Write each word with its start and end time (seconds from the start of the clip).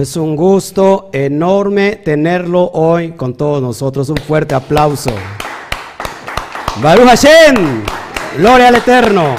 Es 0.00 0.16
un 0.16 0.34
gusto 0.34 1.10
enorme 1.12 1.96
tenerlo 1.96 2.70
hoy 2.72 3.10
con 3.10 3.34
todos 3.34 3.60
nosotros. 3.60 4.08
Un 4.08 4.16
fuerte 4.16 4.54
aplauso. 4.54 5.10
Baruch 6.82 7.04
Hashem, 7.04 7.84
gloria 8.38 8.68
al 8.68 8.76
Eterno. 8.76 9.36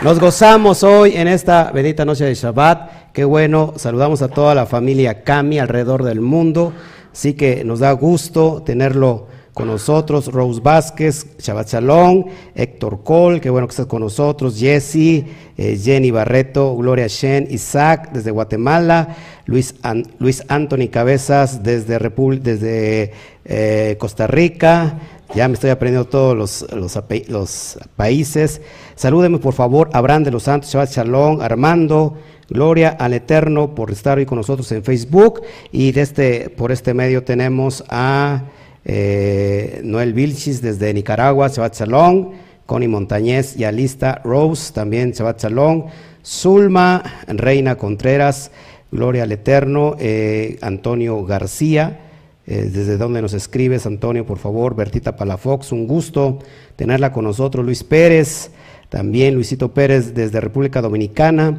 Nos 0.00 0.18
gozamos 0.18 0.82
hoy 0.82 1.12
en 1.14 1.28
esta 1.28 1.70
bendita 1.70 2.04
noche 2.04 2.24
de 2.24 2.34
Shabbat. 2.34 3.12
Qué 3.12 3.24
bueno, 3.24 3.74
saludamos 3.76 4.20
a 4.20 4.26
toda 4.26 4.52
la 4.56 4.66
familia 4.66 5.22
Kami 5.22 5.60
alrededor 5.60 6.02
del 6.02 6.20
mundo. 6.20 6.72
Así 7.12 7.34
que 7.34 7.62
nos 7.64 7.78
da 7.78 7.92
gusto 7.92 8.64
tenerlo 8.66 9.28
con 9.58 9.66
nosotros, 9.66 10.28
Rose 10.28 10.60
Vázquez, 10.62 11.26
Shabbat 11.40 11.68
Shalom, 11.68 12.26
Héctor 12.54 13.02
Cole, 13.02 13.40
qué 13.40 13.50
bueno 13.50 13.66
que 13.66 13.72
estás 13.72 13.86
con 13.86 14.02
nosotros, 14.02 14.56
Jesse, 14.56 15.24
eh, 15.56 15.76
Jenny 15.76 16.12
Barreto, 16.12 16.76
Gloria 16.76 17.08
Shen, 17.08 17.48
Isaac 17.50 18.10
desde 18.12 18.30
Guatemala, 18.30 19.16
Luis, 19.46 19.74
Luis 20.20 20.44
Anthony 20.46 20.86
Cabezas 20.92 21.64
desde, 21.64 21.98
desde 21.98 23.12
eh, 23.44 23.96
Costa 23.98 24.28
Rica, 24.28 25.00
ya 25.34 25.48
me 25.48 25.54
estoy 25.54 25.70
aprendiendo 25.70 26.08
todos 26.08 26.36
los, 26.36 26.64
los, 26.70 27.78
países. 27.96 28.60
Salúdeme 28.94 29.38
por 29.38 29.54
favor, 29.54 29.90
Abraham 29.92 30.22
de 30.22 30.30
los 30.30 30.44
Santos, 30.44 30.70
Shabbat 30.70 30.92
Shalom, 30.92 31.40
Armando, 31.40 32.16
Gloria 32.48 32.90
al 32.90 33.12
Eterno 33.12 33.74
por 33.74 33.90
estar 33.90 34.18
hoy 34.18 34.24
con 34.24 34.38
nosotros 34.38 34.70
en 34.70 34.84
Facebook 34.84 35.42
y 35.72 35.90
de 35.90 36.02
este, 36.02 36.48
por 36.48 36.70
este 36.70 36.94
medio 36.94 37.24
tenemos 37.24 37.82
a... 37.88 38.44
Eh, 38.90 39.82
Noel 39.84 40.14
Vilchis 40.14 40.62
desde 40.62 40.94
Nicaragua, 40.94 41.48
Shabbat 41.48 41.76
Shalom, 41.76 42.30
Connie 42.64 42.88
Montañez 42.88 43.54
y 43.54 43.64
Alista 43.64 44.22
Rose, 44.24 44.72
también 44.72 45.12
Shabbat 45.12 45.42
Shalom, 45.42 45.84
Zulma, 46.24 47.02
Reina 47.26 47.76
Contreras, 47.76 48.50
Gloria 48.90 49.24
al 49.24 49.32
Eterno, 49.32 49.94
eh, 50.00 50.56
Antonio 50.62 51.22
García, 51.26 52.00
eh, 52.46 52.70
desde 52.72 52.96
donde 52.96 53.20
nos 53.20 53.34
escribes, 53.34 53.84
Antonio, 53.84 54.24
por 54.24 54.38
favor, 54.38 54.74
Bertita 54.74 55.14
Palafox, 55.14 55.70
un 55.72 55.86
gusto 55.86 56.38
tenerla 56.74 57.12
con 57.12 57.24
nosotros, 57.24 57.66
Luis 57.66 57.84
Pérez, 57.84 58.50
también 58.88 59.34
Luisito 59.34 59.74
Pérez 59.74 60.14
desde 60.14 60.40
República 60.40 60.80
Dominicana, 60.80 61.58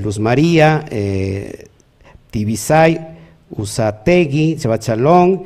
Luz 0.00 0.18
María, 0.18 0.86
Tibisay, 2.30 2.98
Usategui, 3.50 4.56
Shabbat 4.56 4.82
Shalom, 4.82 5.42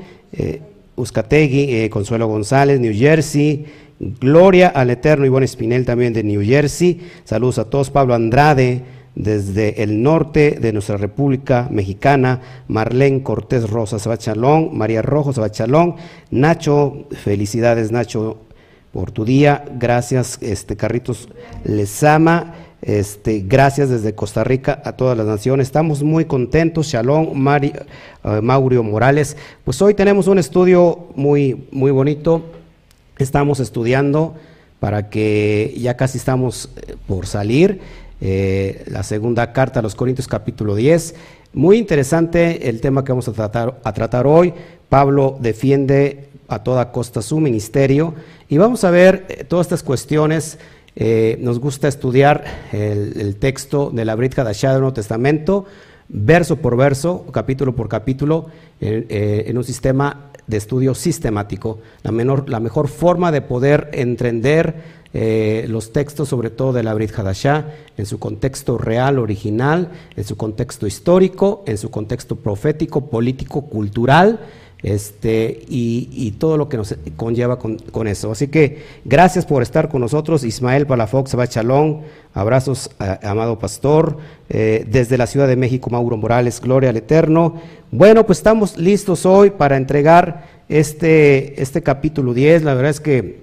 Uzcategui, 0.97 1.75
eh, 1.75 1.91
Consuelo 1.91 2.27
González, 2.27 2.81
New 2.81 2.95
Jersey, 2.95 3.67
Gloria 3.99 4.69
al 4.69 4.91
Eterno, 4.91 5.25
Ivonne 5.25 5.47
Espinel 5.47 5.85
también 5.85 6.13
de 6.13 6.23
New 6.23 6.43
Jersey, 6.45 7.01
saludos 7.25 7.59
a 7.59 7.71
todos, 7.71 7.91
Pablo 7.91 8.15
Andrade 8.15 8.83
desde 9.15 9.83
el 9.83 10.03
norte 10.03 10.59
de 10.61 10.73
nuestra 10.75 10.99
República 10.99 11.69
Mexicana, 11.71 12.43
Marlene 12.69 13.23
Cortés 13.23 13.69
Rosa 13.69 13.99
Sabachalón, 13.99 14.77
María 14.77 15.01
Rojo 15.01 15.33
Sabachalón, 15.33 15.97
Nacho, 16.31 17.07
felicidades 17.11 17.91
Nacho 17.91 18.43
por 18.93 19.11
tu 19.11 19.25
día, 19.25 19.65
gracias 19.79 20.39
este 20.43 20.77
Carritos 20.77 21.29
Lezama, 21.65 22.55
este, 22.87 23.41
gracias 23.41 23.91
desde 23.91 24.15
Costa 24.15 24.45
Rica 24.45 24.81
a 24.85 24.93
todas 24.93 25.19
las 25.19 25.27
naciones. 25.27 25.67
Estamos 25.67 26.05
muy 26.05 26.25
contentos. 26.25 26.87
Shalom, 26.87 27.37
Mari, 27.37 27.73
Maurio 28.43 28.85
Morales. 28.85 29.37
Pues 29.65 29.83
hoy 29.83 29.95
tenemos 29.95 30.29
un 30.29 30.39
estudio 30.39 31.09
muy, 31.17 31.67
muy 31.73 31.91
bonito. 31.91 32.45
Estamos 33.19 33.59
estudiando 33.59 34.37
para 34.79 35.11
que 35.11 35.75
ya 35.77 35.97
casi 35.97 36.19
estamos 36.19 36.71
eh, 36.77 36.95
por 37.09 37.27
salir. 37.27 37.81
Eh, 38.21 38.85
la 38.87 39.03
segunda 39.03 39.53
carta 39.53 39.81
a 39.81 39.83
los 39.83 39.97
Corintios 39.97 40.29
capítulo 40.29 40.77
10. 40.77 41.17
Muy 41.55 41.79
interesante 41.79 42.69
el 42.69 42.81
tema 42.81 43.03
que 43.03 43.11
vamos 43.11 43.27
a 43.27 43.33
tratar, 43.33 43.81
a 43.83 43.93
tratar 43.95 44.29
hoy. 44.29 44.55
Pablo 44.89 45.39
defiende 45.41 46.29
a 46.47 46.63
toda 46.63 46.93
costa 46.93 47.21
su 47.21 47.41
ministerio 47.41 48.15
y 48.49 48.59
vamos 48.59 48.85
a 48.85 48.91
ver 48.93 49.45
todas 49.49 49.67
estas 49.67 49.83
cuestiones 49.83 50.59
eh, 50.97 51.37
nos 51.41 51.61
gusta 51.61 51.89
estudiar 51.89 52.45
el, 52.73 53.37
texto 53.37 53.91
de 53.91 54.05
la 54.07 54.15
Brit 54.15 54.39
Hadashah 54.39 54.73
del 54.73 54.81
Nuevo 54.81 54.95
Testamento, 54.95 55.67
verso 56.09 56.57
por 56.57 56.77
verso, 56.77 57.27
capítulo 57.33 57.77
por 57.77 57.89
capítulo, 57.89 58.47
eh, 58.81 59.45
en 59.47 59.59
un 59.59 59.65
sistema 59.65 60.31
de 60.47 60.57
estudio 60.57 60.95
sistemático. 60.95 61.81
La, 62.03 62.13
la 62.47 62.61
mejor 62.61 62.89
forma 62.89 63.31
de 63.31 63.43
poder 63.43 63.91
entender 63.93 64.75
eh, 65.13 65.67
los 65.69 65.93
textos, 65.93 66.29
sobre 66.29 66.51
todo 66.51 66.73
de 66.73 66.83
la 66.83 66.95
Brit 66.95 67.17
Hadashah, 67.17 67.67
en 67.97 68.07
su 68.07 68.19
contexto 68.19 68.79
real, 68.79 69.19
original, 69.19 69.91
en 70.17 70.25
su 70.25 70.37
contexto 70.37 70.87
histórico, 70.87 71.63
en 71.67 71.79
su 71.79 71.91
contexto 71.91 72.37
profético, 72.37 73.09
político, 73.09 73.63
cultural 73.63 74.41
este, 74.87 75.65
y, 75.69 76.31
todo 76.39 76.57
lo 76.57 76.69
que 76.69 76.77
nos 76.77 76.95
conlleva 77.17 77.59
con, 77.59 78.07
eso. 78.07 78.31
Así 78.31 78.47
que 78.47 78.85
gracias 79.05 79.45
por 79.45 79.61
estar 79.61 79.89
con 79.89 80.01
nosotros, 80.01 80.45
Ismael 80.45 80.87
Palafox, 80.87 81.35
Bachalón, 81.35 82.03
abrazos, 82.35 82.93
amado 83.25 83.59
pastor, 83.59 84.19
eh, 84.49 84.87
desde 84.89 85.19
la 85.19 85.27
Ciudad 85.27 85.49
de 85.49 85.57
México, 85.57 85.91
Mauro 85.91 86.17
Morales, 86.17 86.61
gloria 86.61 86.91
al 86.91 86.97
Eterno. 86.99 87.61
Bueno, 87.91 88.27
pues 88.27 88.39
estamos 88.39 88.79
listos 88.79 89.27
hoy 89.27 89.51
para 89.51 89.77
entregar 89.77 90.47
este, 90.69 91.61
este 91.61 91.83
capítulo 91.83 92.33
10, 92.33 92.63
la 92.63 92.75
verdad 92.75 92.93
es 92.93 93.01
que 93.01 93.41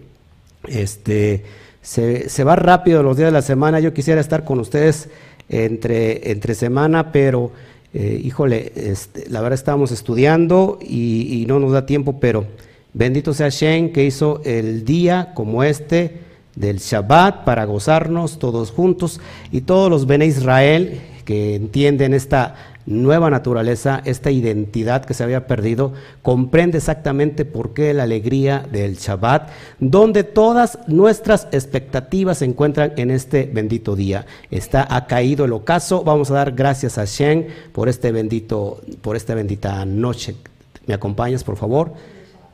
este, 0.70 1.44
se, 1.82 2.30
se 2.30 2.44
va 2.46 2.56
rápido 2.56 3.04
los 3.04 3.18
días 3.18 3.28
de 3.28 3.34
la 3.34 3.42
semana, 3.42 3.82
yo 3.82 3.94
quisiera 3.94 4.22
estar 4.22 4.46
con 4.46 4.62
ustedes 4.62 5.10
entre, 5.50 6.32
entre 6.32 6.56
semana, 6.56 7.12
pero... 7.12 7.52
Eh, 7.94 8.20
híjole, 8.24 8.72
este, 8.76 9.30
la 9.30 9.42
verdad 9.42 9.60
estábamos 9.60 9.92
estudiando 9.92 10.80
y, 10.82 11.46
no 11.48 11.60
nos 11.60 11.74
da 11.74 11.86
tiempo, 11.86 12.20
pero 12.20 12.46
bendito 12.94 13.34
sea 13.34 13.50
Shen 13.50 13.94
que 13.94 14.04
hizo 14.04 14.42
el 14.46 14.84
día 14.84 15.32
como 15.36 15.64
este 15.64 16.22
del 16.56 16.80
Shabbat 16.80 17.44
para 17.44 17.66
gozarnos 17.66 18.40
todos 18.40 18.72
juntos 18.72 19.20
y 19.52 19.62
todos 19.62 19.92
los 19.92 20.08
Bene 20.08 20.26
Israel 20.26 21.02
que 21.24 21.56
entienden 21.56 22.14
esta 22.14 22.73
nueva 22.86 23.30
naturaleza, 23.30 24.02
esta 24.06 24.32
identidad 24.32 25.06
que 25.06 25.14
se 25.14 25.24
había 25.24 25.48
perdido, 25.48 25.94
comprende 26.22 26.78
exactamente 26.78 27.46
por 27.46 27.74
qué 27.74 27.94
la 27.94 28.04
alegría 28.04 28.66
del 28.72 28.96
Shabbat, 28.96 29.50
donde 29.80 30.24
todas 30.24 30.80
nuestras 30.88 31.48
expectativas 31.52 32.40
se 32.40 32.46
encuentran 32.46 32.94
en 32.98 33.12
este 33.12 33.50
bendito 33.52 33.96
día. 33.96 34.26
Está 34.52 34.88
ha 34.90 35.08
caído 35.08 35.46
el 35.46 35.54
ocaso, 35.54 36.04
vamos 36.04 36.32
a 36.32 36.36
dar 36.36 36.52
gracias 36.52 36.98
a 36.98 37.06
Shen 37.06 37.48
por 37.72 37.90
este 37.90 38.12
bendito 38.12 38.82
por 39.02 39.16
esta 39.16 39.36
bendita 39.36 39.86
noche. 39.86 40.36
¿Me 40.86 40.94
acompañas, 40.94 41.44
por 41.44 41.56
favor? 41.56 41.94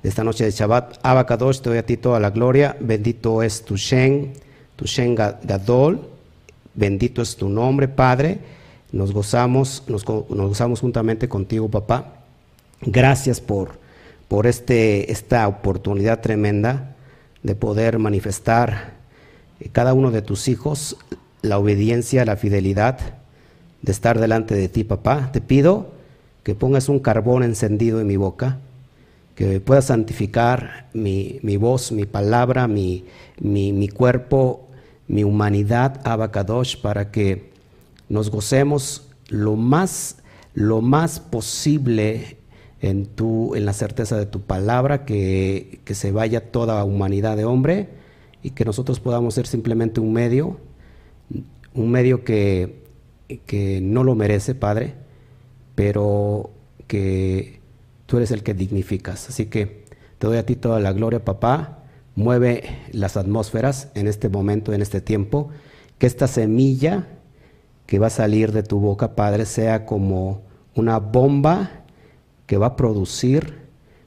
Esta 0.04 0.24
noche 0.24 0.46
de 0.46 0.52
Shabbat, 0.52 1.00
Abacadosh, 1.04 1.60
te 1.60 1.70
doy 1.70 1.80
a 1.80 1.86
ti 1.86 1.98
toda 1.98 2.20
la 2.20 2.30
gloria. 2.30 2.78
Bendito 2.80 3.44
es 3.44 3.64
tu 3.64 3.76
Shen, 3.76 4.34
tu 4.76 4.86
Shen 4.86 5.16
Gadol. 5.16 6.00
Bendito 6.74 7.22
es 7.22 7.36
tu 7.36 7.50
nombre, 7.50 7.88
Padre. 7.88 8.40
Nos 8.92 9.14
gozamos, 9.14 9.84
nos, 9.88 10.04
gozamos 10.04 10.80
juntamente 10.80 11.30
contigo, 11.30 11.70
papá. 11.70 12.24
Gracias 12.82 13.40
por, 13.40 13.74
por 14.28 14.48
este, 14.48 15.12
esta 15.12 15.48
oportunidad 15.48 16.22
tremenda 16.22 16.96
de 17.44 17.56
poder 17.56 18.00
manifestar 18.00 18.94
eh, 19.60 19.70
cada 19.72 19.94
uno 19.94 20.12
de 20.12 20.22
tus 20.22 20.48
hijos 20.48 20.98
la 21.42 21.58
obediencia, 21.58 22.26
la 22.26 22.36
fidelidad 22.36 23.00
de 23.82 23.92
estar 23.92 24.20
delante 24.20 24.56
de 24.56 24.70
ti, 24.70 24.84
papá. 24.84 25.30
Te 25.32 25.40
pido 25.40 25.92
que 26.44 26.56
pongas 26.56 26.90
un 26.90 27.00
carbón 27.00 27.44
encendido 27.44 28.02
en 28.02 28.08
mi 28.08 28.18
boca, 28.18 28.58
que 29.36 29.60
puedas 29.60 29.86
santificar 29.86 30.90
mi, 30.94 31.40
voz, 31.58 31.92
mi 31.92 32.06
palabra, 32.06 32.68
mi, 32.68 33.06
mi, 33.40 33.72
mi 33.72 33.88
cuerpo, 33.88 34.68
mi 35.08 35.24
humanidad, 35.24 36.02
Abacadosh, 36.04 36.82
para 36.82 37.12
que 37.12 37.49
nos 38.10 38.30
gocemos 38.32 39.10
lo 39.28 39.56
más, 39.56 40.18
lo 40.54 40.82
más 40.82 41.20
posible 41.20 42.38
en, 42.82 43.06
tu, 43.06 43.56
en 43.56 43.66
la 43.66 43.74
certeza 43.74 44.18
de 44.18 44.26
tu 44.26 44.42
palabra, 44.42 45.06
que, 45.06 45.80
que 45.86 45.94
se 45.96 46.12
vaya 46.12 46.52
toda 46.52 46.84
humanidad 46.84 47.38
de 47.38 47.46
hombre 47.46 47.90
y 48.42 48.52
que 48.52 48.66
nosotros 48.66 49.00
podamos 49.00 49.34
ser 49.36 49.48
simplemente 49.48 50.00
un 50.00 50.14
medio, 50.14 50.60
un 51.74 51.92
medio 51.92 52.24
que, 52.24 52.84
que 53.46 53.80
no 53.82 54.04
lo 54.04 54.16
merece, 54.16 54.56
Padre, 54.56 54.96
pero 55.76 56.50
que 56.88 57.60
tú 58.06 58.18
eres 58.18 58.32
el 58.32 58.44
que 58.44 58.54
dignificas. 58.54 59.30
Así 59.30 59.46
que 59.46 59.86
te 60.18 60.28
doy 60.28 60.38
a 60.38 60.46
ti 60.46 60.56
toda 60.56 60.80
la 60.80 60.94
gloria, 60.94 61.24
papá. 61.24 61.84
Mueve 62.16 62.64
las 62.92 63.16
atmósferas 63.16 63.90
en 63.94 64.08
este 64.08 64.28
momento, 64.28 64.74
en 64.74 64.82
este 64.82 65.00
tiempo, 65.00 65.50
que 66.00 66.08
esta 66.08 66.28
semilla 66.28 67.08
que 67.90 67.98
va 67.98 68.06
a 68.06 68.12
salir 68.12 68.52
de 68.52 68.62
tu 68.62 68.80
boca, 68.80 69.16
Padre, 69.16 69.48
sea 69.48 69.88
como 69.88 70.44
una 70.76 71.00
bomba 71.00 71.72
que 72.46 72.56
va 72.56 72.68
a 72.68 72.76
producir 72.76 73.66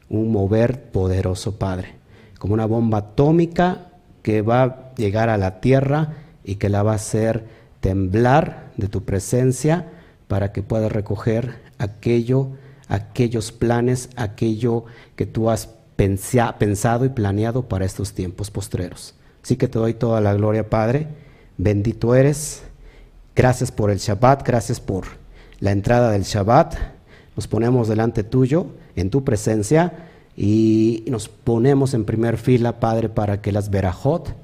un 0.08 0.30
mover 0.30 0.92
poderoso, 0.92 1.58
Padre, 1.58 1.96
como 2.38 2.54
una 2.54 2.66
bomba 2.66 2.98
atómica 2.98 3.88
que 4.22 4.40
va 4.40 4.62
a 4.62 4.94
llegar 4.94 5.28
a 5.28 5.36
la 5.36 5.60
tierra 5.60 6.14
y 6.44 6.54
que 6.54 6.68
la 6.68 6.84
va 6.84 6.92
a 6.92 6.94
hacer 6.94 7.44
temblar 7.80 8.70
de 8.76 8.86
tu 8.86 9.02
presencia 9.02 9.88
para 10.28 10.52
que 10.52 10.62
puedas 10.62 10.92
recoger 10.92 11.56
aquello, 11.78 12.50
aquellos 12.86 13.50
planes, 13.50 14.10
aquello 14.14 14.84
que 15.16 15.26
tú 15.26 15.50
has 15.50 15.70
pensado 15.96 17.04
y 17.04 17.08
planeado 17.08 17.66
para 17.66 17.84
estos 17.84 18.12
tiempos 18.12 18.52
postreros. 18.52 19.16
Así 19.42 19.56
que 19.56 19.66
te 19.66 19.80
doy 19.80 19.94
toda 19.94 20.20
la 20.20 20.34
gloria, 20.34 20.70
Padre. 20.70 21.08
Bendito 21.58 22.14
eres. 22.14 22.62
Gracias 23.34 23.72
por 23.72 23.90
el 23.90 23.98
Shabbat, 23.98 24.46
gracias 24.46 24.78
por 24.78 25.04
la 25.58 25.72
entrada 25.72 26.10
del 26.10 26.24
Shabbat. 26.24 26.74
Nos 27.34 27.48
ponemos 27.48 27.88
delante 27.88 28.24
tuyo, 28.24 28.66
en 28.94 29.08
tu 29.08 29.24
presencia, 29.24 30.08
y 30.36 31.04
nos 31.08 31.30
ponemos 31.30 31.94
en 31.94 32.04
primer 32.04 32.36
fila, 32.36 32.78
Padre, 32.78 33.08
para 33.08 33.40
que 33.40 33.50
las 33.50 33.70
verajot, 33.70 34.34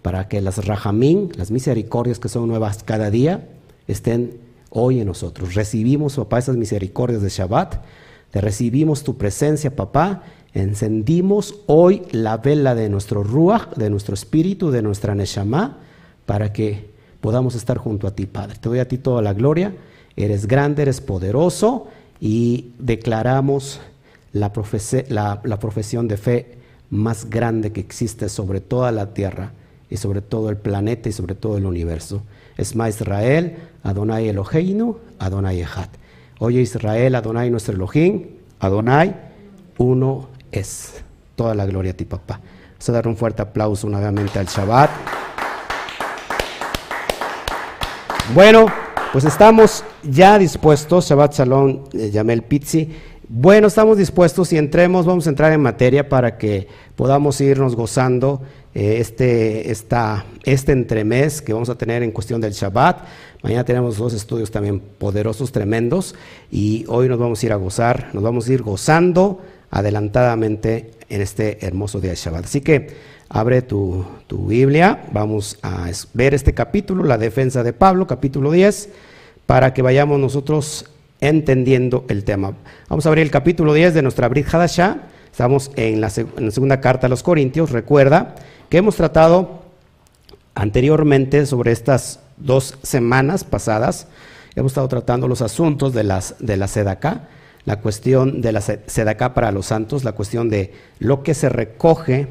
para 0.00 0.28
que 0.28 0.40
las 0.40 0.64
rajamín, 0.64 1.30
las 1.36 1.50
misericordias 1.50 2.18
que 2.18 2.30
son 2.30 2.48
nuevas 2.48 2.82
cada 2.84 3.10
día, 3.10 3.48
estén 3.86 4.38
hoy 4.70 5.00
en 5.00 5.08
nosotros. 5.08 5.54
Recibimos, 5.54 6.16
papá, 6.16 6.38
esas 6.38 6.56
misericordias 6.56 7.20
de 7.20 7.28
Shabbat. 7.28 7.82
Te 8.30 8.40
recibimos 8.40 9.04
tu 9.04 9.18
presencia, 9.18 9.76
papá. 9.76 10.22
Encendimos 10.54 11.60
hoy 11.66 12.02
la 12.12 12.38
vela 12.38 12.74
de 12.74 12.88
nuestro 12.88 13.22
Ruach, 13.22 13.74
de 13.76 13.90
nuestro 13.90 14.14
espíritu, 14.14 14.70
de 14.70 14.80
nuestra 14.80 15.14
Neshama, 15.14 15.78
para 16.24 16.52
que 16.54 16.96
podamos 17.20 17.54
estar 17.54 17.78
junto 17.78 18.06
a 18.06 18.14
ti, 18.14 18.26
Padre. 18.26 18.56
Te 18.60 18.68
doy 18.68 18.78
a 18.78 18.88
ti 18.88 18.98
toda 18.98 19.22
la 19.22 19.32
gloria. 19.32 19.74
Eres 20.16 20.46
grande, 20.46 20.82
eres 20.82 21.00
poderoso 21.00 21.88
y 22.20 22.72
declaramos 22.78 23.80
la, 24.32 24.52
profesión 24.52 26.08
de 26.08 26.16
fe 26.16 26.58
más 26.90 27.30
grande 27.30 27.72
que 27.72 27.80
existe 27.80 28.28
sobre 28.28 28.60
toda 28.60 28.92
la 28.92 29.14
tierra 29.14 29.52
y 29.90 29.96
sobre 29.96 30.20
todo 30.20 30.50
el 30.50 30.56
planeta 30.56 31.08
y 31.08 31.12
sobre 31.12 31.34
todo 31.34 31.56
el 31.56 31.66
universo. 31.66 32.22
Esma 32.56 32.88
Israel, 32.88 33.56
Adonai 33.82 34.28
Eloheinu, 34.28 34.98
Adonai 35.18 35.60
Echad. 35.60 35.88
Oye 36.40 36.60
Israel, 36.60 37.14
Adonai 37.14 37.50
nuestro 37.50 37.74
Elohim, 37.74 38.26
Adonai, 38.60 39.14
uno 39.78 40.28
es. 40.50 41.02
Toda 41.36 41.54
la 41.54 41.66
gloria 41.66 41.92
a 41.92 41.94
ti, 41.94 42.04
papá. 42.04 42.40
Vamos 42.70 42.88
a 42.88 42.92
dar 42.92 43.08
un 43.08 43.16
fuerte 43.16 43.42
aplauso 43.42 43.88
nuevamente 43.88 44.38
al 44.38 44.46
Shabbat. 44.46 44.90
Bueno, 48.34 48.66
pues 49.14 49.24
estamos 49.24 49.84
ya 50.02 50.38
dispuestos, 50.38 51.08
Shabbat 51.08 51.34
Shalom, 51.34 51.84
eh, 51.94 52.10
Yamel 52.10 52.42
Pizzi. 52.42 52.90
Bueno, 53.26 53.68
estamos 53.68 53.96
dispuestos 53.96 54.52
y 54.52 54.58
entremos, 54.58 55.06
vamos 55.06 55.26
a 55.26 55.30
entrar 55.30 55.50
en 55.52 55.62
materia 55.62 56.10
para 56.10 56.36
que 56.36 56.68
podamos 56.94 57.40
irnos 57.40 57.74
gozando 57.74 58.42
eh, 58.74 58.96
este, 58.98 59.70
esta, 59.70 60.26
este 60.44 60.72
entremés 60.72 61.40
que 61.40 61.54
vamos 61.54 61.70
a 61.70 61.78
tener 61.78 62.02
en 62.02 62.10
cuestión 62.10 62.38
del 62.42 62.52
Shabbat. 62.52 63.00
Mañana 63.42 63.64
tenemos 63.64 63.96
dos 63.96 64.12
estudios 64.12 64.50
también 64.50 64.80
poderosos, 64.80 65.50
tremendos, 65.50 66.14
y 66.50 66.84
hoy 66.88 67.08
nos 67.08 67.18
vamos 67.18 67.42
a 67.42 67.46
ir 67.46 67.52
a 67.52 67.56
gozar, 67.56 68.10
nos 68.12 68.22
vamos 68.22 68.46
a 68.46 68.52
ir 68.52 68.62
gozando 68.62 69.40
adelantadamente 69.70 70.90
en 71.08 71.22
este 71.22 71.64
hermoso 71.66 71.98
día 71.98 72.10
de 72.10 72.16
Shabbat. 72.16 72.44
Así 72.44 72.60
que 72.60 72.88
abre 73.28 73.62
tu, 73.62 74.04
tu 74.26 74.46
Biblia, 74.46 75.04
vamos 75.12 75.58
a 75.62 75.90
ver 76.14 76.34
este 76.34 76.54
capítulo, 76.54 77.04
la 77.04 77.18
defensa 77.18 77.62
de 77.62 77.72
Pablo, 77.72 78.06
capítulo 78.06 78.50
10, 78.50 78.88
para 79.46 79.74
que 79.74 79.82
vayamos 79.82 80.18
nosotros 80.18 80.86
entendiendo 81.20 82.04
el 82.08 82.24
tema. 82.24 82.54
Vamos 82.88 83.06
a 83.06 83.08
abrir 83.08 83.22
el 83.22 83.30
capítulo 83.30 83.74
10 83.74 83.94
de 83.94 84.02
nuestra 84.02 84.28
Brit 84.28 84.52
Hadashah. 84.52 84.98
Estamos 85.30 85.70
en 85.76 86.00
la, 86.00 86.10
segunda 86.10 86.80
carta 86.80 87.06
a 87.06 87.10
los 87.10 87.22
Corintios. 87.22 87.70
Recuerda 87.70 88.34
que 88.68 88.78
hemos 88.78 88.96
tratado 88.96 89.62
anteriormente 90.54 91.46
sobre 91.46 91.72
estas 91.72 92.20
dos 92.36 92.78
semanas 92.82 93.44
pasadas. 93.44 94.08
Hemos 94.54 94.72
estado 94.72 94.88
tratando 94.88 95.28
los 95.28 95.42
asuntos 95.42 95.92
de, 95.92 96.04
las, 96.04 96.34
de 96.40 96.56
la 96.56 96.66
SEDACA, 96.66 97.28
la 97.64 97.80
cuestión 97.80 98.40
de 98.40 98.52
la 98.52 98.60
SEDACA 98.60 99.34
para 99.34 99.52
los 99.52 99.66
santos, 99.66 100.04
la 100.04 100.12
cuestión 100.12 100.48
de 100.48 100.72
lo 100.98 101.22
que 101.22 101.34
se 101.34 101.48
recoge, 101.48 102.28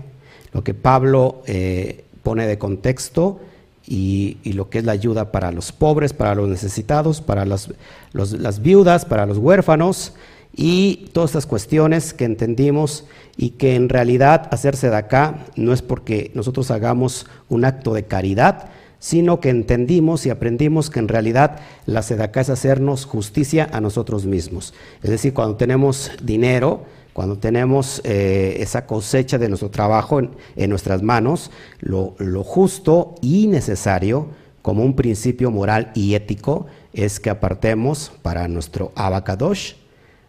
lo 0.57 0.63
que 0.63 0.73
Pablo 0.73 1.43
eh, 1.45 2.03
pone 2.23 2.47
de 2.47 2.57
contexto 2.57 3.39
y, 3.85 4.37
lo 4.43 4.71
que 4.71 4.79
es 4.79 4.85
la 4.85 4.93
ayuda 4.93 5.31
para 5.31 5.51
los 5.51 5.71
pobres, 5.71 6.13
para 6.13 6.33
los 6.33 6.49
necesitados, 6.49 7.21
para 7.21 7.45
las, 7.45 7.69
viudas, 8.63 9.05
para 9.05 9.27
los 9.27 9.37
huérfanos 9.37 10.13
y 10.55 11.09
todas 11.13 11.29
estas 11.29 11.45
cuestiones 11.45 12.11
que 12.11 12.25
entendimos 12.25 13.05
y 13.37 13.51
que 13.51 13.75
en 13.75 13.87
realidad 13.87 14.49
hacerse 14.51 14.89
de 14.89 14.95
acá 14.95 15.45
no 15.55 15.73
es 15.73 15.83
porque 15.83 16.31
nosotros 16.33 16.71
hagamos 16.71 17.27
un 17.49 17.63
acto 17.63 17.93
de 17.93 18.05
caridad, 18.05 18.69
sino 18.97 19.39
que 19.39 19.49
entendimos 19.49 20.25
y 20.25 20.31
aprendimos 20.31 20.89
que 20.89 20.97
en 20.97 21.07
realidad 21.07 21.59
la 21.85 22.01
sedaca 22.01 22.41
es 22.41 22.49
hacernos 22.49 23.05
justicia 23.05 23.69
a 23.71 23.79
nosotros 23.79 24.25
mismos. 24.25 24.73
Es 25.03 25.11
decir, 25.11 25.35
cuando 25.35 25.55
tenemos 25.55 26.09
dinero, 26.23 26.83
cuando 27.17 27.39
tenemos 27.39 27.99
eh, 28.03 28.57
esa 28.59 28.85
cosecha 28.85 29.39
de 29.39 29.49
nuestro 29.49 29.71
trabajo 29.71 30.19
en, 30.19 30.69
nuestras 30.69 31.01
manos, 31.01 31.49
lo, 31.79 32.13
justo 32.43 33.15
y 33.23 33.47
necesario 33.47 34.27
como 34.61 34.83
un 34.83 34.95
principio 34.95 35.49
moral 35.49 35.91
y 35.95 36.13
ético 36.13 36.67
es 36.93 37.19
que 37.19 37.31
apartemos 37.31 38.11
para 38.21 38.47
nuestro 38.47 38.91
abacadosh, 38.93 39.73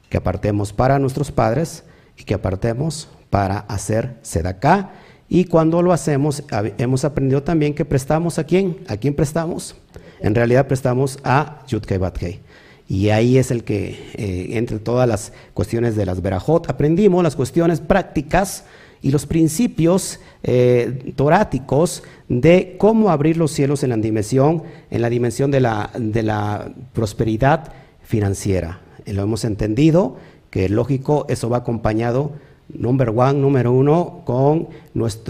que 0.08 0.16
apartemos 0.16 0.72
para 0.72 0.98
nuestros 0.98 1.30
padres 1.30 1.84
y 2.16 2.24
que 2.24 2.32
apartemos 2.32 3.10
para 3.28 3.58
hacer 3.58 4.16
sedaká 4.22 4.92
y 5.28 5.44
cuando 5.44 5.82
lo 5.82 5.92
hacemos, 5.92 6.42
hemos 6.78 7.04
aprendido 7.04 7.42
también 7.42 7.74
que 7.74 7.84
prestamos 7.84 8.38
a 8.38 8.44
quién. 8.44 8.78
¿A 8.88 8.96
quién 8.96 9.12
prestamos? 9.12 9.76
En 10.20 10.34
realidad 10.34 10.66
prestamos 10.66 11.18
a 11.22 11.66
Yudkei 11.68 11.98
Batkei. 11.98 12.40
Y 12.88 13.10
ahí 13.10 13.36
es 13.36 13.50
el 13.50 13.64
que, 13.64 14.12
eh, 14.14 14.48
entre 14.52 14.78
todas 14.78 15.06
las 15.06 15.32
cuestiones 15.52 15.94
de 15.94 16.06
las 16.06 16.22
Berajot, 16.22 16.70
aprendimos 16.70 17.22
las 17.22 17.36
cuestiones 17.36 17.80
prácticas 17.80 18.64
y 19.02 19.10
los 19.10 19.26
principios 19.26 20.20
eh, 20.42 21.12
toráticos 21.14 22.02
de 22.28 22.76
cómo 22.78 23.10
abrir 23.10 23.36
los 23.36 23.52
cielos 23.52 23.82
en 23.82 23.90
la 23.90 23.96
dimensión, 23.96 24.62
en 24.90 25.02
la 25.02 25.10
dimensión 25.10 25.50
de 25.50 25.60
la, 25.60 25.90
de 25.98 26.22
la 26.22 26.72
prosperidad 26.94 27.72
financiera. 28.02 28.80
Y 29.04 29.12
lo 29.12 29.22
hemos 29.22 29.44
entendido, 29.44 30.16
que 30.50 30.68
lógico, 30.70 31.26
eso 31.28 31.50
va 31.50 31.58
acompañado 31.58 32.32
Number 32.68 33.08
one, 33.08 33.40
número 33.40 33.72
uno, 33.72 34.22
con 34.26 34.68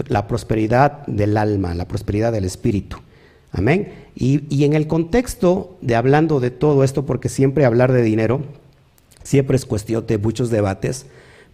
la 0.09 0.27
prosperidad 0.27 1.05
del 1.07 1.37
alma, 1.37 1.73
la 1.73 1.87
prosperidad 1.87 2.33
del 2.33 2.43
espíritu. 2.43 2.97
Amén. 3.51 3.93
Y, 4.15 4.43
y, 4.53 4.65
en 4.65 4.73
el 4.73 4.87
contexto 4.87 5.77
de 5.81 5.95
hablando 5.95 6.39
de 6.39 6.51
todo 6.51 6.83
esto, 6.83 7.05
porque 7.05 7.29
siempre 7.29 7.65
hablar 7.65 7.91
de 7.91 8.01
dinero, 8.01 8.41
siempre 9.23 9.55
es 9.55 9.65
cuestión 9.65 10.05
de 10.05 10.17
muchos 10.17 10.49
debates, 10.49 11.05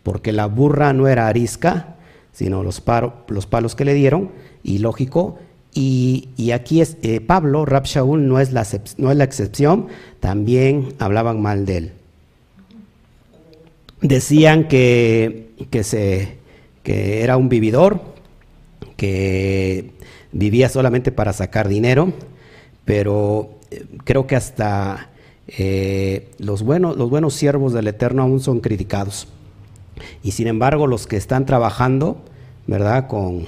porque 0.03 0.31
la 0.31 0.47
burra 0.47 0.93
no 0.93 1.07
era 1.07 1.27
arisca, 1.27 1.95
sino 2.31 2.63
los, 2.63 2.83
los 3.27 3.45
palos 3.45 3.75
que 3.75 3.85
le 3.85 3.93
dieron, 3.93 4.31
y 4.63 4.79
lógico. 4.79 5.37
Y, 5.73 6.29
y 6.37 6.51
aquí 6.51 6.81
es 6.81 6.97
eh, 7.01 7.21
Pablo, 7.21 7.65
Rab 7.65 7.85
Shaul, 7.85 8.27
no 8.27 8.39
es, 8.39 8.51
la, 8.51 8.65
no 8.97 9.11
es 9.11 9.17
la 9.17 9.23
excepción, 9.23 9.87
también 10.19 10.93
hablaban 10.99 11.41
mal 11.41 11.65
de 11.65 11.77
él 11.77 11.91
decían 14.07 14.67
que, 14.67 15.49
que, 15.69 15.83
se, 15.83 16.37
que 16.83 17.23
era 17.23 17.37
un 17.37 17.49
vividor, 17.49 18.01
que 18.97 19.91
vivía 20.35 20.67
solamente 20.67 21.13
para 21.13 21.31
sacar 21.31 21.69
dinero, 21.69 22.11
pero 22.83 23.51
eh, 23.71 23.85
creo 24.03 24.27
que 24.27 24.35
hasta 24.35 25.09
eh, 25.47 26.29
los, 26.39 26.61
buenos, 26.61 26.97
los 26.97 27.09
buenos 27.09 27.33
siervos 27.33 27.71
del 27.71 27.87
Eterno 27.87 28.21
aún 28.21 28.41
son 28.41 28.59
criticados. 28.59 29.29
Y 30.23 30.31
sin 30.31 30.47
embargo, 30.47 30.87
los 30.87 31.07
que 31.07 31.15
están 31.15 31.45
trabajando, 31.45 32.17
¿verdad? 32.67 33.07
Con, 33.07 33.45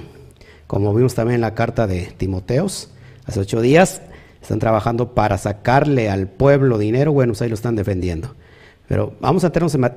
como 0.66 0.94
vimos 0.94 1.14
también 1.14 1.36
en 1.36 1.40
la 1.42 1.54
carta 1.54 1.86
de 1.86 2.06
Timoteos, 2.16 2.90
hace 3.26 3.40
ocho 3.40 3.60
días, 3.60 4.00
están 4.40 4.58
trabajando 4.58 5.14
para 5.14 5.36
sacarle 5.36 6.08
al 6.08 6.26
pueblo 6.26 6.78
dinero, 6.78 7.12
bueno, 7.12 7.32
pues 7.32 7.42
ahí 7.42 7.50
lo 7.50 7.54
están 7.54 7.76
defendiendo. 7.76 8.34
Pero 8.88 9.12
vamos 9.20 9.44
a 9.44 9.50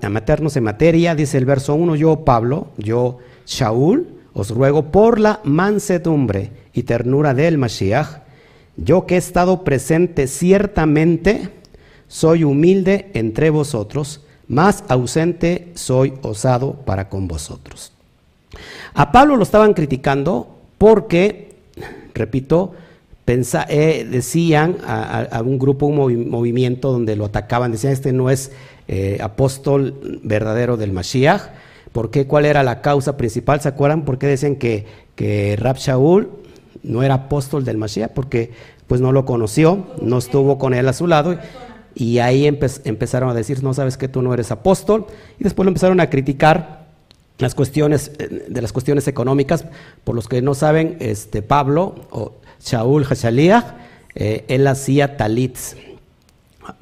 meternos, 0.09 0.57
en 0.57 0.63
materia, 0.65 1.15
dice 1.15 1.37
el 1.37 1.45
verso 1.45 1.73
1, 1.73 1.95
yo 1.95 2.25
Pablo, 2.25 2.67
yo 2.77 3.19
Shaul, 3.45 4.20
os 4.33 4.49
ruego 4.51 4.91
por 4.91 5.19
la 5.19 5.39
mansedumbre 5.43 6.51
y 6.73 6.83
ternura 6.83 7.33
del 7.33 7.57
Mashiach, 7.57 8.21
yo 8.77 9.05
que 9.05 9.15
he 9.15 9.17
estado 9.17 9.63
presente 9.63 10.27
ciertamente, 10.27 11.49
soy 12.07 12.43
humilde 12.43 13.11
entre 13.13 13.49
vosotros, 13.49 14.21
más 14.47 14.83
ausente 14.89 15.69
soy 15.75 16.13
osado 16.21 16.73
para 16.73 17.09
con 17.09 17.27
vosotros. 17.27 17.91
A 18.93 19.11
Pablo 19.11 19.37
lo 19.37 19.43
estaban 19.43 19.73
criticando 19.73 20.57
porque, 20.77 21.55
repito, 22.13 22.73
eh, 23.69 24.07
decían 24.09 24.77
a, 24.85 25.41
un 25.45 25.57
grupo, 25.57 25.85
un 25.85 26.29
movimiento 26.29 26.91
donde 26.91 27.15
lo 27.15 27.25
atacaban, 27.25 27.71
decían, 27.71 27.93
este 27.93 28.11
no 28.11 28.29
es 28.29 28.51
eh, 28.87 29.19
apóstol 29.21 30.19
verdadero 30.23 30.75
del 30.75 30.91
Mashiach. 30.91 31.43
¿Por 31.91 32.11
qué? 32.11 32.27
¿Cuál 32.27 32.45
era 32.45 32.63
la 32.63 32.81
causa 32.81 33.17
principal? 33.17 33.61
¿Se 33.61 33.67
acuerdan 33.67 34.05
por 34.05 34.17
qué 34.17 34.27
decían 34.27 34.55
que, 34.55 34.85
que 35.15 35.55
Rab 35.57 35.77
Shaul 35.77 36.29
no 36.83 37.03
era 37.03 37.15
apóstol 37.15 37.65
del 37.65 37.77
Mashiach? 37.77 38.11
Porque 38.11 38.51
pues 38.87 39.01
no 39.01 39.11
lo 39.11 39.25
conoció, 39.25 39.87
no 40.01 40.17
estuvo 40.17 40.57
con 40.57 40.73
él 40.73 40.87
a 40.87 40.93
su 40.93 41.07
lado. 41.07 41.37
y 41.93 42.19
ahí 42.19 42.45
empezaron 42.45 43.29
a 43.29 43.33
decir, 43.33 43.61
no 43.63 43.73
sabes 43.73 43.97
que 43.97 44.07
tú 44.07 44.21
no 44.21 44.33
eres 44.33 44.51
apóstol, 44.51 45.07
y 45.39 45.43
después 45.43 45.65
lo 45.65 45.69
empezaron 45.69 45.99
a 45.99 46.09
criticar 46.09 46.81
las 47.41 47.55
cuestiones, 47.55 48.11
eh, 48.19 48.45
de 48.47 48.61
las 48.61 48.71
cuestiones 48.71 49.07
económicas, 49.07 49.65
por 50.03 50.15
los 50.15 50.27
que 50.27 50.41
no 50.41 50.53
saben, 50.53 50.97
este 50.99 51.41
Pablo 51.41 51.95
o 52.11 52.33
Shaul 52.63 53.03
Hashaliah, 53.03 53.77
eh, 54.15 54.45
él 54.47 54.67
hacía 54.67 55.17
talits, 55.17 55.75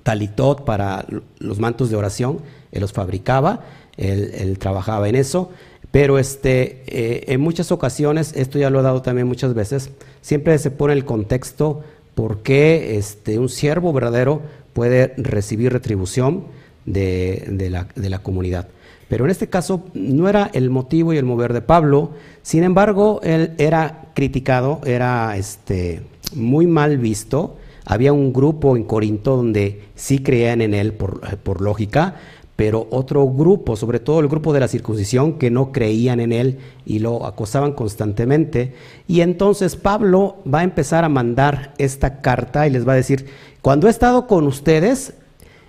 talitot 0.03 0.65
para 0.65 1.05
los 1.39 1.59
mantos 1.59 1.89
de 1.89 1.95
oración, 1.95 2.39
él 2.71 2.81
los 2.81 2.93
fabricaba, 2.93 3.61
él, 3.99 4.57
trabajaba 4.59 5.07
en 5.09 5.15
eso, 5.15 5.51
pero 5.91 6.19
este, 6.19 6.83
eh, 6.87 7.25
en 7.27 7.41
muchas 7.41 7.71
ocasiones, 7.71 8.33
esto 8.35 8.57
ya 8.59 8.69
lo 8.69 8.79
he 8.79 8.83
dado 8.83 9.01
también 9.01 9.27
muchas 9.27 9.53
veces, 9.53 9.89
siempre 10.21 10.57
se 10.57 10.71
pone 10.71 10.93
el 10.93 11.05
contexto 11.05 11.83
por 12.15 12.41
qué 12.41 12.97
este, 12.97 13.39
un 13.39 13.49
siervo 13.49 13.93
verdadero 13.93 14.41
puede 14.73 15.13
recibir 15.17 15.73
retribución 15.73 16.45
de, 16.85 17.67
la, 17.69 17.87
de 17.95 18.09
la 18.09 18.19
comunidad. 18.19 18.67
Pero 19.09 19.25
en 19.25 19.31
este 19.31 19.49
caso 19.49 19.85
no 19.93 20.29
era 20.29 20.49
el 20.53 20.69
motivo 20.69 21.13
y 21.13 21.17
el 21.17 21.25
mover 21.25 21.53
de 21.53 21.61
Pablo, 21.61 22.11
sin 22.43 22.63
embargo, 22.63 23.19
él 23.23 23.53
era 23.57 24.09
criticado, 24.13 24.81
era 24.85 25.35
este, 25.35 26.01
muy 26.35 26.67
mal 26.67 26.97
visto. 26.97 27.57
Había 27.85 28.13
un 28.13 28.33
grupo 28.33 28.77
en 28.77 28.83
Corinto 28.83 29.35
donde 29.35 29.81
sí 29.95 30.19
creían 30.19 30.61
en 30.61 30.75
él 30.75 30.93
por, 30.93 31.21
por 31.39 31.61
lógica, 31.61 32.15
pero 32.59 32.87
otro 32.89 33.25
grupo, 33.25 33.77
sobre 33.77 34.01
todo 34.01 34.19
el 34.19 34.27
grupo 34.27 34.51
de 34.51 34.59
la 34.59 34.67
circuncisión, 34.67 35.39
que 35.39 35.49
no 35.49 35.71
creían 35.71 36.19
en 36.19 36.33
él 36.33 36.57
y 36.85 36.99
lo 36.99 37.25
acosaban 37.25 37.71
constantemente. 37.71 38.73
Y 39.07 39.21
entonces 39.21 39.77
Pablo 39.77 40.39
va 40.45 40.59
a 40.59 40.63
empezar 40.65 41.05
a 41.05 41.09
mandar 41.09 41.73
esta 41.77 42.19
carta 42.19 42.67
y 42.67 42.71
les 42.71 42.85
va 42.85 42.91
a 42.91 42.97
decir, 42.97 43.27
cuando 43.61 43.87
he 43.87 43.89
estado 43.89 44.27
con 44.27 44.45
ustedes 44.45 45.13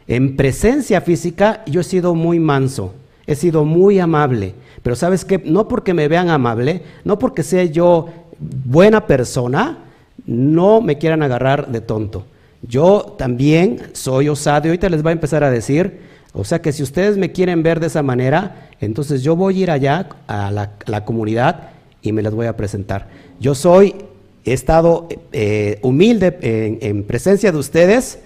en 0.08 0.36
presencia 0.36 1.00
física, 1.00 1.62
yo 1.64 1.82
he 1.82 1.84
sido 1.84 2.16
muy 2.16 2.40
manso, 2.40 2.92
he 3.24 3.36
sido 3.36 3.64
muy 3.64 4.00
amable, 4.00 4.54
pero 4.82 4.96
sabes 4.96 5.24
que 5.24 5.38
no 5.38 5.68
porque 5.68 5.94
me 5.94 6.08
vean 6.08 6.28
amable, 6.28 6.82
no 7.04 7.20
porque 7.20 7.44
sea 7.44 7.62
yo 7.66 8.08
buena 8.40 9.06
persona, 9.06 9.78
no 10.26 10.80
me 10.80 10.98
quieran 10.98 11.22
agarrar 11.22 11.70
de 11.70 11.82
tonto. 11.82 12.24
Yo 12.62 13.14
también 13.16 13.80
soy 13.92 14.28
osado 14.28 14.66
y 14.66 14.70
ahorita 14.70 14.88
les 14.88 15.06
va 15.06 15.10
a 15.10 15.12
empezar 15.12 15.44
a 15.44 15.52
decir, 15.52 16.09
o 16.32 16.44
sea 16.44 16.62
que 16.62 16.72
si 16.72 16.82
ustedes 16.82 17.16
me 17.16 17.32
quieren 17.32 17.62
ver 17.62 17.80
de 17.80 17.88
esa 17.88 18.02
manera, 18.02 18.68
entonces 18.80 19.22
yo 19.22 19.34
voy 19.34 19.58
a 19.58 19.62
ir 19.62 19.70
allá 19.70 20.08
a 20.28 20.50
la, 20.50 21.04
comunidad 21.04 21.70
y 22.02 22.12
me 22.12 22.22
las 22.22 22.34
voy 22.34 22.46
a 22.46 22.56
presentar. 22.56 23.08
Yo 23.40 23.54
soy, 23.54 23.96
he 24.44 24.52
estado 24.52 25.08
eh, 25.32 25.78
humilde 25.82 26.38
en, 26.80 27.02
presencia 27.04 27.50
de 27.50 27.58
ustedes, 27.58 28.20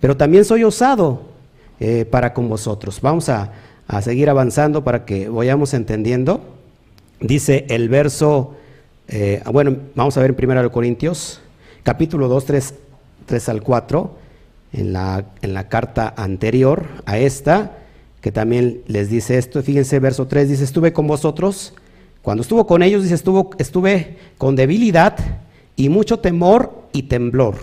pero 0.00 0.16
también 0.16 0.44
soy 0.44 0.62
osado 0.62 1.22
eh, 1.80 2.04
para 2.04 2.32
con 2.32 2.48
vosotros. 2.48 3.00
Vamos 3.00 3.28
a, 3.28 3.52
seguir 4.02 4.28
avanzando 4.28 4.84
para 4.84 5.04
que 5.04 5.28
vayamos 5.28 5.72
entendiendo. 5.72 6.42
Dice 7.20 7.64
el 7.70 7.88
verso, 7.88 8.54
eh, 9.08 9.42
bueno, 9.50 9.76
vamos 9.94 10.16
a 10.16 10.20
ver 10.20 10.36
en 10.38 10.50
1 10.50 10.70
Corintios, 10.70 11.40
capítulo 11.82 12.28
2, 12.28 12.44
3, 12.44 12.74
3 13.26 13.48
al 13.48 13.62
4 13.62 14.27
en 14.72 14.92
la, 14.92 15.26
en 15.42 15.54
la 15.54 15.68
carta 15.68 16.12
anterior 16.16 16.86
a 17.06 17.18
esta, 17.18 17.78
que 18.20 18.32
también 18.32 18.82
les 18.86 19.10
dice 19.10 19.38
esto. 19.38 19.62
Fíjense, 19.62 19.98
verso 20.00 20.26
3 20.26 20.48
dice, 20.48 20.64
estuve 20.64 20.92
con 20.92 21.06
vosotros. 21.06 21.74
Cuando 22.22 22.42
estuvo 22.42 22.66
con 22.66 22.82
ellos, 22.82 23.02
dice, 23.02 23.14
estuvo, 23.14 23.50
estuve 23.58 24.18
con 24.36 24.56
debilidad 24.56 25.16
y 25.76 25.88
mucho 25.88 26.18
temor 26.18 26.88
y 26.92 27.04
temblor. 27.04 27.56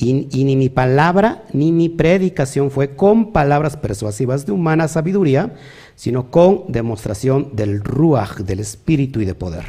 Y, 0.00 0.44
ni 0.44 0.54
mi 0.54 0.68
palabra 0.68 1.42
ni 1.52 1.72
mi 1.72 1.88
predicación 1.88 2.70
fue 2.70 2.94
con 2.94 3.32
palabras 3.32 3.76
persuasivas 3.76 4.46
de 4.46 4.52
humana 4.52 4.86
sabiduría, 4.86 5.54
sino 5.96 6.30
con 6.30 6.66
demostración 6.68 7.56
del 7.56 7.82
ruach, 7.82 8.36
del 8.38 8.60
espíritu 8.60 9.20
y 9.20 9.24
de 9.24 9.34
poder. 9.34 9.64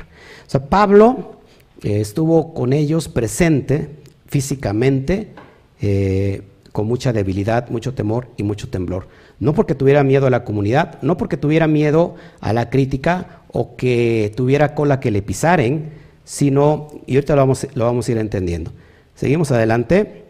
O 0.46 0.50
sea, 0.50 0.70
Pablo 0.70 1.40
eh, 1.82 2.02
estuvo 2.02 2.54
con 2.54 2.74
ellos 2.74 3.08
presente 3.08 3.90
físicamente, 4.28 5.30
eh, 5.82 6.44
con 6.72 6.88
mucha 6.88 7.14
debilidad, 7.14 7.70
mucho 7.70 7.94
temor 7.94 8.28
y 8.38 8.44
mucho 8.44 8.70
temblor. 8.70 9.08
No 9.40 9.54
porque 9.54 9.76
tuviera 9.76 10.04
miedo 10.04 10.28
a 10.28 10.30
la 10.30 10.44
comunidad, 10.44 11.02
no 11.02 11.18
porque 11.18 11.38
tuviera 11.38 11.68
miedo 11.68 12.16
a 12.42 12.54
la 12.54 12.70
crítica 12.70 13.42
o 13.52 13.76
que 13.76 14.32
tuviera 14.36 14.76
cola 14.76 15.00
que 15.00 15.12
le 15.12 15.22
pisaren, 15.22 15.92
sino, 16.24 16.88
y 17.08 17.16
ahorita 17.16 17.36
lo 17.36 17.42
vamos, 17.42 17.68
lo 17.74 17.86
vamos 17.86 18.08
a 18.08 18.12
ir 18.12 18.18
entendiendo. 18.18 18.72
Seguimos 19.16 19.52
adelante. 19.52 20.26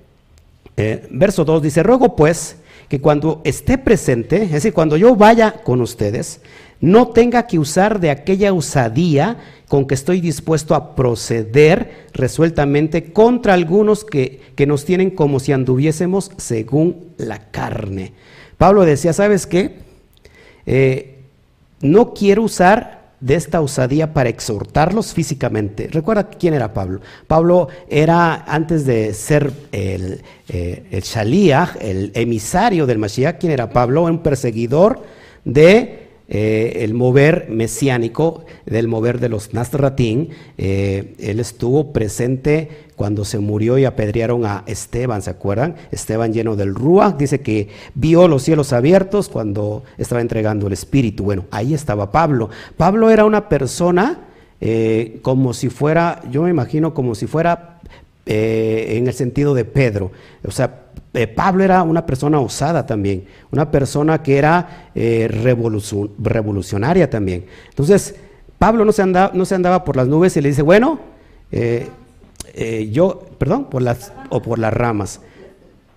Eh, 0.78 1.08
verso 1.12 1.44
2 1.44 1.62
dice, 1.62 1.84
ruego 1.84 2.16
pues 2.16 2.56
que 2.90 3.00
cuando 3.00 3.42
esté 3.46 3.78
presente, 3.78 4.44
es 4.44 4.52
decir, 4.52 4.74
cuando 4.74 4.98
yo 4.98 5.16
vaya 5.16 5.54
con 5.64 5.80
ustedes, 5.80 6.42
no 6.82 7.10
tenga 7.10 7.46
que 7.46 7.60
usar 7.60 8.00
de 8.00 8.10
aquella 8.10 8.52
usadía 8.52 9.38
con 9.68 9.86
que 9.86 9.94
estoy 9.94 10.22
dispuesto 10.22 10.74
a 10.74 10.96
proceder 10.96 12.08
resueltamente 12.14 13.14
contra 13.14 13.54
algunos 13.54 14.04
que, 14.04 14.42
nos 14.66 14.84
tienen 14.86 15.12
como 15.12 15.40
si 15.40 15.52
anduviésemos 15.52 16.32
según 16.38 17.14
la 17.18 17.52
carne. 17.52 18.14
Pablo 18.58 18.84
decía, 18.84 19.14
¿sabes 19.14 19.46
qué? 19.46 19.76
Eh, 20.66 21.20
no 21.82 22.14
quiero 22.14 22.44
usar 22.44 22.99
de 23.20 23.36
esta 23.36 23.62
osadía 23.62 24.14
para 24.14 24.30
exhortarlos 24.30 25.14
físicamente. 25.14 25.88
Recuerda 25.92 26.30
quién 26.30 26.54
era 26.54 26.74
Pablo. 26.74 27.02
Pablo 27.28 27.68
era, 27.90 28.46
antes 28.48 28.86
de 28.86 29.14
ser 29.14 29.52
el, 29.72 30.22
eh, 30.48 30.86
el 30.92 31.02
Shaliach, 31.02 31.78
el 31.82 32.12
emisario 32.14 32.86
del 32.86 32.98
Mashiach, 32.98 33.38
¿quién 33.40 33.52
era 33.52 33.70
Pablo? 33.70 34.04
Un 34.04 34.20
perseguidor 34.20 35.04
de 35.44 36.09
eh, 36.30 36.84
el 36.84 36.94
mover 36.94 37.48
mesiánico, 37.50 38.46
del 38.66 38.88
mover 38.88 39.20
de 39.20 39.30
los 39.30 39.54
Nazratín. 39.54 40.30
Eh, 40.58 41.16
él 41.20 41.40
estuvo 41.40 41.92
presente 41.92 42.70
cuando 42.96 43.26
se 43.26 43.40
murió 43.40 43.78
y 43.78 43.86
apedrearon 43.86 44.46
a 44.46 44.64
Esteban, 44.68 45.22
¿se 45.22 45.32
acuerdan? 45.32 45.76
Esteban 45.92 46.32
lleno 46.32 46.56
del 46.56 46.76
Ruach, 46.76 47.18
dice 47.18 47.42
que 47.42 47.70
vio 47.96 48.28
los 48.28 48.44
cielos 48.44 48.74
abiertos 48.74 49.28
cuando 49.28 49.84
estaba 49.98 50.22
entregando 50.22 50.68
el 50.68 50.74
Espíritu. 50.74 51.24
Bueno, 51.24 51.46
ahí 51.50 51.74
estaba 51.74 52.12
Pablo. 52.12 52.50
Pablo 52.78 53.10
era 53.10 53.26
una 53.26 53.50
persona 53.50 54.28
eh, 54.62 55.20
como 55.22 55.54
si 55.54 55.70
fuera, 55.70 56.22
yo 56.30 56.44
me 56.44 56.50
imagino 56.50 56.94
como 56.94 57.16
si 57.16 57.28
fuera 57.28 57.80
en 58.26 59.08
el 59.08 59.14
sentido 59.14 59.54
de 59.54 59.66
Pedro. 59.66 60.12
O 60.46 60.52
sea, 60.52 60.90
eh, 61.14 61.28
Pablo 61.28 61.64
era 61.64 61.82
una 61.82 62.06
persona 62.06 62.40
osada 62.40 62.86
también, 62.86 63.26
una 63.52 63.72
persona 63.72 64.22
que 64.22 64.38
era 64.38 64.92
eh, 64.94 65.28
revolucionaria 65.28 67.10
también. 67.10 67.46
Entonces, 67.70 68.16
Pablo 68.60 68.86
no 68.86 68.92
se, 68.92 69.02
andaba, 69.02 69.32
no 69.34 69.46
se 69.46 69.56
andaba 69.56 69.84
por 69.84 69.96
las 69.96 70.08
nubes 70.08 70.38
y 70.38 70.42
le 70.42 70.50
dice, 70.50 70.62
bueno, 70.62 71.00
eh, 71.52 71.88
yo, 72.92 73.26
perdón, 73.40 73.70
por 73.70 73.82
las, 73.82 74.14
o 74.30 74.42
por 74.42 74.60
las 74.60 74.74
ramas. 74.74 75.22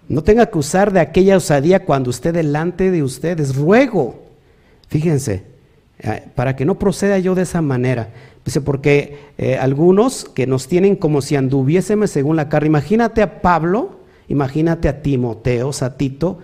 No 0.08 0.22
tenga 0.22 0.46
que 0.46 0.58
usar 0.58 0.92
de 0.92 1.00
aquella 1.00 1.36
osadía 1.36 1.84
cuando 1.84 2.10
esté 2.10 2.32
delante 2.32 2.90
de 2.90 3.02
ustedes. 3.02 3.54
Ruego, 3.56 4.22
fíjense, 4.88 5.44
para 6.34 6.56
que 6.56 6.64
no 6.64 6.78
proceda 6.78 7.18
yo 7.18 7.34
de 7.34 7.42
esa 7.42 7.60
manera. 7.60 8.10
Dice, 8.44 8.60
porque 8.60 9.18
algunos 9.60 10.24
que 10.24 10.46
nos 10.46 10.66
tienen 10.66 10.96
como 10.96 11.22
si 11.22 11.36
anduviésemos 11.36 12.10
según 12.10 12.36
la 12.36 12.48
carne. 12.48 12.66
Imagínate 12.66 13.22
a 13.22 13.40
Pablo 13.40 14.02
Imagínate 14.32 14.88
a 14.88 15.02
Timoteo, 15.02 15.70
a 15.78 15.96
Tito, 15.98 16.38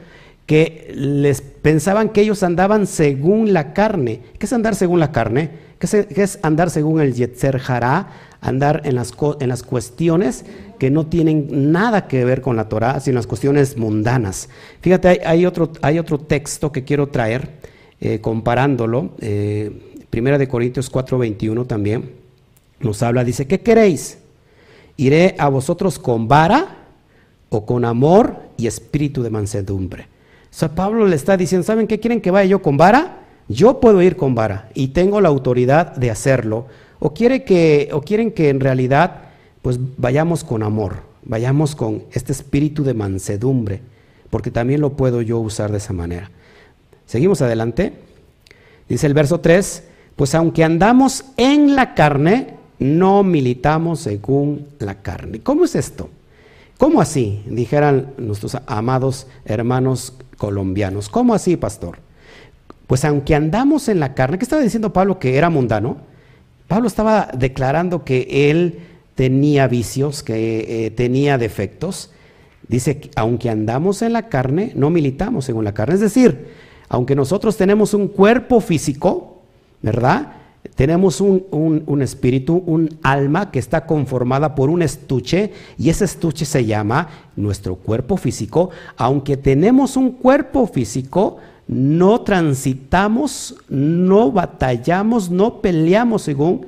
que 0.44 0.92
les 0.94 1.40
pensaban 1.40 2.10
que 2.10 2.20
ellos 2.20 2.42
andaban 2.42 2.86
según 2.86 3.54
la 3.54 3.72
carne. 3.72 4.20
¿Qué 4.38 4.44
es 4.44 4.52
andar 4.52 4.74
según 4.74 5.00
la 5.00 5.10
carne? 5.10 5.50
¿Qué 5.78 6.22
es, 6.22 6.38
andar 6.42 6.68
según 6.68 7.00
el 7.00 7.14
Yetzer 7.14 7.58
Hará? 7.66 8.08
Andar 8.42 8.82
en 8.84 8.94
las, 8.94 9.14
en 9.40 9.48
las 9.48 9.62
cuestiones 9.62 10.44
que 10.78 10.90
no 10.90 11.06
tienen 11.06 11.72
nada 11.72 12.06
que 12.08 12.26
ver 12.26 12.42
con 12.42 12.56
la 12.56 12.68
Torah, 12.68 13.00
sino 13.00 13.16
las 13.16 13.26
cuestiones 13.26 13.78
mundanas. 13.78 14.50
Fíjate, 14.82 15.22
hay, 15.24 15.46
otro, 15.46 15.72
hay 15.80 15.98
otro 15.98 16.18
texto 16.18 16.70
que 16.70 16.84
quiero 16.84 17.08
traer, 17.08 17.48
eh, 18.00 18.20
comparándolo. 18.20 19.12
Eh, 19.20 19.87
Primera 20.10 20.38
de 20.38 20.48
Corintios 20.48 20.90
4:21 20.90 21.66
también 21.66 22.12
nos 22.80 23.02
habla, 23.02 23.24
dice, 23.24 23.46
¿qué 23.46 23.60
queréis? 23.60 24.18
¿Iré 24.96 25.34
a 25.38 25.48
vosotros 25.48 25.98
con 25.98 26.28
vara 26.28 26.78
o 27.50 27.64
con 27.64 27.84
amor 27.84 28.36
y 28.56 28.66
espíritu 28.66 29.22
de 29.22 29.30
mansedumbre. 29.30 30.06
O 30.62 30.68
Pablo 30.68 31.06
le 31.06 31.16
está 31.16 31.36
diciendo, 31.36 31.64
¿saben 31.64 31.86
qué 31.86 32.00
quieren 32.00 32.20
que 32.20 32.30
vaya 32.30 32.50
yo 32.50 32.62
con 32.62 32.76
vara? 32.76 33.20
Yo 33.48 33.80
puedo 33.80 34.02
ir 34.02 34.16
con 34.16 34.34
vara 34.34 34.70
y 34.74 34.88
tengo 34.88 35.20
la 35.20 35.28
autoridad 35.28 35.96
de 35.96 36.10
hacerlo. 36.10 36.66
O, 36.98 37.14
quiere 37.14 37.44
que, 37.44 37.88
o 37.92 38.02
quieren 38.02 38.32
que 38.32 38.48
en 38.48 38.60
realidad 38.60 39.22
pues 39.62 39.78
vayamos 39.96 40.44
con 40.44 40.62
amor, 40.62 41.02
vayamos 41.24 41.76
con 41.76 42.04
este 42.12 42.32
espíritu 42.32 42.82
de 42.84 42.94
mansedumbre, 42.94 43.80
porque 44.30 44.50
también 44.50 44.80
lo 44.80 44.90
puedo 44.90 45.22
yo 45.22 45.38
usar 45.38 45.70
de 45.70 45.78
esa 45.78 45.92
manera. 45.92 46.30
Seguimos 47.06 47.40
adelante. 47.40 47.92
Dice 48.88 49.06
el 49.06 49.14
verso 49.14 49.40
3, 49.40 49.84
pues 50.18 50.34
aunque 50.34 50.64
andamos 50.64 51.26
en 51.36 51.76
la 51.76 51.94
carne, 51.94 52.54
no 52.80 53.22
militamos 53.22 54.00
según 54.00 54.66
la 54.80 54.96
carne. 54.96 55.38
¿Cómo 55.38 55.64
es 55.64 55.76
esto? 55.76 56.10
¿Cómo 56.76 57.00
así? 57.00 57.44
Dijeran 57.46 58.14
nuestros 58.18 58.56
amados 58.66 59.28
hermanos 59.44 60.14
colombianos. 60.36 61.08
¿Cómo 61.08 61.34
así, 61.34 61.56
pastor? 61.56 62.00
Pues 62.88 63.04
aunque 63.04 63.36
andamos 63.36 63.88
en 63.88 64.00
la 64.00 64.14
carne, 64.14 64.38
¿qué 64.38 64.44
estaba 64.44 64.60
diciendo 64.60 64.92
Pablo 64.92 65.20
que 65.20 65.36
era 65.36 65.50
mundano? 65.50 65.98
Pablo 66.66 66.88
estaba 66.88 67.30
declarando 67.32 68.04
que 68.04 68.50
él 68.50 68.80
tenía 69.14 69.68
vicios, 69.68 70.24
que 70.24 70.86
eh, 70.86 70.90
tenía 70.90 71.38
defectos. 71.38 72.10
Dice, 72.66 73.02
aunque 73.14 73.50
andamos 73.50 74.02
en 74.02 74.14
la 74.14 74.28
carne, 74.28 74.72
no 74.74 74.90
militamos 74.90 75.44
según 75.44 75.62
la 75.62 75.74
carne. 75.74 75.94
Es 75.94 76.00
decir, 76.00 76.48
aunque 76.88 77.14
nosotros 77.14 77.56
tenemos 77.56 77.94
un 77.94 78.08
cuerpo 78.08 78.60
físico, 78.60 79.27
¿verdad? 79.82 80.32
Tenemos 80.74 81.20
un, 81.20 82.02
espíritu, 82.02 82.62
un 82.66 82.98
alma 83.02 83.50
que 83.50 83.58
está 83.58 83.84
conformada 83.86 84.54
por 84.54 84.70
un 84.70 84.82
estuche 84.82 85.52
y 85.76 85.88
ese 85.88 86.04
estuche 86.04 86.44
se 86.44 86.66
llama 86.66 87.08
nuestro 87.36 87.74
cuerpo 87.76 88.16
físico. 88.16 88.70
Aunque 88.96 89.36
tenemos 89.36 89.96
un 89.96 90.12
cuerpo 90.12 90.66
físico, 90.66 91.38
no 91.66 92.20
transitamos, 92.20 93.56
no 93.68 94.30
batallamos, 94.30 95.30
no 95.30 95.60
peleamos 95.60 96.22
según 96.22 96.66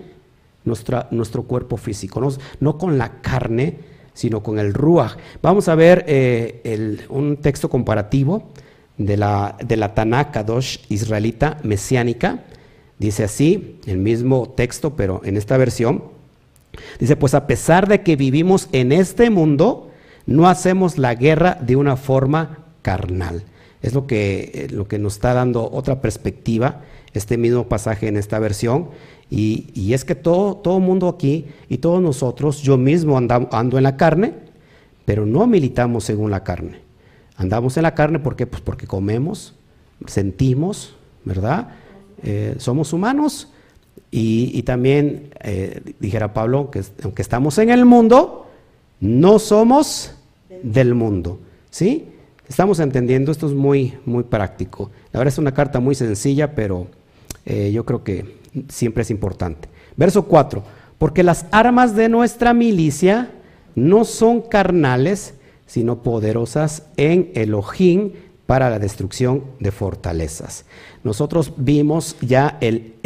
nuestro 0.64 1.42
cuerpo 1.44 1.76
físico, 1.76 2.20
no, 2.58 2.78
con 2.78 2.98
la 2.98 3.20
carne, 3.20 3.78
sino 4.12 4.42
con 4.42 4.58
el 4.58 4.74
ruach. 4.74 5.16
Vamos 5.40 5.68
a 5.68 5.74
ver 5.74 6.04
eh, 6.08 7.06
un 7.10 7.36
texto 7.36 7.68
comparativo 7.68 8.42
de 8.98 9.16
la, 9.16 9.56
de 9.64 9.76
la 9.76 9.94
Tanakh 9.94 10.32
Kadosh 10.32 10.78
israelita 10.88 11.58
mesiánica 11.62 12.44
Dice 13.00 13.24
así, 13.24 13.80
el 13.86 13.96
mismo 13.96 14.50
texto, 14.50 14.94
pero 14.94 15.22
en 15.24 15.38
esta 15.38 15.56
versión. 15.56 16.04
Dice, 16.98 17.16
pues 17.16 17.32
a 17.32 17.46
pesar 17.46 17.88
de 17.88 18.02
que 18.02 18.14
vivimos 18.14 18.68
en 18.72 18.92
este 18.92 19.30
mundo, 19.30 19.90
no 20.26 20.48
hacemos 20.48 20.98
la 20.98 21.14
guerra 21.14 21.56
de 21.62 21.76
una 21.76 21.96
forma 21.96 22.58
carnal. 22.82 23.42
Es 23.80 23.94
lo 23.94 24.06
que, 24.06 24.50
eh, 24.52 24.68
lo 24.70 24.86
que 24.86 24.98
nos 24.98 25.14
está 25.14 25.32
dando 25.32 25.70
otra 25.72 26.02
perspectiva, 26.02 26.82
este 27.14 27.38
mismo 27.38 27.68
pasaje 27.68 28.06
en 28.06 28.18
esta 28.18 28.38
versión. 28.38 28.90
Y, 29.30 29.94
es 29.94 30.04
que 30.04 30.14
todo, 30.14 30.56
todo 30.56 30.78
mundo 30.78 31.08
aquí 31.08 31.46
y 31.70 31.78
todos 31.78 32.02
nosotros, 32.02 32.60
yo 32.60 32.76
mismo 32.76 33.16
ando 33.16 33.78
en 33.78 33.82
la 33.82 33.96
carne, 33.96 34.34
pero 35.06 35.24
no 35.24 35.46
militamos 35.46 36.04
según 36.04 36.30
la 36.30 36.44
carne. 36.44 36.80
Andamos 37.36 37.78
en 37.78 37.84
la 37.84 37.94
carne 37.94 38.18
porque, 38.18 38.46
pues 38.46 38.60
porque 38.60 38.86
comemos, 38.86 39.54
sentimos, 40.06 40.96
¿verdad? 41.24 41.68
Eh, 42.22 42.54
somos 42.58 42.92
humanos 42.92 43.48
y, 44.10 44.62
también, 44.64 45.30
eh, 45.42 45.94
dijera 46.00 46.34
Pablo, 46.34 46.70
que 46.70 46.82
aunque 47.04 47.22
estamos 47.22 47.58
en 47.58 47.70
el 47.70 47.84
mundo, 47.84 48.46
no 49.00 49.38
somos 49.38 50.14
del 50.62 50.94
mundo. 50.94 51.38
¿Sí? 51.70 52.06
Estamos 52.48 52.80
entendiendo, 52.80 53.30
esto 53.30 53.46
es 53.46 53.52
muy, 53.52 53.94
muy 54.04 54.24
práctico. 54.24 54.90
La 55.12 55.18
verdad 55.18 55.32
es 55.32 55.38
una 55.38 55.54
carta 55.54 55.78
muy 55.78 55.94
sencilla, 55.94 56.54
pero 56.54 56.88
eh, 57.46 57.70
yo 57.72 57.84
creo 57.84 58.02
que 58.02 58.40
siempre 58.68 59.02
es 59.02 59.10
importante. 59.10 59.68
Verso 59.96 60.24
4, 60.24 60.62
porque 60.98 61.22
las 61.22 61.46
armas 61.52 61.94
de 61.94 62.08
nuestra 62.08 62.52
milicia 62.52 63.30
no 63.76 64.04
son 64.04 64.40
carnales, 64.40 65.34
sino 65.66 66.02
poderosas 66.02 66.86
en 66.96 67.30
Elohim 67.34 68.12
para 68.50 68.68
la 68.68 68.80
destrucción 68.80 69.44
de 69.60 69.70
fortalezas. 69.70 70.64
Nosotros 71.04 71.52
vimos 71.56 72.16
ya 72.20 72.58
el, 72.60 72.96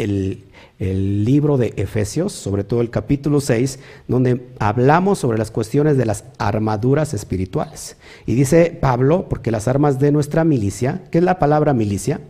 libro 0.79 1.57
de 1.57 1.71
Efesios, 1.77 2.33
sobre 2.33 2.63
todo 2.63 2.81
el 2.81 2.89
capítulo 2.89 3.39
6, 3.39 3.77
donde 4.07 4.47
hablamos 4.57 5.19
sobre 5.19 5.37
las 5.37 5.51
cuestiones 5.51 5.97
de 5.97 6.07
las 6.07 6.23
armaduras 6.39 7.13
espirituales. 7.13 7.95
Y 8.25 8.33
dice 8.33 8.75
Pablo, 8.81 9.29
porque 9.29 9.51
las 9.51 9.67
armas 9.67 9.99
de 9.99 10.11
nuestra 10.11 10.43
milicia, 10.43 11.03
¿qué 11.11 11.19
es 11.19 11.23
la 11.23 11.37
palabra 11.37 11.75
milicia? 11.75 12.21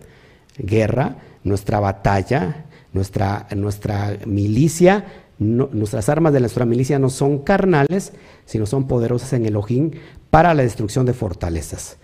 Guerra, 0.58 1.16
nuestra 1.46 1.80
batalla, 1.80 2.66
nuestra, 2.92 3.48
nuestra 3.56 4.18
milicia, 4.26 5.06
nuestras 5.40 6.10
armas 6.10 6.34
de 6.34 6.42
nuestra 6.42 6.66
milicia 6.66 7.00
no 7.00 7.10
son 7.10 7.40
carnales, 7.40 8.12
sino 8.46 8.66
son 8.66 8.90
poderosas 8.90 9.32
en 9.32 9.46
Elohim 9.46 9.92
para 10.30 10.54
la 10.54 10.64
destrucción 10.64 11.06
de 11.06 11.14
fortalezas. 11.14 11.98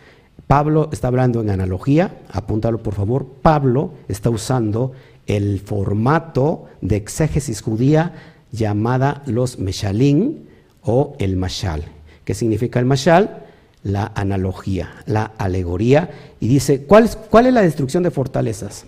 Pablo 0.48 0.90
está 0.92 1.08
hablando 1.08 1.42
en 1.42 1.50
analogía, 1.50 2.20
apúntalo 2.32 2.84
por 2.84 2.94
favor, 2.94 3.26
Pablo 3.42 3.94
está 4.08 4.30
usando 4.30 4.92
el 5.28 5.60
formato 5.60 6.66
de 6.82 6.98
exégesis 6.98 7.62
judía 7.62 8.14
llamada 8.52 9.24
los 9.26 9.60
meshalim 9.60 10.46
o 10.84 11.16
el 11.20 11.38
mashal. 11.38 11.86
¿Qué 12.26 12.34
significa 12.34 12.80
el 12.80 12.86
mashal? 12.86 13.46
La 13.84 14.12
analogía, 14.16 14.92
la 15.06 15.32
alegoría. 15.38 16.10
Y 16.40 16.48
dice, 16.48 16.84
¿cuál 16.84 17.06
es, 17.06 17.16
cuál 17.16 17.48
es 17.48 17.54
la 17.54 17.62
destrucción 17.62 18.04
de 18.04 18.12
fortalezas? 18.12 18.86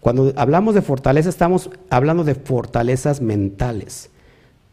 Cuando 0.00 0.32
hablamos 0.36 0.74
de 0.74 0.82
fortaleza 0.82 1.28
estamos 1.28 1.70
hablando 1.90 2.24
de 2.24 2.34
fortalezas 2.34 3.20
mentales. 3.20 4.10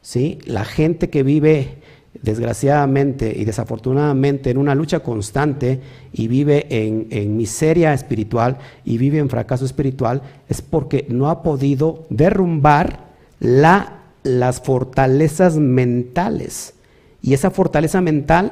¿sí? 0.02 0.40
La 0.46 0.66
gente 0.66 1.10
que 1.10 1.24
vive 1.24 1.78
desgraciadamente 2.22 3.34
y 3.36 3.46
desafortunadamente 3.46 4.50
en 4.50 4.58
una 4.58 4.76
lucha 4.76 5.02
constante 5.02 5.82
y 6.12 6.28
vive 6.28 6.68
en, 6.70 7.38
miseria 7.38 7.94
espiritual 7.94 8.58
y 8.84 8.98
vive 8.98 9.20
en 9.20 9.30
fracaso 9.30 9.66
espiritual, 9.66 10.22
es 10.50 10.62
porque 10.62 11.06
no 11.10 11.30
ha 11.30 11.44
podido 11.44 12.06
derrumbar 12.10 13.06
la, 13.40 14.00
las 14.24 14.62
fortalezas 14.62 15.58
mentales. 15.58 16.74
Y 17.22 17.34
esa 17.34 17.52
fortaleza 17.52 18.02
mental 18.02 18.52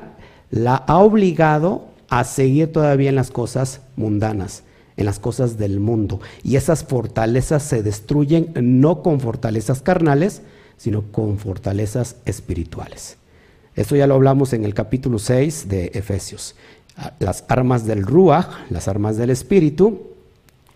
la 0.51 0.75
ha 0.75 0.97
obligado 0.97 1.85
a 2.09 2.23
seguir 2.23 2.71
todavía 2.71 3.09
en 3.09 3.15
las 3.15 3.31
cosas 3.31 3.81
mundanas, 3.95 4.63
en 4.97 5.05
las 5.05 5.19
cosas 5.19 5.57
del 5.57 5.79
mundo. 5.79 6.19
Y 6.43 6.57
esas 6.57 6.83
fortalezas 6.83 7.63
se 7.63 7.81
destruyen 7.81 8.51
no 8.55 9.01
con 9.01 9.19
fortalezas 9.19 9.81
carnales, 9.81 10.41
sino 10.77 11.03
con 11.11 11.37
fortalezas 11.37 12.17
espirituales. 12.25 13.17
Esto 13.75 13.95
ya 13.95 14.05
lo 14.05 14.13
hablamos 14.13 14.53
en 14.53 14.65
el 14.65 14.73
capítulo 14.73 15.17
6 15.17 15.67
de 15.67 15.91
Efesios. 15.95 16.55
Ah, 16.95 17.13
las 17.19 17.43
armas 17.47 17.85
del 17.85 18.03
Ruach, 18.03 18.47
las 18.69 18.87
armas 18.87 19.17
del 19.17 19.31
Espíritu, 19.31 20.11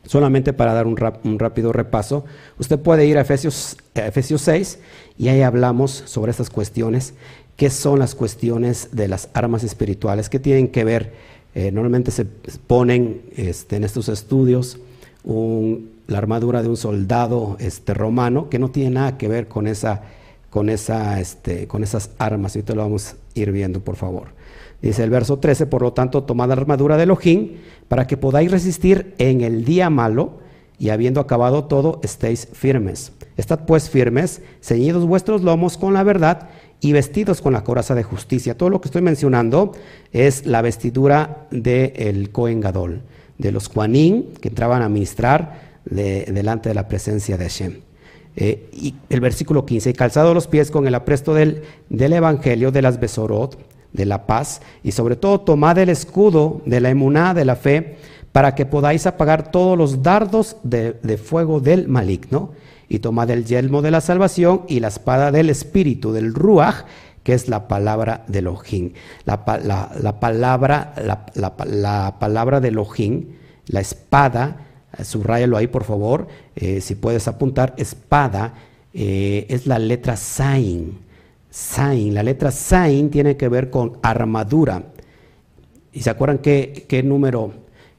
solamente 0.04 0.52
para 0.52 0.74
dar 0.74 0.88
un, 0.88 0.98
rápido 0.98 1.74
repaso, 1.74 2.26
usted 2.58 2.80
puede 2.80 3.06
ir 3.06 3.20
a 3.20 3.22
Efesios, 3.22 3.78
Efesios 3.94 4.42
6 4.42 4.80
y 5.18 5.28
ahí 5.28 5.42
hablamos 5.44 5.92
sobre 6.06 6.32
estas 6.32 6.50
cuestiones, 6.50 7.14
qué 7.56 7.70
son 7.70 8.00
las 8.00 8.16
cuestiones 8.16 8.90
de 8.94 9.08
las 9.08 9.30
armas 9.34 9.64
espirituales, 9.64 10.30
que 10.30 10.40
tienen 10.40 10.70
que 10.70 10.84
ver, 10.84 11.14
eh, 11.54 11.72
normalmente 11.72 12.10
se 12.10 12.26
ponen 12.26 13.22
este, 13.36 13.76
en 13.76 13.84
estos 13.84 14.10
estudios 14.10 14.80
la 16.08 16.18
armadura 16.18 16.64
de 16.64 16.70
un 16.70 16.78
soldado 16.78 17.58
este, 17.60 17.94
romano, 17.94 18.50
que 18.50 18.60
no 18.60 18.70
tiene 18.70 18.92
nada 18.92 19.18
que 19.18 19.28
ver 19.28 19.48
con 19.48 19.68
esa 19.68 20.04
con, 20.58 20.70
esa, 20.70 21.20
este, 21.20 21.68
con 21.68 21.84
esas 21.84 22.10
armas. 22.18 22.56
Y 22.56 22.58
ahorita 22.58 22.74
lo 22.74 22.82
vamos 22.82 23.14
a 23.14 23.40
ir 23.40 23.52
viendo, 23.52 23.80
por 23.82 23.96
favor. 23.96 24.30
Dice 24.82 25.04
el 25.04 25.12
verso 25.12 25.38
13, 25.38 25.68
por 25.68 25.84
lo 25.84 25.94
tanto, 25.94 26.24
tomad 26.24 26.48
la 26.48 26.54
armadura 26.54 26.98
de 26.98 27.04
Elohim 27.04 27.58
para 27.88 28.08
que 28.08 28.18
podáis 28.18 28.50
resistir 28.50 29.14
en 29.20 29.42
el 29.42 29.66
día 29.66 29.92
malo 29.92 30.40
y 30.80 30.90
habiendo 30.90 31.22
acabado 31.22 31.66
todo, 31.66 32.00
estéis 32.02 32.48
firmes. 32.54 33.12
Estad 33.38 33.66
pues 33.68 33.92
firmes, 33.92 34.42
ceñidos 34.60 35.06
vuestros 35.06 35.44
lomos 35.44 35.78
con 35.78 35.94
la 35.94 36.02
verdad 36.02 36.50
y 36.82 36.92
vestidos 36.92 37.40
con 37.40 37.54
la 37.54 37.64
coraza 37.64 37.94
de 37.94 38.02
justicia. 38.02 38.58
Todo 38.58 38.72
lo 38.72 38.82
que 38.82 38.88
estoy 38.88 39.04
mencionando 39.04 39.74
es 40.12 40.48
la 40.48 40.64
vestidura 40.64 41.46
del 41.52 41.94
el 41.98 42.32
Cohen 42.32 42.62
Gadol, 42.62 43.04
de 43.38 43.52
los 43.52 43.68
Juanín 43.68 44.34
que 44.42 44.50
entraban 44.50 44.82
a 44.82 44.90
ministrar 44.90 45.78
delante 45.86 46.70
de 46.70 46.74
la 46.74 46.88
presencia 46.88 47.38
de 47.38 47.44
Hashem. 47.44 47.88
Eh, 48.40 48.70
y 48.72 48.94
el 49.10 49.20
versículo 49.20 49.66
15, 49.66 49.94
calzado 49.94 50.36
los 50.36 50.46
pies 50.46 50.70
con 50.70 50.86
el 50.86 50.94
apresto 50.94 51.34
del, 51.34 51.64
del 51.90 52.14
Evangelio 52.14 52.72
de 52.72 52.84
las 52.84 53.00
Besorot, 53.00 53.58
de 53.94 54.06
la 54.06 54.28
paz, 54.28 54.62
y 54.84 54.92
sobre 54.92 55.16
todo 55.16 55.42
tomad 55.42 55.80
el 55.80 55.90
escudo 55.90 56.62
de 56.68 56.80
la 56.80 56.92
emuná, 56.92 57.34
de 57.34 57.46
la 57.46 57.56
fe, 57.56 57.98
para 58.32 58.54
que 58.54 58.68
podáis 58.68 59.08
apagar 59.08 59.50
todos 59.50 59.76
los 59.76 60.04
dardos 60.04 60.58
de, 60.62 60.94
fuego 61.18 61.60
del 61.60 61.88
maligno, 61.88 62.52
y 62.88 63.00
tomad 63.00 63.32
el 63.32 63.44
yelmo 63.44 63.82
de 63.82 63.90
la 63.90 64.02
salvación 64.02 64.62
y 64.68 64.82
la 64.82 64.90
espada 64.90 65.32
del 65.32 65.50
espíritu, 65.50 66.14
del 66.14 66.36
ruach, 66.36 66.86
que 67.24 67.34
es 67.34 67.50
la 67.50 67.68
palabra 67.68 68.24
de 68.28 68.40
Elohim. 68.40 68.94
La, 69.26 69.44
la, 70.00 70.20
palabra, 70.20 70.94
la, 71.04 71.56
la, 71.66 72.20
palabra 72.20 72.62
de 72.62 72.68
Elohim, 72.68 73.30
la 73.66 73.80
espada, 73.80 74.67
subrayalo 75.04 75.58
ahí 75.58 75.68
por 75.68 75.84
favor, 75.84 76.28
eh, 76.56 76.82
si 76.82 76.96
puedes 76.96 77.28
apuntar, 77.28 77.74
espada 77.78 78.54
eh, 78.94 79.46
es 79.50 79.68
la 79.68 79.80
letra 79.80 80.16
Sain. 80.16 81.00
Sain, 81.50 82.14
la 82.14 82.24
letra 82.24 82.52
Sain 82.52 83.10
tiene 83.10 83.38
que 83.38 83.48
ver 83.50 83.70
con 83.70 83.98
armadura. 84.02 84.84
¿Y 85.94 86.02
se 86.02 86.10
acuerdan 86.10 86.40
qué, 86.40 86.86
qué 86.88 87.04
número, 87.04 87.54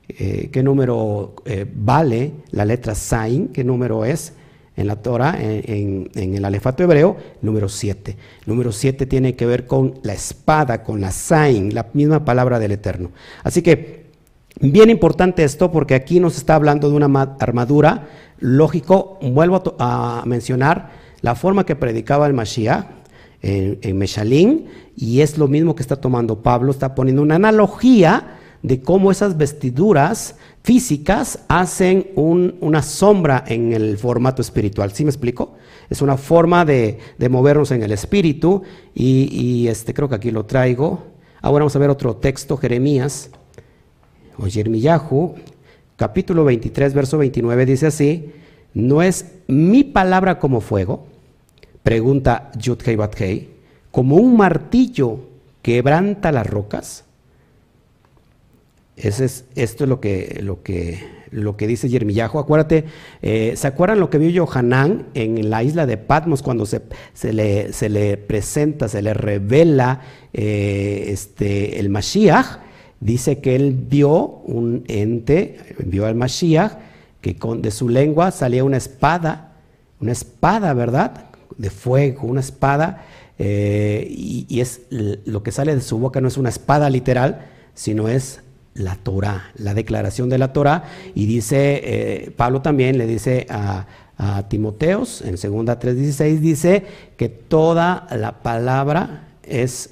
eh, 0.09 0.51
qué 0.53 0.62
número 0.62 1.35
vale 1.74 2.33
la 2.51 2.64
letra 2.64 2.94
Sain? 2.94 3.48
¿Qué 3.48 3.64
número 3.64 4.05
es? 4.05 4.33
en 4.77 4.87
la 4.87 4.94
Torah, 4.94 5.37
en, 5.40 6.09
el 6.14 6.44
alefato 6.44 6.85
hebreo, 6.85 7.16
número 7.42 7.68
7. 7.68 8.16
Número 8.46 8.70
7 8.70 9.07
tiene 9.07 9.35
que 9.35 9.44
ver 9.44 9.66
con 9.66 9.98
la 10.05 10.12
espada, 10.12 10.85
con 10.85 11.01
la 11.01 11.11
sain, 11.11 11.74
la 11.74 11.88
misma 11.94 12.24
palabra 12.24 12.61
del 12.61 12.70
Eterno. 12.70 13.11
Así 13.42 13.61
que, 13.61 13.97
bien 14.61 14.90
importante 14.90 15.44
esto, 15.44 15.71
porque 15.71 15.94
aquí 15.94 16.21
nos 16.21 16.37
está 16.37 16.55
hablando 16.55 16.90
de 16.90 16.97
una 16.97 17.37
armadura. 17.38 18.09
Lógico, 18.40 19.18
vuelvo 19.23 19.77
a, 19.79 20.23
mencionar 20.27 20.90
la 21.21 21.35
forma 21.35 21.64
que 21.64 21.77
predicaba 21.77 22.27
el 22.27 22.35
Mashiach 22.35 22.87
en, 23.42 23.79
en 23.83 24.68
y 24.97 25.21
es 25.21 25.38
lo 25.38 25.49
mismo 25.49 25.75
que 25.75 25.83
está 25.83 25.97
tomando 25.97 26.42
Pablo, 26.42 26.73
está 26.73 26.94
poniendo 26.94 27.23
una 27.23 27.37
analogía 27.37 28.38
de 28.62 28.81
cómo 28.81 29.12
esas 29.12 29.37
vestiduras 29.37 30.35
físicas 30.64 31.44
hacen 31.49 32.09
una 32.16 32.83
sombra 32.83 33.44
en 33.47 33.73
el 33.73 33.97
formato 33.97 34.42
espiritual. 34.42 34.92
¿Sí 34.92 35.05
me 35.05 35.11
explico? 35.11 35.55
Es 35.88 36.03
una 36.03 36.16
forma 36.16 36.64
de, 36.64 36.99
movernos 37.31 37.71
en 37.71 37.83
el 37.83 37.92
espíritu 37.92 38.62
y, 38.94 39.68
este, 39.68 39.94
creo 39.94 40.09
que 40.09 40.16
aquí 40.16 40.31
lo 40.31 40.44
traigo. 40.44 41.05
Ahora 41.40 41.62
vamos 41.62 41.77
a 41.77 41.79
ver 41.79 41.90
otro 41.90 42.16
texto, 42.16 42.57
Jeremías 42.57 43.31
o 44.38 44.46
Jeremiyahu, 44.46 45.35
capítulo 45.96 46.44
23, 46.44 46.94
verso 46.94 47.18
29, 47.18 47.66
dice 47.66 47.87
así, 47.87 48.33
¿no 48.72 49.03
es 49.03 49.27
mi 49.48 49.85
palabra 49.85 50.38
como 50.38 50.61
fuego? 50.61 51.07
Pregunta 51.83 52.51
Yudhei 52.57 52.96
Bathei, 52.96 53.48
como 53.90 54.16
un 54.16 54.37
martillo 54.37 55.20
quebranta 55.62 56.33
las 56.33 56.46
rocas. 56.46 57.05
Ese 58.96 59.24
es, 59.24 59.44
esto 59.55 59.85
es 59.85 59.88
lo 59.88 60.01
que, 60.01 60.40
lo 60.42 60.62
que, 60.62 61.01
lo 61.31 61.57
que 61.57 61.66
dice 61.66 61.88
Yermillajo. 61.88 62.38
Acuérdate, 62.38 62.85
eh, 63.22 63.55
¿se 63.57 63.66
acuerdan 63.66 64.01
lo 64.01 64.11
que 64.11 64.18
vio 64.18 64.46
Johanán 64.46 65.07
en 65.14 65.51
la 65.51 65.62
isla 65.62 65.87
de 65.87 65.96
Patmos 65.96 66.42
cuando 66.42 66.66
se, 66.66 66.83
se, 67.12 67.33
le, 67.33 67.72
se 67.72 67.88
le, 67.88 68.16
presenta, 68.16 68.88
se 68.88 69.03
le 69.03 69.14
revela 69.14 70.01
eh, 70.33 71.07
este, 71.09 71.79
el 71.79 71.90
Mashiach? 71.90 72.67
Dice 73.00 73.38
que 73.38 73.54
él 73.54 73.72
vio 73.72 74.16
un 74.44 74.84
ente, 74.88 75.76
vio 75.84 76.06
al 76.06 76.14
Mashiach, 76.14 76.72
que 77.20 77.37
con, 77.37 77.62
de 77.62 77.70
su 77.70 77.88
lengua 77.88 78.30
salía 78.30 78.64
una 78.64 78.76
espada, 78.76 79.52
una 80.00 80.12
espada, 80.12 80.74
¿verdad? 80.74 81.26
De 81.56 81.70
fuego, 81.70 82.26
una 82.26 82.40
espada, 82.40 83.04
eh, 83.38 84.06
y, 84.11 84.61
es 84.61 84.82
lo 84.90 85.42
que 85.42 85.52
sale 85.52 85.74
de 85.74 85.80
su 85.80 85.98
boca 85.98 86.20
no 86.20 86.28
es 86.28 86.37
una 86.37 86.48
espada 86.48 86.90
literal, 86.90 87.46
sino 87.74 88.08
es 88.08 88.40
la 88.74 88.96
Torah, 88.96 89.50
la 89.56 89.74
declaración 89.74 90.28
de 90.28 90.38
la 90.38 90.52
Torah. 90.52 90.84
Y 91.14 91.26
dice, 91.26 91.80
eh, 91.84 92.30
Pablo 92.37 92.62
también 92.62 92.98
le 92.98 93.06
dice 93.06 93.46
a, 93.48 93.87
Timoteos, 94.48 95.22
en 95.22 95.37
2 95.37 95.42
3.16, 95.42 96.38
dice 96.40 96.84
que 97.16 97.28
toda 97.28 98.08
la 98.11 98.42
palabra 98.42 99.28
es 99.44 99.90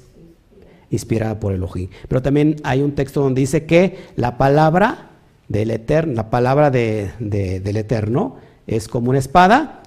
inspirada 0.89 1.39
por 1.39 1.53
Elohim. 1.53 1.89
Pero 2.07 2.21
también 2.21 2.55
hay 2.63 2.81
un 2.81 2.93
texto 2.93 3.21
donde 3.21 3.41
dice 3.41 3.65
que 3.65 3.97
la 4.15 4.37
palabra 4.37 5.11
del 5.47 5.71
Eterno, 5.71 6.13
la 6.13 6.29
palabra 6.29 6.71
de, 6.71 7.11
del 7.19 7.77
Eterno 7.77 8.37
es 8.67 8.87
como 8.87 9.09
una 9.09 9.19
espada 9.19 9.83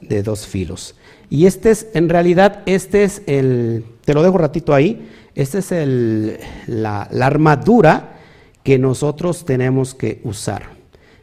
de 0.00 0.22
dos 0.22 0.46
filos. 0.46 0.94
Y 1.30 1.46
este 1.46 1.70
es, 1.70 1.86
en 1.94 2.08
realidad, 2.08 2.62
este 2.66 3.04
es 3.04 3.22
el, 3.26 3.84
te 4.04 4.12
lo 4.12 4.22
dejo 4.22 4.34
un 4.34 4.40
ratito 4.40 4.74
ahí, 4.74 5.08
este 5.34 5.58
es 5.58 5.72
el, 5.72 6.38
la, 6.66 7.02
armadura 7.02 8.18
que 8.62 8.78
nosotros 8.78 9.44
tenemos 9.44 9.94
que 9.94 10.20
usar. 10.24 10.80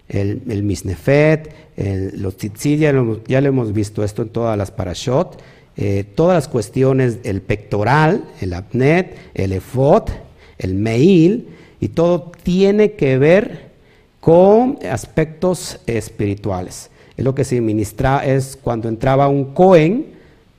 El, 0.07 0.41
el 0.49 0.63
misnefet, 0.63 1.53
los 2.15 2.37
tzitzit, 2.37 2.79
ya, 2.79 2.91
lo, 2.91 3.21
hemos 3.27 3.71
visto 3.71 4.03
esto 4.03 4.23
en 4.23 4.29
todas 4.29 4.57
las 4.57 4.71
parashot, 4.71 5.39
eh, 5.81 6.03
todas 6.13 6.35
las 6.35 6.49
cuestiones, 6.49 7.19
el 7.23 7.41
pectoral, 7.41 8.25
el 8.41 8.53
apnet, 8.53 9.15
el 9.33 9.53
efot, 9.53 10.11
el 10.57 10.75
meil, 10.75 11.47
y 11.79 11.87
todo 11.87 12.33
tiene 12.43 12.91
que 12.91 13.17
ver 13.17 13.69
con 14.19 14.77
aspectos 14.91 15.79
espirituales. 15.87 16.89
Es 17.15 17.23
lo 17.23 17.33
que 17.33 17.45
se 17.45 17.61
ministra 17.61 18.25
es 18.25 18.57
cuando 18.61 18.89
entraba 18.89 19.29
un 19.29 19.53
Cohen 19.53 20.07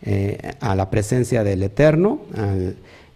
eh, 0.06 0.52
a 0.58 0.74
la 0.74 0.88
presencia 0.88 1.44
del 1.44 1.64
Eterno 1.64 2.20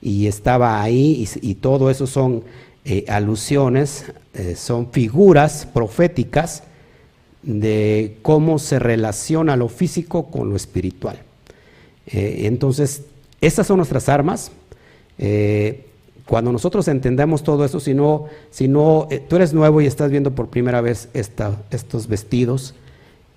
y 0.03 0.27
estaba 0.27 0.83
ahí 0.83 1.27
y, 1.41 1.55
todo 1.55 1.89
eso 1.89 2.07
son 2.07 2.45
eh, 2.85 3.07
alusiones, 3.09 4.05
son 4.57 4.93
figuras 4.93 5.67
proféticas 5.73 6.65
de 7.43 8.19
cómo 8.21 8.59
se 8.59 8.79
relaciona 8.79 9.57
lo 9.57 9.71
físico 9.71 10.31
con 10.31 10.51
lo 10.51 10.57
espiritual. 10.57 11.19
Eh, 12.07 12.43
entonces, 12.47 13.03
estas 13.41 13.67
son 13.67 13.79
nuestras 13.79 14.09
armas. 14.09 14.51
cuando 16.27 16.53
nosotros 16.53 16.89
entendemos 16.89 17.43
todo 17.43 17.65
eso, 17.65 17.81
si 17.81 17.95
no, 17.95 18.27
si 18.51 18.67
no 18.67 19.09
tú 19.29 19.37
eres 19.37 19.53
nuevo 19.53 19.81
y 19.81 19.87
estás 19.87 20.11
viendo 20.11 20.35
por 20.35 20.49
primera 20.49 20.81
vez 20.81 21.09
estos 21.13 22.09
vestidos 22.09 22.75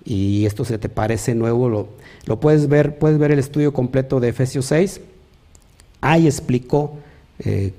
y 0.04 0.46
esto 0.46 0.64
se 0.64 0.78
te 0.78 0.88
parece 0.88 1.34
nuevo, 1.34 1.68
lo, 1.68 1.88
lo, 2.24 2.40
puedes 2.40 2.68
ver, 2.68 2.98
puedes 2.98 3.18
ver 3.18 3.30
el 3.30 3.38
estudio 3.38 3.72
completo 3.72 4.20
de 4.20 4.28
Efesios 4.28 4.64
6. 4.66 5.00
Ahí 6.00 6.26
explicó 6.26 6.96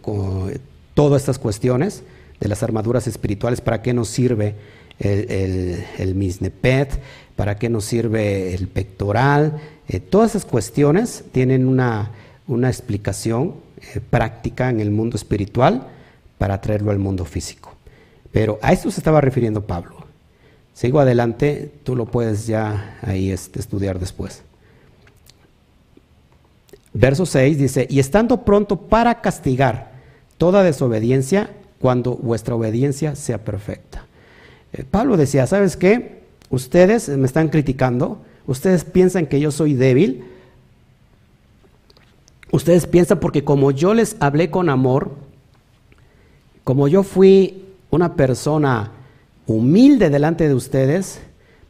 con, 0.02 0.52
todas 1.00 1.22
estas 1.22 1.40
cuestiones 1.40 2.04
de 2.42 2.50
las 2.50 2.62
armaduras 2.62 3.08
espirituales, 3.08 3.62
para 3.62 3.82
qué 3.82 3.94
nos 3.94 4.10
sirve 4.10 4.56
el, 5.00 6.14
misnepet, 6.14 7.00
para 7.38 7.58
qué 7.58 7.70
nos 7.70 7.86
sirve 7.86 8.54
el 8.54 8.68
pectoral, 8.68 9.62
eh, 9.90 10.00
todas 10.00 10.32
esas 10.32 10.46
cuestiones 10.46 11.24
tienen 11.32 11.68
una, 11.68 12.12
explicación 12.48 13.56
eh, 13.96 14.00
práctica 14.00 14.70
en 14.70 14.80
el 14.80 14.92
mundo 14.92 15.18
espiritual 15.18 15.88
para 16.38 16.62
traerlo 16.62 16.92
al 16.92 17.00
mundo 17.00 17.26
físico. 17.26 17.74
Pero 18.32 18.60
a 18.62 18.72
esto 18.72 18.92
se 18.92 19.00
estaba 19.00 19.20
refiriendo 19.20 19.66
Pablo. 19.66 19.96
Sigo 20.76 21.00
adelante, 21.00 21.72
tú 21.84 21.96
lo 21.96 22.06
puedes 22.06 22.46
ya 22.46 23.00
ahí 23.02 23.32
este, 23.32 23.60
estudiar 23.60 24.00
después. 24.00 24.44
Verso 26.94 27.26
6 27.26 27.58
dice, 27.58 27.88
y 27.90 28.00
estando 28.00 28.46
pronto 28.46 28.78
para 28.78 29.22
castigar 29.22 29.92
toda 30.38 30.64
desobediencia 30.64 31.50
cuando 31.80 32.16
vuestra 32.16 32.54
obediencia 32.54 33.16
sea 33.16 33.40
perfecta. 33.40 34.06
Eh, 34.74 34.84
Pablo 34.90 35.18
decía, 35.18 35.48
¿sabes 35.48 35.76
qué? 35.76 36.20
Ustedes 36.52 37.10
me 37.10 37.26
están 37.26 37.50
criticando, 37.50 38.22
ustedes 38.50 38.84
piensan 38.84 39.28
que 39.28 39.40
yo 39.40 39.52
soy 39.52 39.76
débil, 39.76 40.24
ustedes 42.52 42.88
piensan 42.88 43.20
porque 43.20 43.44
como 43.44 43.70
yo 43.70 43.94
les 43.94 44.16
hablé 44.20 44.50
con 44.50 44.70
amor, 44.70 45.12
como 46.64 46.88
yo 46.88 47.04
fui 47.04 47.66
una 47.92 48.16
persona 48.16 48.92
humilde 49.46 50.10
delante 50.10 50.48
de 50.48 50.56
ustedes, 50.56 51.20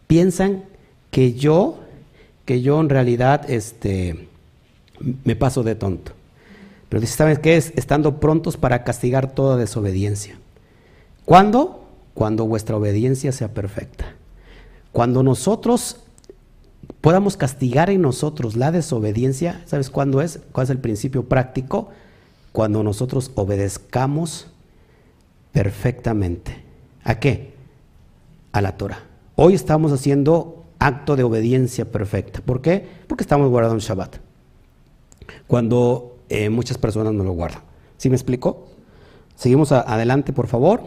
piensan 0.07 0.63
que 1.11 1.33
yo, 1.33 1.79
que 2.45 2.61
yo 2.61 2.79
en 2.79 2.87
realidad 2.87 3.49
este, 3.51 4.29
me 5.25 5.35
paso 5.35 5.63
de 5.63 5.75
tonto. 5.75 6.13
Pero 6.87 7.01
dice, 7.01 7.17
¿sabes 7.17 7.39
qué 7.39 7.57
es? 7.57 7.73
Estando 7.75 8.21
prontos 8.21 8.55
para 8.55 8.85
castigar 8.85 9.33
toda 9.33 9.57
desobediencia. 9.57 10.39
¿Cuándo? 11.25 11.83
Cuando 12.13 12.45
vuestra 12.45 12.77
obediencia 12.77 13.33
sea 13.33 13.49
perfecta. 13.49 14.13
Cuando 14.93 15.23
nosotros 15.23 15.97
podamos 17.01 17.37
castigar 17.37 17.89
en 17.89 18.01
nosotros 18.01 18.55
la 18.55 18.71
desobediencia, 18.71 19.61
¿sabes 19.65 19.89
cuándo 19.89 20.21
es? 20.21 20.39
¿Cuál 20.51 20.65
es 20.65 20.69
el 20.69 20.79
principio 20.79 21.25
práctico? 21.27 21.89
Cuando 22.51 22.83
nosotros 22.83 23.31
obedezcamos 23.35 24.47
perfectamente. 25.51 26.63
¿A 27.03 27.19
qué? 27.19 27.53
A 28.51 28.61
la 28.61 28.77
Torah. 28.77 29.03
Hoy 29.35 29.53
estamos 29.53 29.91
haciendo 29.91 30.65
acto 30.79 31.15
de 31.15 31.23
obediencia 31.23 31.85
perfecta. 31.85 32.41
¿Por 32.41 32.61
qué? 32.61 32.85
Porque 33.07 33.23
estamos 33.23 33.49
guardando 33.49 33.75
el 33.75 33.81
Shabbat. 33.81 34.17
Cuando 35.47 36.17
eh, 36.29 36.49
muchas 36.49 36.77
personas 36.77 37.13
no 37.13 37.23
lo 37.23 37.31
guardan. 37.31 37.61
¿Sí 37.97 38.09
me 38.09 38.15
explico? 38.15 38.67
Seguimos 39.35 39.71
adelante, 39.71 40.33
por 40.33 40.47
favor. 40.47 40.83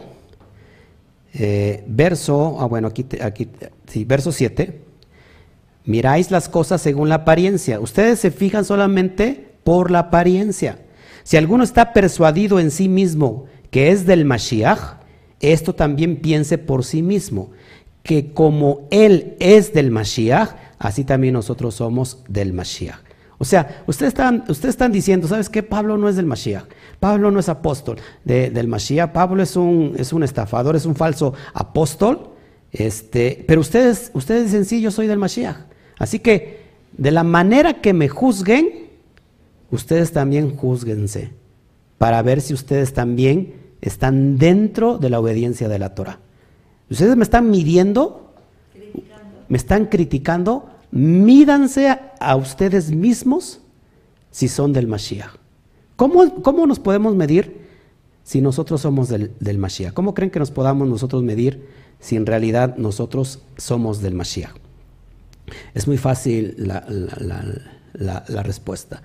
Eh, 1.33 1.83
verso, 1.87 2.57
ah, 2.59 2.65
bueno, 2.65 2.87
aquí, 2.87 3.05
aquí, 3.21 3.49
sí, 3.87 4.05
verso 4.05 4.31
7. 4.31 4.81
Miráis 5.85 6.31
las 6.31 6.49
cosas 6.49 6.81
según 6.81 7.09
la 7.09 7.15
apariencia. 7.15 7.79
Ustedes 7.79 8.19
se 8.19 8.31
fijan 8.31 8.65
solamente 8.65 9.53
por 9.63 9.91
la 9.91 9.99
apariencia. 9.99 10.79
Si 11.23 11.37
alguno 11.37 11.63
está 11.63 11.93
persuadido 11.93 12.59
en 12.59 12.71
sí 12.71 12.89
mismo 12.89 13.45
que 13.71 13.91
es 13.91 14.05
del 14.05 14.23
Mashiach, 14.25 14.97
esto 15.39 15.73
también 15.73 16.17
piense 16.17 16.57
por 16.57 16.85
sí 16.85 17.01
mismo, 17.01 17.51
que 18.03 18.33
como 18.33 18.87
él 18.91 19.35
es 19.39 19.73
del 19.73 19.91
Mashiach, 19.91 20.51
así 20.79 21.03
también 21.03 21.33
nosotros 21.33 21.75
somos 21.75 22.23
del 22.27 22.53
Mashiach. 22.53 22.99
O 23.39 23.45
sea, 23.45 23.83
ustedes 23.87 24.09
están, 24.09 24.45
ustedes 24.47 24.75
están 24.75 24.91
diciendo, 24.91 25.27
¿sabes 25.27 25.49
qué? 25.49 25.63
Pablo 25.63 25.97
no 25.97 26.07
es 26.07 26.15
del 26.15 26.25
Mashiach. 26.25 26.65
Pablo 26.99 27.29
no 27.29 27.39
es 27.39 27.49
apóstol 27.49 27.97
del 28.23 28.67
Mashiach. 28.67 29.11
Pablo 29.11 29.43
es 29.43 29.57
un, 29.57 29.95
es 29.97 30.13
un 30.13 30.23
estafador, 30.23 30.77
es 30.77 30.85
un 30.85 30.95
falso 30.95 31.33
apóstol. 31.53 32.29
Este, 32.71 33.43
pero 33.47 33.59
ustedes, 33.59 34.11
ustedes 34.13 34.45
dicen, 34.45 34.63
sí, 34.63 34.81
yo 34.81 34.91
soy 34.91 35.07
del 35.07 35.17
Mashiach. 35.17 35.72
Así 35.97 36.19
que, 36.19 36.63
de 36.97 37.11
la 37.11 37.23
manera 37.23 37.81
que 37.81 37.93
me 37.93 38.09
juzguen, 38.09 38.89
ustedes 39.71 40.11
también 40.11 40.55
juzguense, 40.55 41.31
para 41.97 42.21
ver 42.21 42.41
si 42.41 42.53
ustedes 42.53 42.93
también 42.93 43.53
están 43.81 44.37
dentro 44.37 44.97
de 44.97 45.09
la 45.09 45.19
obediencia 45.19 45.67
de 45.67 45.79
la 45.79 45.95
Torah. 45.95 46.19
Ustedes 46.89 47.15
me 47.15 47.23
están 47.23 47.49
midiendo, 47.49 48.33
me 49.49 49.57
están 49.57 49.87
criticando, 49.87 50.69
mídanse 50.91 51.89
a, 52.19 52.35
ustedes 52.35 52.91
mismos 52.91 53.61
si 54.31 54.47
son 54.47 54.73
del 54.73 54.87
Mashiach. 54.87 55.35
¿Cómo, 55.95 56.41
¿Cómo, 56.41 56.67
nos 56.67 56.79
podemos 56.79 57.15
medir 57.15 57.63
si 58.23 58.41
nosotros 58.41 58.81
somos 58.81 59.09
del, 59.09 59.31
del 59.39 59.57
Mashiach? 59.57 59.93
¿Cómo 59.93 60.13
creen 60.13 60.31
que 60.31 60.39
nos 60.39 60.51
podamos 60.51 60.87
nosotros 60.87 61.23
medir 61.23 61.67
si 61.99 62.15
en 62.15 62.25
realidad 62.25 62.77
nosotros 62.77 63.41
somos 63.57 64.01
del 64.01 64.13
Mashiach? 64.13 64.53
Es 65.73 65.87
muy 65.87 65.97
fácil 65.97 66.55
la, 66.57 68.43
respuesta. 68.43 69.01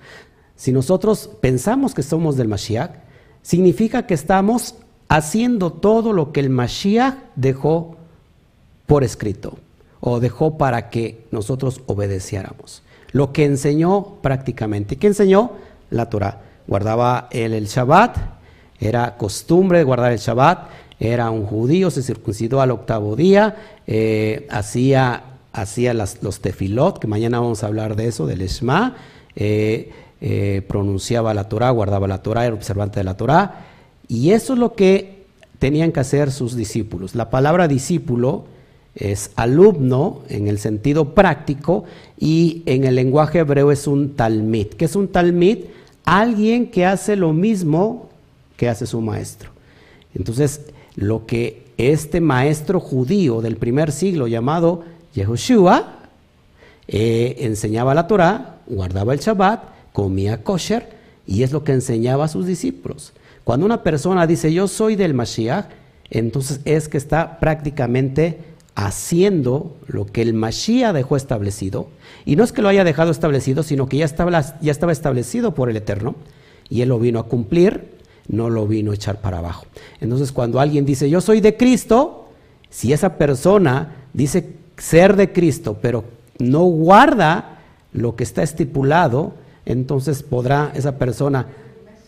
Si 0.55 0.71
nosotros 0.71 1.29
pensamos 1.41 1.93
que 1.93 2.03
somos 2.03 2.37
del 2.37 2.47
Mashiach, 2.47 2.91
significa 3.41 4.05
que 4.05 4.13
estamos 4.13 4.75
haciendo 5.07 5.71
todo 5.71 6.13
lo 6.13 6.31
que 6.31 6.39
el 6.39 6.49
Mashiach 6.49 7.15
dejó 7.35 7.97
por 8.85 9.03
escrito 9.03 9.57
o 9.99 10.19
dejó 10.19 10.57
para 10.57 10.89
que 10.89 11.25
nosotros 11.31 11.81
obedeciéramos. 11.87 12.83
Lo 13.11 13.33
que 13.33 13.45
enseñó 13.45 14.17
prácticamente. 14.21 14.97
¿Qué 14.97 15.07
enseñó? 15.07 15.51
La 15.89 16.09
Torah. 16.09 16.41
Guardaba 16.67 17.27
él 17.31 17.53
el 17.53 17.65
Shabbat, 17.65 18.17
era 18.79 19.17
costumbre 19.17 19.79
de 19.79 19.83
guardar 19.83 20.11
el 20.11 20.19
Shabbat, 20.19 20.69
era 20.99 21.29
un 21.31 21.45
judío, 21.45 21.89
se 21.89 22.03
circuncidó 22.03 22.61
al 22.61 22.71
octavo 22.71 23.15
día, 23.15 23.55
eh, 23.87 24.47
hacía, 24.49 25.23
hacía 25.53 25.93
los 25.93 26.39
tefilot, 26.41 26.99
que 26.99 27.07
mañana 27.07 27.39
vamos 27.39 27.63
a 27.63 27.67
hablar 27.67 27.95
de 27.95 28.07
eso, 28.07 28.27
del 28.27 28.47
Shema, 28.47 28.95
eh, 29.35 29.91
eh, 30.21 30.63
pronunciaba 30.67 31.33
la 31.33 31.49
Torah, 31.49 31.69
guardaba 31.71 32.07
la 32.07 32.21
Torah, 32.21 32.45
era 32.45 32.55
observante 32.55 32.99
de 32.99 33.03
la 33.03 33.17
Torah, 33.17 33.65
y 34.07 34.31
eso 34.31 34.53
es 34.53 34.59
lo 34.59 34.75
que 34.75 35.23
tenían 35.59 35.91
que 35.91 35.99
hacer 35.99 36.31
sus 36.31 36.55
discípulos. 36.55 37.15
La 37.15 37.29
palabra 37.29 37.67
discípulo 37.67 38.45
es 38.95 39.31
alumno 39.35 40.21
en 40.29 40.47
el 40.47 40.59
sentido 40.59 41.13
práctico 41.13 41.83
y 42.17 42.63
en 42.65 42.85
el 42.85 42.95
lenguaje 42.95 43.39
hebreo 43.39 43.71
es 43.71 43.87
un 43.87 44.15
talmid. 44.15 44.67
¿Qué 44.67 44.85
es 44.85 44.95
un 44.95 45.07
talmid? 45.07 45.59
Alguien 46.05 46.67
que 46.67 46.85
hace 46.85 47.15
lo 47.15 47.33
mismo 47.33 48.09
que 48.57 48.67
hace 48.67 48.87
su 48.87 48.99
maestro. 48.99 49.51
Entonces, 50.15 50.61
lo 50.95 51.25
que 51.25 51.63
este 51.77 52.19
maestro 52.19 52.79
judío 52.79 53.41
del 53.41 53.55
primer 53.55 53.91
siglo 53.91 54.27
llamado 54.27 54.83
Yehoshua 55.13 55.99
eh, 56.87 57.35
enseñaba 57.39 57.93
la 57.93 58.07
Torah, 58.07 58.57
guardaba 58.67 59.13
el 59.13 59.19
Shabbat, 59.19 59.63
comía 59.93 60.43
kosher 60.43 60.89
y 61.25 61.43
es 61.43 61.51
lo 61.51 61.63
que 61.63 61.73
enseñaba 61.73 62.25
a 62.25 62.27
sus 62.27 62.45
discípulos. 62.45 63.13
Cuando 63.43 63.65
una 63.65 63.83
persona 63.83 64.27
dice 64.27 64.53
yo 64.53 64.67
soy 64.67 64.95
del 64.95 65.13
Mashiach, 65.13 65.65
entonces 66.09 66.61
es 66.65 66.87
que 66.87 66.97
está 66.97 67.39
prácticamente 67.39 68.39
haciendo 68.75 69.77
lo 69.87 70.05
que 70.05 70.21
el 70.21 70.33
Mashiach 70.33 70.93
dejó 70.93 71.17
establecido. 71.17 71.89
Y 72.25 72.35
no 72.35 72.43
es 72.43 72.51
que 72.51 72.61
lo 72.61 72.69
haya 72.69 72.83
dejado 72.83 73.11
establecido, 73.11 73.63
sino 73.63 73.87
que 73.87 73.97
ya 73.97 74.05
estaba, 74.05 74.59
ya 74.61 74.71
estaba 74.71 74.91
establecido 74.91 75.53
por 75.53 75.69
el 75.69 75.77
Eterno 75.77 76.15
y 76.69 76.81
él 76.81 76.89
lo 76.89 76.99
vino 76.99 77.19
a 77.19 77.27
cumplir, 77.27 77.97
no 78.27 78.49
lo 78.49 78.67
vino 78.67 78.91
a 78.91 78.95
echar 78.95 79.21
para 79.21 79.39
abajo. 79.39 79.65
Entonces 79.99 80.31
cuando 80.31 80.59
alguien 80.59 80.85
dice 80.85 81.09
yo 81.09 81.19
soy 81.21 81.41
de 81.41 81.57
Cristo, 81.57 82.29
si 82.69 82.93
esa 82.93 83.17
persona 83.17 83.95
dice 84.13 84.58
ser 84.79 85.15
de 85.15 85.31
Cristo, 85.31 85.77
pero 85.81 86.03
no 86.39 86.63
guarda 86.63 87.59
lo 87.93 88.15
que 88.15 88.23
está 88.23 88.43
estipulado, 88.43 89.33
entonces 89.65 90.23
podrá 90.23 90.71
esa 90.73 90.97
persona 90.97 91.47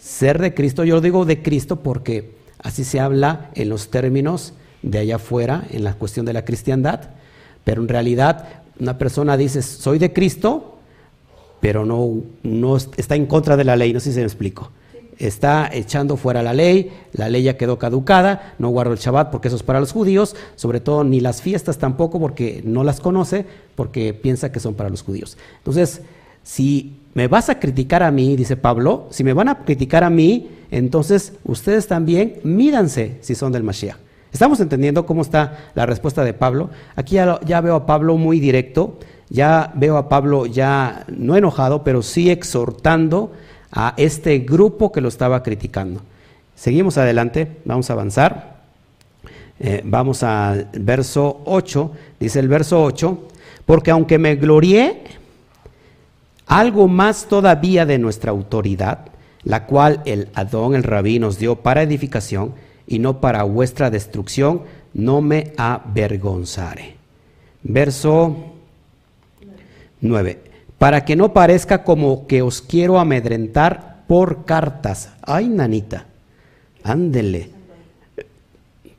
ser 0.02 0.40
de 0.42 0.54
Cristo. 0.54 0.84
Yo 0.84 1.02
digo 1.02 1.26
de 1.26 1.42
Cristo 1.44 1.78
porque 1.78 2.32
así 2.60 2.84
se 2.84 3.00
habla 3.00 3.52
en 3.54 3.70
los 3.70 3.90
términos 3.90 4.54
de 4.82 5.00
allá 5.00 5.18
afuera, 5.18 5.66
en 5.70 5.84
la 5.84 5.94
cuestión 5.94 6.26
de 6.26 6.34
la 6.34 6.46
cristiandad, 6.46 7.02
pero 7.64 7.82
en 7.82 7.88
realidad 7.88 8.48
una 8.80 8.98
persona 8.98 9.38
dice, 9.38 9.62
soy 9.62 10.00
de 10.00 10.12
Cristo, 10.12 10.80
pero 11.60 11.86
no, 11.86 12.24
no 12.42 12.78
está 12.78 13.16
en 13.16 13.28
contra 13.28 13.56
de 13.56 13.64
la 13.64 13.76
ley, 13.76 13.94
no 13.94 14.00
sé 14.00 14.10
si 14.10 14.16
se 14.16 14.22
me 14.22 14.26
explico. 14.26 14.72
Está 15.22 15.70
echando 15.72 16.18
fuera 16.18 16.42
la 16.42 16.52
ley, 16.52 16.92
la 17.14 17.30
ley 17.30 17.44
ya 17.44 17.56
quedó 17.56 17.78
caducada, 17.78 18.56
no 18.58 18.70
guardo 18.70 18.92
el 18.92 18.98
Shabbat 18.98 19.30
porque 19.30 19.50
eso 19.50 19.58
es 19.58 19.62
para 19.62 19.80
los 19.80 19.92
judíos, 19.92 20.36
sobre 20.56 20.80
todo 20.80 21.04
ni 21.04 21.20
las 21.20 21.44
fiestas 21.44 21.78
tampoco 21.78 22.20
porque 22.20 22.64
no 22.66 22.84
las 22.84 23.00
conoce, 23.00 23.46
porque 23.76 24.16
piensa 24.16 24.52
que 24.52 24.60
son 24.60 24.74
para 24.74 24.90
los 24.90 25.04
judíos. 25.04 25.38
Entonces, 25.60 26.02
si 26.42 26.98
me 27.14 27.28
vas 27.28 27.50
a 27.50 27.60
criticar 27.60 28.02
a 28.02 28.10
mí, 28.10 28.36
dice 28.36 28.58
Pablo, 28.58 29.06
si 29.12 29.24
me 29.24 29.34
van 29.34 29.50
a 29.50 29.60
criticar 29.60 30.04
a 30.04 30.10
mí, 30.10 30.50
entonces 30.72 31.34
ustedes 31.44 31.86
también 31.86 32.40
mídanse 32.44 33.18
si 33.22 33.36
son 33.36 33.52
del 33.52 33.62
Mashiach. 33.62 33.98
¿Estamos 34.34 34.60
entendiendo 34.60 35.06
cómo 35.06 35.22
está 35.22 35.72
la 35.76 35.86
respuesta 35.86 36.24
de 36.24 36.34
Pablo? 36.34 36.72
Aquí 36.96 37.16
ya, 37.16 37.62
veo 37.62 37.76
a 37.76 37.86
Pablo 37.86 38.18
muy 38.18 38.40
directo, 38.40 38.98
ya 39.30 39.72
veo 39.76 39.98
a 39.98 40.10
Pablo 40.10 40.48
ya 40.48 41.06
no 41.10 41.36
enojado, 41.36 41.84
pero 41.84 42.02
sí 42.02 42.32
exhortando 42.32 43.34
a 43.72 43.94
este 43.98 44.40
grupo 44.40 44.92
que 44.92 45.02
lo 45.02 45.08
estaba 45.08 45.44
criticando. 45.44 46.02
Seguimos 46.56 46.98
adelante, 46.98 47.58
vamos 47.66 47.90
a 47.90 47.94
avanzar. 47.94 48.62
Eh, 49.60 49.82
vamos 49.84 50.24
al 50.24 50.70
verso 50.74 51.42
8, 51.46 51.92
dice 52.20 52.40
el 52.40 52.48
verso 52.48 52.84
8, 52.84 53.28
porque 53.66 53.92
aunque 53.92 54.18
me 54.18 54.36
glorié, 54.36 55.04
algo 56.48 56.88
más 56.88 57.28
todavía 57.28 57.86
de 57.86 58.00
nuestra 58.00 58.32
autoridad, 58.32 59.06
la 59.44 59.66
cual 59.66 60.02
el 60.06 60.30
Adón, 60.34 60.76
el 60.76 60.84
rabí, 60.84 61.20
nos 61.20 61.38
dio 61.38 61.58
para 61.58 61.84
edificación, 61.84 62.54
y 62.88 63.00
no 63.00 63.22
para 63.22 63.44
vuestra 63.44 63.90
destrucción, 63.90 64.64
no 64.94 65.22
me 65.22 65.54
avergonzaré. 65.58 66.96
Verso 67.64 68.36
9. 70.02 70.51
Para 70.82 71.06
que 71.06 71.16
no 71.16 71.32
parezca 71.32 71.84
como 71.84 72.26
que 72.26 72.42
os 72.42 72.60
quiero 72.60 72.98
amedrentar 72.98 73.98
por 74.08 74.46
cartas. 74.46 75.12
Ay, 75.22 75.48
nanita, 75.48 76.06
ándele. 76.82 77.52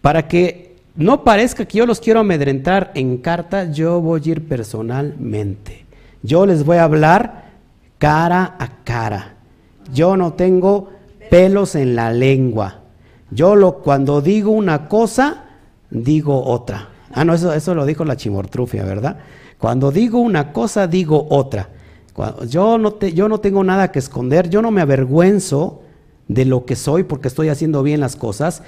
Para 0.01 0.29
que 0.29 0.77
no 0.95 1.25
parezca 1.25 1.65
que 1.65 1.79
yo 1.79 1.85
los 1.85 1.99
quiero 1.99 2.21
amedrentar 2.21 2.93
en 2.95 3.19
carta, 3.19 3.65
yo 3.73 4.01
voy 4.01 4.23
a 4.25 4.29
ir 4.29 4.47
personalmente. 4.47 5.85
Yo 6.23 6.47
les 6.47 6.65
voy 6.65 6.77
a 6.77 6.85
hablar 6.85 7.47
cara 7.99 8.55
a 8.61 8.85
cara. 8.85 9.35
Yo 9.93 10.17
no 10.17 10.35
tengo 10.35 10.93
pelos 11.31 11.75
en 11.75 11.97
la 11.97 12.13
lengua. 12.13 12.79
Yo 13.33 13.57
lo, 13.57 13.79
cuando 13.79 14.21
digo 14.21 14.53
una 14.53 14.87
cosa, 14.87 15.47
digo 15.91 16.45
otra. 16.45 16.91
Ah, 17.13 17.25
no, 17.25 17.35
eso, 17.35 17.53
eso 17.53 17.75
lo 17.75 17.85
dijo 17.85 18.05
la 18.05 18.17
chimortrufia, 18.17 18.85
¿verdad? 18.85 19.17
Cuando 19.63 19.91
digo 19.91 20.19
una 20.19 20.53
cosa, 20.53 20.87
digo 20.87 21.27
otra. 21.31 21.71
yo, 22.47 22.77
no 22.77 22.93
te, 22.93 23.15
yo 23.15 23.29
no 23.29 23.39
tengo 23.39 23.65
nada 23.65 23.91
que 23.91 23.99
esconder, 23.99 24.51
yo 24.51 24.61
no 24.61 24.71
me 24.71 24.83
avergüenzo 24.83 25.81
de 26.29 26.45
lo 26.45 26.67
que 26.67 26.77
soy 26.77 27.05
porque 27.05 27.29
estoy 27.29 27.49
haciendo 27.49 27.83
bien 27.83 28.01
las 28.01 28.17
cosas. 28.17 28.63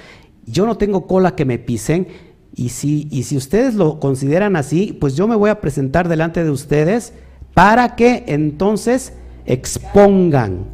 Yo 0.46 0.64
no 0.64 0.78
tengo 0.78 1.06
cola 1.06 1.34
que 1.34 1.44
me 1.44 1.58
pisen. 1.58 2.08
Y 2.56 2.70
si, 2.70 3.08
y 3.10 3.24
si 3.24 3.36
ustedes 3.36 3.74
lo 3.74 4.00
consideran 4.00 4.56
así, 4.56 4.96
pues 4.98 5.16
yo 5.16 5.28
me 5.28 5.36
voy 5.36 5.50
a 5.50 5.60
presentar 5.60 6.08
delante 6.08 6.44
de 6.44 6.50
ustedes 6.50 7.12
para 7.52 7.96
que 7.96 8.24
entonces 8.28 9.12
expongan 9.44 10.66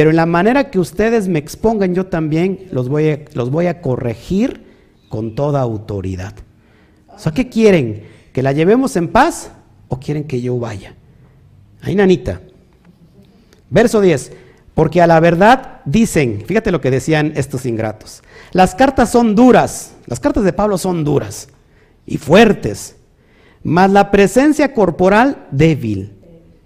pero 0.00 0.08
en 0.08 0.16
la 0.16 0.24
manera 0.24 0.70
que 0.70 0.78
ustedes 0.78 1.28
me 1.28 1.38
expongan, 1.38 1.94
yo 1.94 2.06
también 2.06 2.60
los 2.70 2.88
voy 2.88 3.10
a, 3.10 3.20
los 3.34 3.50
voy 3.50 3.66
a 3.66 3.82
corregir 3.82 4.64
con 5.10 5.34
toda 5.34 5.60
autoridad. 5.60 6.32
O 7.14 7.18
sea, 7.18 7.32
¿qué 7.32 7.50
quieren? 7.50 8.04
¿Que 8.32 8.42
la 8.42 8.52
llevemos 8.52 8.96
en 8.96 9.08
paz 9.08 9.50
o 9.88 9.98
quieren 9.98 10.24
que 10.24 10.40
yo 10.40 10.58
vaya? 10.58 10.94
Ahí, 11.82 11.94
nanita. 11.94 12.40
Verso 13.70 14.00
10. 14.00 14.32
Porque 14.74 15.02
a 15.02 15.06
la 15.06 15.20
verdad 15.20 15.80
dicen, 15.84 16.44
fíjate 16.46 16.70
lo 16.70 16.80
que 16.80 16.90
decían 16.90 17.32
estos 17.36 17.66
ingratos, 17.66 18.22
las 18.52 18.74
cartas 18.74 19.10
son 19.10 19.34
duras, 19.34 19.92
las 20.06 20.20
cartas 20.20 20.44
de 20.44 20.52
Pablo 20.52 20.78
son 20.78 21.04
duras 21.04 21.48
y 22.06 22.18
fuertes, 22.18 22.96
mas 23.62 23.90
la 23.90 24.10
presencia 24.10 24.72
corporal 24.72 25.46
débil 25.50 26.14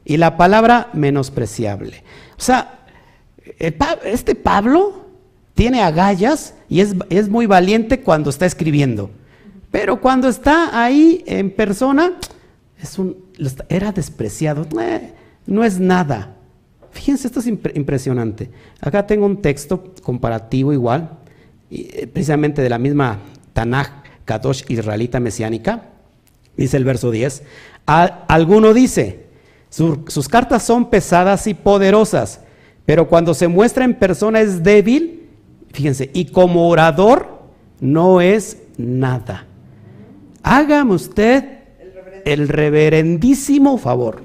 y 0.04 0.16
la 0.16 0.36
palabra 0.36 0.90
menospreciable. 0.92 2.04
O 2.38 2.40
sea, 2.40 2.86
este 3.58 4.34
Pablo 4.34 5.06
tiene 5.54 5.82
agallas 5.82 6.54
y 6.68 6.80
es, 6.80 7.28
muy 7.28 7.46
valiente 7.46 8.00
cuando 8.00 8.30
está 8.30 8.46
escribiendo. 8.46 9.10
Pero 9.74 10.00
cuando 10.00 10.28
está 10.28 10.84
ahí 10.84 11.24
en 11.26 11.50
persona, 11.50 12.12
es 12.80 12.96
un, 12.96 13.16
era 13.68 13.90
despreciado. 13.90 14.68
Eh, 14.80 15.12
no 15.46 15.64
es 15.64 15.80
nada. 15.80 16.36
Fíjense, 16.92 17.26
esto 17.26 17.40
es 17.40 17.48
impresionante. 17.48 18.50
Acá 18.80 19.04
tengo 19.04 19.26
un 19.26 19.42
texto 19.42 19.92
comparativo 20.00 20.72
igual, 20.72 21.18
eh, 21.72 22.06
precisamente 22.06 22.62
de 22.62 22.68
la 22.68 22.78
misma 22.78 23.18
Tanaj 23.52 23.88
Kadosh 24.24 24.62
israelita 24.68 25.18
mesiánica, 25.18 25.88
dice 26.56 26.76
el 26.76 26.84
verso 26.84 27.10
10, 27.10 27.42
alguno 27.84 28.74
dice, 28.74 29.26
sus 29.70 30.28
cartas 30.28 30.62
son 30.62 30.88
pesadas 30.88 31.48
y 31.48 31.54
poderosas, 31.54 32.42
pero 32.86 33.08
cuando 33.08 33.34
se 33.34 33.48
muestra 33.48 33.84
en 33.84 33.94
persona 33.94 34.40
es 34.40 34.62
débil, 34.62 35.30
fíjense, 35.72 36.12
y 36.14 36.26
como 36.26 36.68
orador 36.68 37.42
no 37.80 38.20
es 38.20 38.58
nada. 38.78 39.48
Hágame 40.44 40.94
usted 40.94 41.44
el 42.24 42.48
reverendísimo 42.48 43.78
favor. 43.78 44.22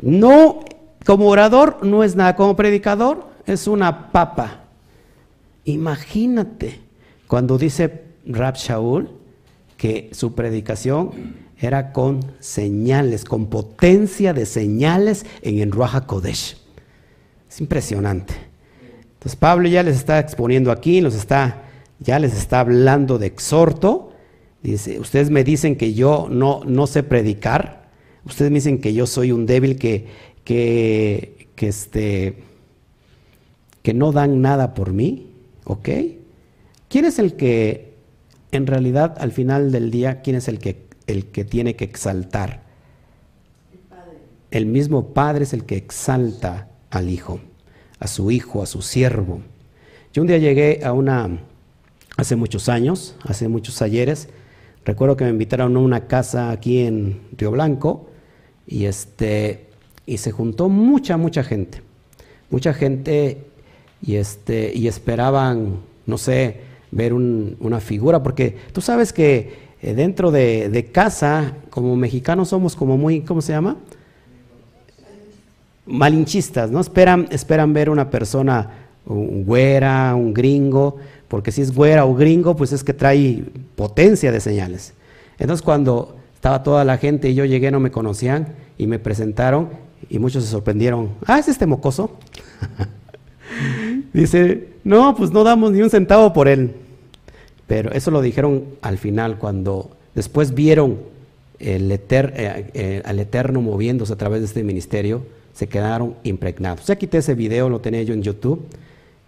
No, 0.00 0.60
como 1.06 1.28
orador 1.28 1.78
no 1.82 2.04
es 2.04 2.14
nada, 2.14 2.36
como 2.36 2.54
predicador 2.54 3.26
es 3.46 3.66
una 3.66 4.12
papa. 4.12 4.64
Imagínate 5.64 6.80
cuando 7.26 7.56
dice 7.56 8.04
Rab 8.26 8.56
Shaul 8.56 9.10
que 9.76 10.10
su 10.12 10.34
predicación 10.34 11.12
era 11.60 11.92
con 11.92 12.20
señales, 12.40 13.24
con 13.24 13.46
potencia 13.46 14.32
de 14.32 14.46
señales 14.46 15.24
en 15.42 15.58
el 15.58 15.70
Kodesh. 16.06 16.56
Es 17.48 17.60
impresionante. 17.60 18.34
Entonces 19.14 19.36
Pablo 19.36 19.68
ya 19.68 19.82
les 19.82 19.96
está 19.96 20.20
exponiendo 20.20 20.70
aquí, 20.70 21.00
los 21.00 21.14
está, 21.14 21.62
ya 21.98 22.18
les 22.18 22.36
está 22.36 22.60
hablando 22.60 23.18
de 23.18 23.26
exhorto. 23.26 24.07
Dice, 24.62 24.98
ustedes 24.98 25.30
me 25.30 25.44
dicen 25.44 25.76
que 25.76 25.94
yo 25.94 26.28
no, 26.30 26.62
no 26.64 26.86
sé 26.86 27.02
predicar, 27.02 27.88
ustedes 28.24 28.50
me 28.50 28.56
dicen 28.56 28.80
que 28.80 28.92
yo 28.92 29.06
soy 29.06 29.30
un 29.30 29.46
débil 29.46 29.78
que, 29.78 30.06
que, 30.44 31.48
que, 31.54 31.68
este, 31.68 32.42
que 33.82 33.94
no 33.94 34.10
dan 34.10 34.42
nada 34.42 34.74
por 34.74 34.92
mí, 34.92 35.30
¿ok? 35.64 35.88
¿Quién 36.88 37.04
es 37.04 37.18
el 37.20 37.34
que, 37.34 37.94
en 38.50 38.66
realidad, 38.66 39.16
al 39.20 39.30
final 39.30 39.70
del 39.70 39.90
día, 39.90 40.22
quién 40.22 40.34
es 40.34 40.48
el 40.48 40.58
que, 40.58 40.88
el 41.06 41.26
que 41.26 41.44
tiene 41.44 41.76
que 41.76 41.84
exaltar? 41.84 42.64
El, 44.50 44.62
el 44.62 44.66
mismo 44.66 45.14
Padre 45.14 45.44
es 45.44 45.52
el 45.52 45.64
que 45.64 45.76
exalta 45.76 46.68
al 46.90 47.10
Hijo, 47.10 47.40
a 48.00 48.08
su 48.08 48.32
Hijo, 48.32 48.62
a 48.62 48.66
su 48.66 48.82
siervo. 48.82 49.40
Yo 50.12 50.22
un 50.22 50.28
día 50.28 50.38
llegué 50.38 50.80
a 50.82 50.92
una, 50.92 51.42
hace 52.16 52.34
muchos 52.34 52.68
años, 52.68 53.14
hace 53.22 53.46
muchos 53.46 53.82
ayeres, 53.82 54.28
recuerdo 54.84 55.16
que 55.16 55.24
me 55.24 55.30
invitaron 55.30 55.76
a 55.76 55.78
una 55.78 56.06
casa 56.06 56.50
aquí 56.50 56.80
en 56.80 57.20
Río 57.36 57.50
Blanco 57.50 58.08
y, 58.66 58.84
este, 58.84 59.66
y 60.06 60.18
se 60.18 60.30
juntó 60.30 60.68
mucha, 60.68 61.16
mucha 61.16 61.42
gente. 61.42 61.82
Mucha 62.50 62.72
gente 62.72 63.44
y, 64.02 64.16
este, 64.16 64.72
y 64.74 64.88
esperaban, 64.88 65.80
no 66.06 66.18
sé, 66.18 66.60
ver 66.90 67.12
una 67.12 67.80
figura, 67.80 68.22
porque 68.22 68.56
tú 68.72 68.80
sabes 68.80 69.12
que 69.12 69.68
eh, 69.82 69.94
dentro 69.94 70.30
de, 70.30 70.90
casa, 70.92 71.54
como 71.70 71.94
mexicanos 71.96 72.48
somos 72.48 72.74
como 72.74 72.96
muy, 72.96 73.20
¿cómo 73.20 73.42
se 73.42 73.52
llama? 73.52 73.76
Malinchistas, 75.86 76.70
¿no? 76.70 76.80
Esperan, 76.80 77.28
esperan 77.30 77.72
ver 77.72 77.90
una 77.90 78.10
persona, 78.10 78.88
un 79.06 79.44
güera, 79.44 80.14
un 80.14 80.34
gringo, 80.34 80.96
porque 81.28 81.52
si 81.52 81.62
es 81.62 81.74
güera 81.74 82.04
o 82.04 82.14
gringo, 82.14 82.56
pues 82.56 82.72
es 82.72 82.82
que 82.82 82.94
trae 82.94 83.44
potencia 83.76 84.32
de 84.32 84.40
señales. 84.40 84.94
Entonces 85.38 85.62
cuando 85.62 86.16
estaba 86.34 86.62
toda 86.62 86.84
la 86.84 86.98
gente 86.98 87.28
y 87.28 87.34
yo 87.34 87.44
llegué, 87.44 87.70
no 87.70 87.80
me 87.80 87.90
conocían 87.90 88.54
y 88.76 88.86
me 88.86 88.98
presentaron 88.98 89.68
y 90.08 90.18
muchos 90.18 90.44
se 90.44 90.50
sorprendieron. 90.50 91.10
Ah, 91.26 91.38
es 91.38 91.48
este 91.48 91.66
mocoso. 91.66 92.12
Dice, 94.12 94.68
no, 94.84 95.14
pues 95.14 95.30
no 95.30 95.44
damos 95.44 95.72
ni 95.72 95.82
un 95.82 95.90
centavo 95.90 96.32
por 96.32 96.48
él. 96.48 96.74
Pero 97.66 97.92
eso 97.92 98.10
lo 98.10 98.22
dijeron 98.22 98.64
al 98.80 98.98
final, 98.98 99.38
cuando 99.38 99.90
después 100.14 100.54
vieron 100.54 100.98
el 101.58 101.90
eh, 101.92 102.00
eh, 102.10 103.02
al 103.04 103.18
Eterno 103.18 103.60
moviéndose 103.60 104.12
a 104.12 104.16
través 104.16 104.40
de 104.40 104.46
este 104.46 104.64
ministerio, 104.64 105.26
se 105.52 105.68
quedaron 105.68 106.14
impregnados. 106.22 106.86
Ya 106.86 106.96
quité 106.96 107.18
ese 107.18 107.34
video, 107.34 107.68
lo 107.68 107.80
tenía 107.80 108.02
yo 108.02 108.14
en 108.14 108.22
YouTube, 108.22 108.64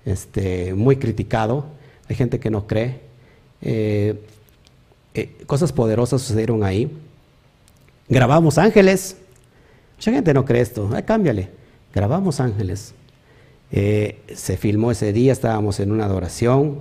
este, 0.05 0.75
muy 0.75 0.97
criticado. 0.97 1.67
Hay 2.11 2.17
gente 2.17 2.41
que 2.41 2.51
no 2.51 2.67
cree. 2.67 2.99
Eh, 3.63 4.17
cosas 5.47 5.73
poderosas 5.73 6.21
sucedieron 6.21 6.65
ahí. 6.65 6.91
Grabamos 8.09 8.59
ángeles. 8.59 9.17
Mucha 9.97 10.11
gente 10.11 10.35
no 10.35 10.45
cree 10.45 10.61
esto. 10.61 10.91
cámbiale. 11.07 11.51
Grabamos 11.95 12.41
ángeles. 12.41 12.95
Eh, 13.71 14.19
se 14.35 14.57
filmó 14.57 14.91
ese 14.91 15.13
día, 15.13 15.33
estábamos 15.33 15.79
en 15.79 15.93
una 15.93 16.05
adoración 16.05 16.81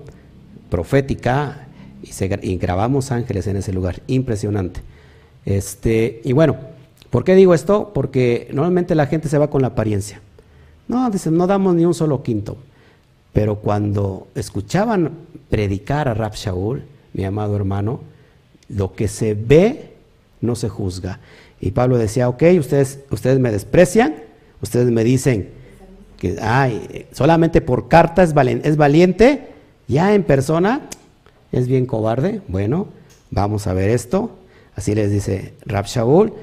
profética 0.71 1.67
y, 2.01 2.57
grabamos 2.57 3.11
ángeles 3.11 3.45
en 3.45 3.57
ese 3.57 3.71
lugar, 3.71 4.01
impresionante. 4.07 4.81
Este, 5.45 6.21
y 6.23 6.33
bueno, 6.33 6.57
¿por 7.11 7.23
qué 7.23 7.35
digo 7.35 7.53
esto? 7.53 7.91
Porque 7.93 8.49
normalmente 8.51 8.95
la 8.95 9.05
gente 9.05 9.29
se 9.29 9.37
va 9.37 9.51
con 9.51 9.61
la 9.61 9.69
apariencia. 9.69 10.21
No, 10.87 11.07
dicen, 11.11 11.37
no 11.37 11.45
damos 11.45 11.75
ni 11.75 11.85
un 11.85 11.93
solo 11.93 12.23
quinto. 12.23 12.57
Pero 13.33 13.57
cuando 13.57 14.27
escuchaban 14.35 15.11
predicar 15.49 16.07
a 16.07 16.13
Rab 16.13 16.35
Shaul, 16.35 16.83
mi 17.13 17.25
amado 17.25 17.55
hermano, 17.55 18.01
lo 18.69 18.93
que 18.93 19.07
se 19.07 19.33
ve 19.33 19.93
no 20.41 20.55
se 20.55 20.69
juzga. 20.69 21.19
Y 21.59 21.71
Pablo 21.71 21.97
decía, 21.97 22.29
ok, 22.29 22.43
ustedes, 22.57 22.99
ustedes 23.11 23.39
me 23.39 23.51
desprecian, 23.51 24.15
ustedes 24.61 24.89
me 24.91 25.03
dicen, 25.03 25.49
que 26.17 26.37
ay, 26.41 27.07
solamente 27.11 27.61
por 27.61 27.87
carta 27.87 28.23
es, 28.23 28.33
es 28.63 28.77
valiente, 28.77 29.47
ya 29.87 30.13
en 30.13 30.23
persona 30.23 30.81
es 31.51 31.67
bien 31.67 31.85
cobarde. 31.85 32.41
Bueno, 32.47 32.87
vamos 33.31 33.67
a 33.67 33.73
ver 33.73 33.89
esto. 33.89 34.31
Así 34.75 34.95
les 34.95 35.11
dice 35.11 35.53
Rab 35.65 35.85
Shaul. 35.85 36.33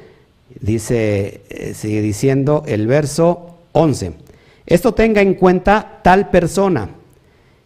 Dice, 0.61 1.43
eh, 1.49 1.75
sigue 1.75 2.01
diciendo 2.01 2.63
el 2.67 2.87
verso 2.87 3.59
11. 3.73 4.13
Esto 4.67 4.93
tenga 4.95 5.21
en 5.21 5.35
cuenta 5.35 6.01
tal 6.03 6.31
persona, 6.31 6.91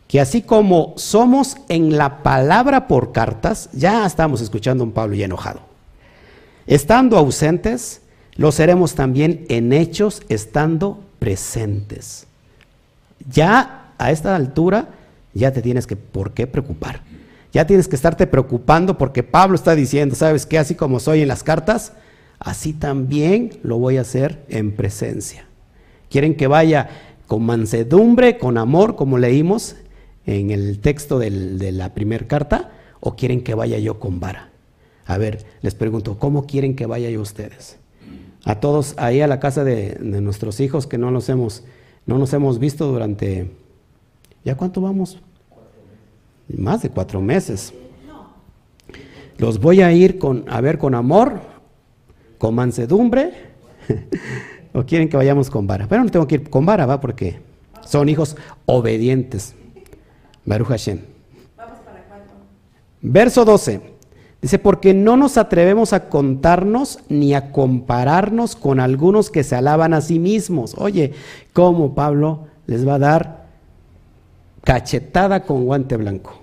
que 0.07 0.21
así 0.21 0.43
como 0.43 0.93
somos 0.97 1.57
en 1.69 1.97
la 1.97 2.23
palabra 2.23 2.89
por 2.89 3.13
cartas, 3.13 3.71
ya 3.73 4.05
estamos 4.05 4.41
escuchando 4.41 4.85
a 4.85 4.87
un 4.87 4.93
Pablo 4.93 5.15
ya 5.15 5.25
enojado. 5.25 5.61
Estando 6.67 7.17
ausentes, 7.17 8.03
lo 8.37 8.53
seremos 8.53 8.95
también 8.95 9.47
en 9.49 9.73
hechos, 9.73 10.23
estando 10.29 11.01
presentes. 11.19 12.27
Ya 13.29 13.93
a 13.99 14.11
esta 14.11 14.37
altura 14.37 14.89
ya 15.33 15.53
te 15.53 15.63
tienes 15.63 15.87
que, 15.87 15.97
¿por 15.97 16.33
qué 16.33 16.47
preocupar? 16.47 17.03
Ya 17.53 17.67
tienes 17.67 17.89
que 17.89 17.97
estarte 17.97 18.27
preocupando 18.27 18.99
porque 18.99 19.23
Pablo 19.23 19.57
está 19.57 19.75
diciendo, 19.75 20.15
¿sabes 20.15 20.47
qué? 20.47 20.59
Así 20.59 20.75
como 20.75 21.01
soy 21.01 21.23
en 21.23 21.29
las 21.29 21.43
cartas, 21.43 21.93
así 22.39 22.73
también 22.73 23.59
lo 23.63 23.79
voy 23.79 23.97
a 23.97 24.03
hacer 24.03 24.45
en 24.49 24.73
presencia. 24.73 25.50
Quieren 26.11 26.37
que 26.37 26.47
vaya 26.47 26.91
con 27.27 27.45
mansedumbre, 27.45 28.37
con 28.37 28.59
amor, 28.59 28.97
como 28.97 29.17
leímos 29.17 29.77
en 30.27 30.51
el 30.51 30.81
texto 30.81 31.19
de 31.19 31.73
la 31.73 31.95
primera 31.95 32.27
carta, 32.27 32.73
o 33.01 33.17
quieren 33.17 33.43
que 33.43 33.55
vaya 33.55 33.79
yo 33.79 33.99
con 33.99 34.21
vara. 34.21 34.51
A 35.07 35.17
ver, 35.17 35.47
les 35.63 35.75
pregunto, 35.75 36.19
¿cómo 36.19 36.47
quieren 36.47 36.77
que 36.77 36.85
vaya 36.85 37.09
yo 37.09 37.23
ustedes? 37.23 37.81
a 38.45 38.57
todos 38.57 38.95
ahí 38.97 39.21
a 39.21 39.27
la 39.27 39.41
casa 39.41 39.65
de, 39.65 39.99
nuestros 40.01 40.61
hijos 40.61 40.87
que 40.87 40.99
no 40.99 41.11
nos 41.11 41.29
hemos, 41.29 41.65
no 42.07 42.19
nos 42.19 42.33
hemos 42.33 42.59
visto 42.59 42.87
durante, 42.87 43.51
¿ya 44.45 44.57
cuánto 44.57 44.81
vamos? 44.81 45.19
Más 46.49 46.83
de 46.83 46.91
cuatro 46.91 47.21
meses. 47.21 47.73
Los 49.39 49.61
voy 49.61 49.81
a 49.81 49.93
ir 49.93 50.19
con, 50.19 50.45
a 50.49 50.61
ver 50.61 50.79
con 50.79 50.95
amor, 50.95 51.41
con 52.39 52.55
mansedumbre, 52.55 53.33
o 54.73 54.85
quieren 54.85 55.09
que 55.09 55.17
vayamos 55.17 55.51
con 55.51 55.67
vara. 55.67 55.87
Pero 55.89 56.05
no 56.05 56.11
tengo 56.11 56.27
que 56.27 56.37
ir 56.37 56.51
con 56.51 56.67
vara, 56.67 56.87
va, 56.87 57.01
porque 57.01 57.41
son 57.87 58.09
hijos 58.09 58.37
obedientes. 58.67 59.55
Baruch 60.45 60.69
Hashem. 60.69 61.01
Verso 63.03 63.45
12. 63.45 63.81
Dice, 64.43 64.59
porque 64.59 64.95
no 64.95 65.17
nos 65.17 65.37
atrevemos 65.37 65.93
a 65.93 66.09
contarnos 66.09 67.01
ni 67.11 67.35
a 67.35 67.53
compararnos 67.53 68.57
con 68.57 68.81
algunos 68.81 69.31
que 69.31 69.45
se 69.45 69.55
alaban 69.55 69.93
a 69.93 70.01
sí 70.01 70.19
mismos. 70.19 70.75
Oye, 70.79 71.13
¿cómo 71.53 71.95
Pablo 71.95 72.47
les 72.67 72.89
va 72.89 72.95
a 72.95 72.99
dar 72.99 73.47
cachetada 74.65 75.45
con 75.45 75.67
guante 75.67 75.97
blanco? 75.99 76.41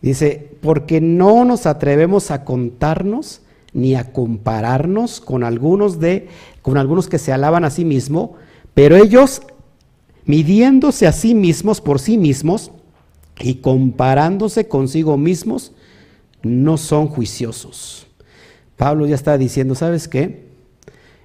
Dice, 0.00 0.56
porque 0.60 1.00
no 1.00 1.44
nos 1.44 1.66
atrevemos 1.66 2.30
a 2.30 2.44
contarnos 2.44 3.42
ni 3.72 3.96
a 3.96 4.12
compararnos 4.12 5.20
con 5.20 5.42
algunos 5.42 5.98
de 5.98 6.28
con 6.62 6.76
algunos 6.76 7.08
que 7.08 7.18
se 7.18 7.32
alaban 7.32 7.64
a 7.64 7.70
sí 7.70 7.84
mismos, 7.84 8.30
pero 8.74 8.96
ellos 8.96 9.42
midiéndose 10.24 11.06
a 11.06 11.12
sí 11.12 11.34
mismos 11.34 11.80
por 11.80 11.98
sí 11.98 12.18
mismos 12.18 12.70
y 13.40 13.56
comparándose 13.56 14.68
consigo 14.68 15.16
mismos, 15.16 15.72
no 16.42 16.76
son 16.76 17.08
juiciosos. 17.08 18.06
Pablo 18.76 19.06
ya 19.06 19.14
está 19.14 19.36
diciendo, 19.38 19.74
¿sabes 19.74 20.08
qué? 20.08 20.46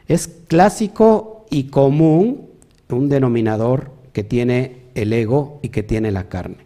Es 0.08 0.28
clásico 0.28 1.46
y 1.50 1.66
común 1.66 2.50
un 2.90 3.10
denominador 3.10 3.92
que 4.14 4.24
tiene 4.24 4.84
el 4.96 5.12
ego 5.14 5.60
y 5.62 5.70
que 5.70 5.84
tiene 5.84 6.12
la 6.12 6.30
carne. 6.30 6.58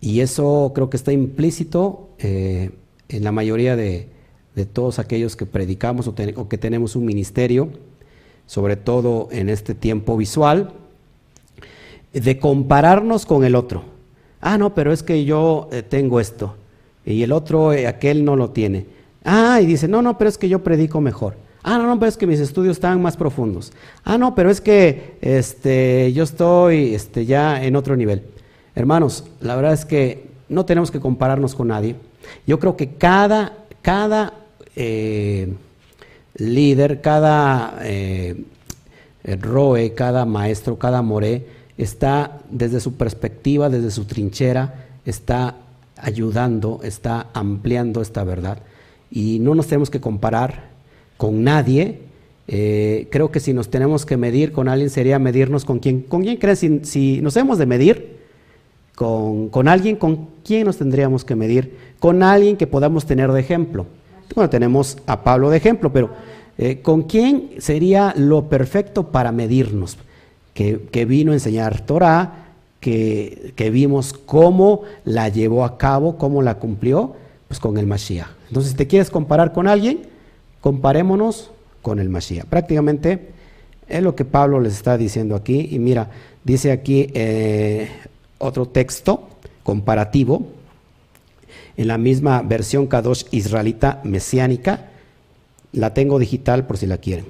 Y 0.00 0.20
eso 0.20 0.72
creo 0.74 0.90
que 0.90 0.96
está 0.96 1.12
implícito 1.12 2.10
eh, 2.18 2.70
en 3.08 3.24
la 3.24 3.32
mayoría 3.32 3.76
de, 3.76 4.08
todos 4.72 4.98
aquellos 4.98 5.36
que 5.36 5.46
predicamos 5.46 6.08
o, 6.08 6.14
que 6.14 6.58
tenemos 6.58 6.96
un 6.96 7.04
ministerio, 7.04 7.70
sobre 8.46 8.76
todo 8.76 9.28
en 9.32 9.48
este 9.48 9.74
tiempo 9.74 10.16
visual, 10.16 10.72
de 12.12 12.38
compararnos 12.38 13.24
con 13.24 13.44
el 13.44 13.54
otro. 13.54 13.84
Ah, 14.40 14.58
no, 14.58 14.74
pero 14.74 14.92
es 14.92 15.02
que 15.02 15.24
yo 15.24 15.68
eh, 15.72 15.82
tengo 15.82 16.20
esto 16.20 16.56
y 17.04 17.22
el 17.22 17.32
otro, 17.32 17.72
eh, 17.72 17.86
aquel 17.86 18.24
no 18.24 18.36
lo 18.36 18.50
tiene. 18.50 18.86
Ah, 19.24 19.60
y 19.60 19.66
dice, 19.66 19.88
no, 19.88 20.02
no, 20.02 20.18
pero 20.18 20.28
es 20.28 20.38
que 20.38 20.48
yo 20.48 20.62
predico 20.62 21.00
mejor. 21.00 21.36
Ah, 21.62 21.78
no, 21.78 21.86
no, 21.86 21.98
pero 21.98 22.08
es 22.08 22.16
que 22.16 22.26
mis 22.26 22.40
estudios 22.40 22.76
están 22.76 23.00
más 23.00 23.16
profundos. 23.16 23.72
Ah, 24.04 24.18
no, 24.18 24.34
pero 24.34 24.50
es 24.50 24.60
que 24.60 25.16
este, 25.20 26.12
yo 26.12 26.24
estoy 26.24 26.94
este, 26.94 27.24
ya 27.24 27.62
en 27.62 27.76
otro 27.76 27.96
nivel. 27.96 28.24
Hermanos, 28.74 29.24
la 29.40 29.54
verdad 29.54 29.72
es 29.72 29.84
que 29.84 30.26
no 30.48 30.64
tenemos 30.64 30.90
que 30.90 31.00
compararnos 31.00 31.54
con 31.54 31.68
nadie. 31.68 31.94
Yo 32.46 32.58
creo 32.58 32.76
que 32.76 32.94
cada, 32.94 33.64
cada 33.80 34.34
eh, 34.76 35.52
líder, 36.34 37.00
cada 37.00 37.78
eh, 37.82 38.44
roe, 39.40 39.92
cada 39.94 40.24
maestro, 40.24 40.78
cada 40.78 41.02
moré, 41.02 41.46
está 41.78 42.40
desde 42.50 42.80
su 42.80 42.94
perspectiva, 42.94 43.68
desde 43.68 43.90
su 43.90 44.04
trinchera, 44.04 44.86
está 45.04 45.56
ayudando, 45.96 46.80
está 46.82 47.28
ampliando 47.32 48.02
esta 48.02 48.24
verdad. 48.24 48.58
Y 49.10 49.38
no 49.40 49.54
nos 49.54 49.66
tenemos 49.66 49.90
que 49.90 50.00
comparar 50.00 50.70
con 51.16 51.44
nadie. 51.44 52.00
Eh, 52.48 53.08
creo 53.10 53.30
que 53.30 53.40
si 53.40 53.52
nos 53.52 53.68
tenemos 53.68 54.04
que 54.04 54.16
medir 54.16 54.52
con 54.52 54.68
alguien 54.68 54.90
sería 54.90 55.18
medirnos 55.18 55.64
con 55.64 55.78
quién. 55.78 56.02
¿Con 56.02 56.22
quién 56.22 56.36
crees? 56.36 56.66
Si, 56.82 57.20
nos 57.20 57.36
hemos 57.36 57.58
de 57.58 57.66
medir 57.66 58.18
con, 58.94 59.48
con, 59.48 59.68
alguien, 59.68 59.96
¿con 59.96 60.28
quién 60.44 60.66
nos 60.66 60.78
tendríamos 60.78 61.24
que 61.24 61.36
medir? 61.36 61.76
Con 62.00 62.22
alguien 62.22 62.56
que 62.56 62.66
podamos 62.66 63.06
tener 63.06 63.30
de 63.32 63.40
ejemplo. 63.40 63.86
Bueno, 64.34 64.50
tenemos 64.50 64.98
a 65.06 65.22
Pablo 65.22 65.50
de 65.50 65.58
ejemplo, 65.58 65.92
pero 65.92 66.10
eh, 66.58 66.80
¿con 66.80 67.02
quién 67.02 67.50
sería 67.58 68.14
lo 68.16 68.48
perfecto 68.48 69.08
para 69.08 69.32
medirnos? 69.32 69.98
Que, 70.54 71.04
vino 71.06 71.32
a 71.32 71.34
enseñar 71.34 71.80
Torah, 71.80 72.54
que, 72.78 73.52
que, 73.56 73.70
vimos 73.70 74.12
cómo 74.12 74.82
la 75.04 75.28
llevó 75.28 75.64
a 75.64 75.78
cabo, 75.78 76.18
cómo 76.18 76.42
la 76.42 76.56
cumplió, 76.56 77.14
pues 77.48 77.58
con 77.58 77.78
el 77.78 77.86
Mashiach. 77.86 78.28
Entonces, 78.48 78.72
si 78.72 78.76
te 78.76 78.86
quieres 78.86 79.10
comparar 79.10 79.52
con 79.52 79.66
alguien, 79.66 80.02
comparémonos 80.60 81.50
con 81.80 81.98
el 81.98 82.08
Mashiach. 82.08 82.46
Prácticamente 82.46 83.30
es 83.88 84.02
lo 84.02 84.14
que 84.14 84.24
Pablo 84.24 84.60
les 84.60 84.74
está 84.74 84.96
diciendo 84.96 85.34
aquí. 85.34 85.68
Y 85.70 85.78
mira, 85.78 86.10
dice 86.44 86.70
aquí 86.70 87.10
eh, 87.14 87.88
otro 88.38 88.66
texto 88.66 89.28
comparativo 89.62 90.46
en 91.76 91.88
la 91.88 91.98
misma 91.98 92.42
versión 92.42 92.86
Kadosh 92.86 93.24
israelita 93.30 94.00
mesiánica. 94.04 94.90
La 95.72 95.94
tengo 95.94 96.18
digital 96.18 96.66
por 96.66 96.78
si 96.78 96.86
la 96.86 96.98
quieren. 96.98 97.26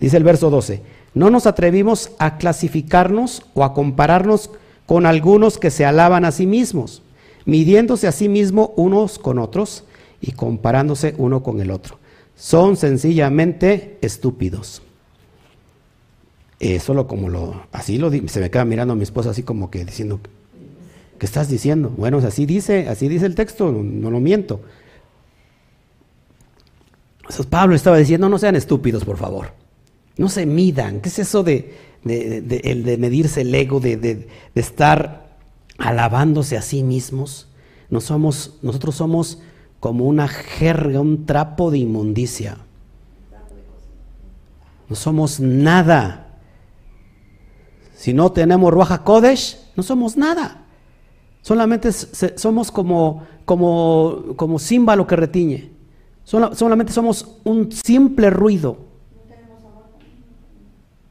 Dice 0.00 0.16
el 0.16 0.24
verso 0.24 0.50
12, 0.50 0.80
no 1.14 1.30
nos 1.30 1.46
atrevimos 1.46 2.10
a 2.18 2.38
clasificarnos 2.38 3.42
o 3.54 3.64
a 3.64 3.74
compararnos 3.74 4.50
con 4.86 5.06
algunos 5.06 5.58
que 5.58 5.70
se 5.70 5.84
alaban 5.84 6.24
a 6.24 6.32
sí 6.32 6.46
mismos, 6.46 7.02
midiéndose 7.44 8.06
a 8.06 8.12
sí 8.12 8.28
mismos 8.28 8.70
unos 8.76 9.18
con 9.18 9.38
otros 9.38 9.84
y 10.20 10.32
comparándose 10.32 11.14
uno 11.18 11.42
con 11.42 11.60
el 11.60 11.70
otro 11.70 11.98
son 12.36 12.76
sencillamente 12.76 13.98
estúpidos. 14.00 14.82
Solo 16.80 17.06
como 17.06 17.28
lo, 17.28 17.66
así 17.72 17.98
lo 17.98 18.10
se 18.10 18.40
me 18.40 18.50
queda 18.50 18.64
mirando 18.64 18.94
a 18.94 18.96
mi 18.96 19.02
esposa 19.02 19.30
así 19.30 19.42
como 19.42 19.70
que 19.70 19.84
diciendo, 19.84 20.18
¿qué 21.24 21.26
estás 21.26 21.48
diciendo? 21.48 21.88
Bueno, 21.96 22.18
así 22.18 22.44
dice, 22.44 22.86
así 22.86 23.08
dice 23.08 23.24
el 23.24 23.34
texto, 23.34 23.72
no, 23.72 24.10
lo 24.10 24.20
miento. 24.20 24.60
Pablo 27.48 27.74
estaba 27.74 27.96
diciendo, 27.96 28.28
no 28.28 28.36
sean 28.38 28.56
estúpidos, 28.56 29.06
por 29.06 29.16
favor. 29.16 29.52
No 30.18 30.28
se 30.28 30.44
midan. 30.44 31.00
¿Qué 31.00 31.08
es 31.08 31.18
eso 31.18 31.42
de, 31.42 31.78
de, 32.02 32.96
medirse 33.00 33.40
el 33.40 33.54
ego, 33.54 33.80
de, 33.80 34.28
estar 34.54 35.38
alabándose 35.78 36.58
a 36.58 36.62
sí 36.62 36.82
mismos? 36.82 37.48
No 37.88 38.02
somos, 38.02 38.58
nosotros 38.60 38.94
somos 38.94 39.38
como 39.80 40.04
una 40.04 40.28
jerga, 40.28 41.00
un 41.00 41.24
trapo 41.24 41.70
de 41.70 41.78
inmundicia. 41.78 42.58
No 44.90 44.94
somos 44.94 45.40
nada. 45.40 46.36
Si 47.96 48.12
no 48.12 48.30
tenemos 48.30 48.70
Ruaja 48.74 49.04
Kodesh, 49.04 49.58
no 49.74 49.82
somos 49.82 50.18
nada. 50.18 50.63
Solamente 51.44 51.92
somos 51.92 52.72
como, 52.72 53.22
como, 53.44 54.34
como 54.34 54.58
címbalo 54.58 55.06
que 55.06 55.14
retiñe. 55.14 55.70
solamente 56.24 56.90
somos 56.90 57.38
un 57.44 57.70
simple 57.70 58.30
ruido. 58.30 58.78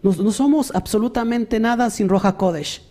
No, 0.02 0.12
no 0.12 0.32
somos 0.32 0.74
absolutamente 0.74 1.60
nada 1.60 1.90
sin 1.92 2.10
Roja 2.10 2.36
Kodesh 2.36 2.82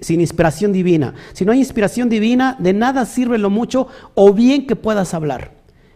sin, 0.00 0.20
inspiración 0.20 0.72
divina. 0.72 1.14
Si 1.32 1.44
no 1.44 1.52
hay 1.52 1.58
inspiración 1.58 2.08
divina, 2.08 2.56
de 2.58 2.72
nada 2.72 3.04
sirve 3.04 3.36
lo 3.36 3.50
mucho 3.50 3.88
o 4.14 4.32
bien 4.32 4.66
que 4.66 4.76
puedas 4.76 5.12
hablar. 5.12 5.52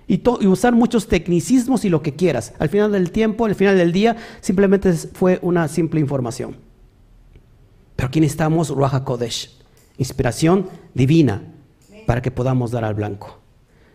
Y, 0.07 0.21
usar 0.47 0.75
muchos 0.75 1.09
tecnicismos 1.09 1.85
y 1.85 1.89
lo 1.89 2.03
que 2.03 2.15
quieras. 2.15 2.53
Al 2.59 2.69
final 2.69 2.93
del 2.93 3.11
tiempo, 3.11 3.47
al 3.47 3.55
final 3.55 3.79
del 3.79 3.93
día, 3.93 4.17
simplemente 4.41 4.93
fue 4.93 5.39
una 5.41 5.69
simple 5.69 6.01
información. 6.01 6.57
Pero 7.97 8.09
aquí 8.09 8.21
necesitamos 8.21 8.69
Ruach 8.69 9.03
Kodesh, 9.03 9.57
inspiración 9.99 10.69
divina, 10.95 11.43
para 12.07 12.23
que 12.23 12.31
podamos 12.31 12.71
dar 12.71 12.85
al 12.85 12.95
blanco. 12.95 13.39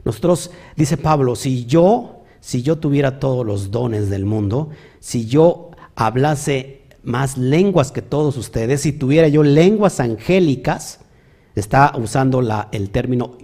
Nosotros, 0.06 0.52
dice 0.76 0.98
Pablo, 0.98 1.36
si 1.36 1.66
yo, 1.66 2.24
si 2.40 2.62
yo 2.62 2.78
tuviera 2.78 3.20
todos 3.20 3.46
los 3.46 3.72
dones 3.72 4.10
del 4.10 4.26
mundo, 4.26 4.70
si 5.00 5.28
yo 5.28 5.72
hablase 5.96 6.82
más 7.04 7.38
lenguas 7.38 7.92
que 7.92 8.02
todos 8.02 8.38
ustedes, 8.38 8.82
si 8.82 8.94
tuviera 8.94 9.28
yo 9.28 9.44
lenguas 9.44 10.00
angélicas, 10.00 11.02
está 11.56 11.94
usando 11.98 12.42
la, 12.42 12.70
el 12.72 12.90
término 12.90 13.38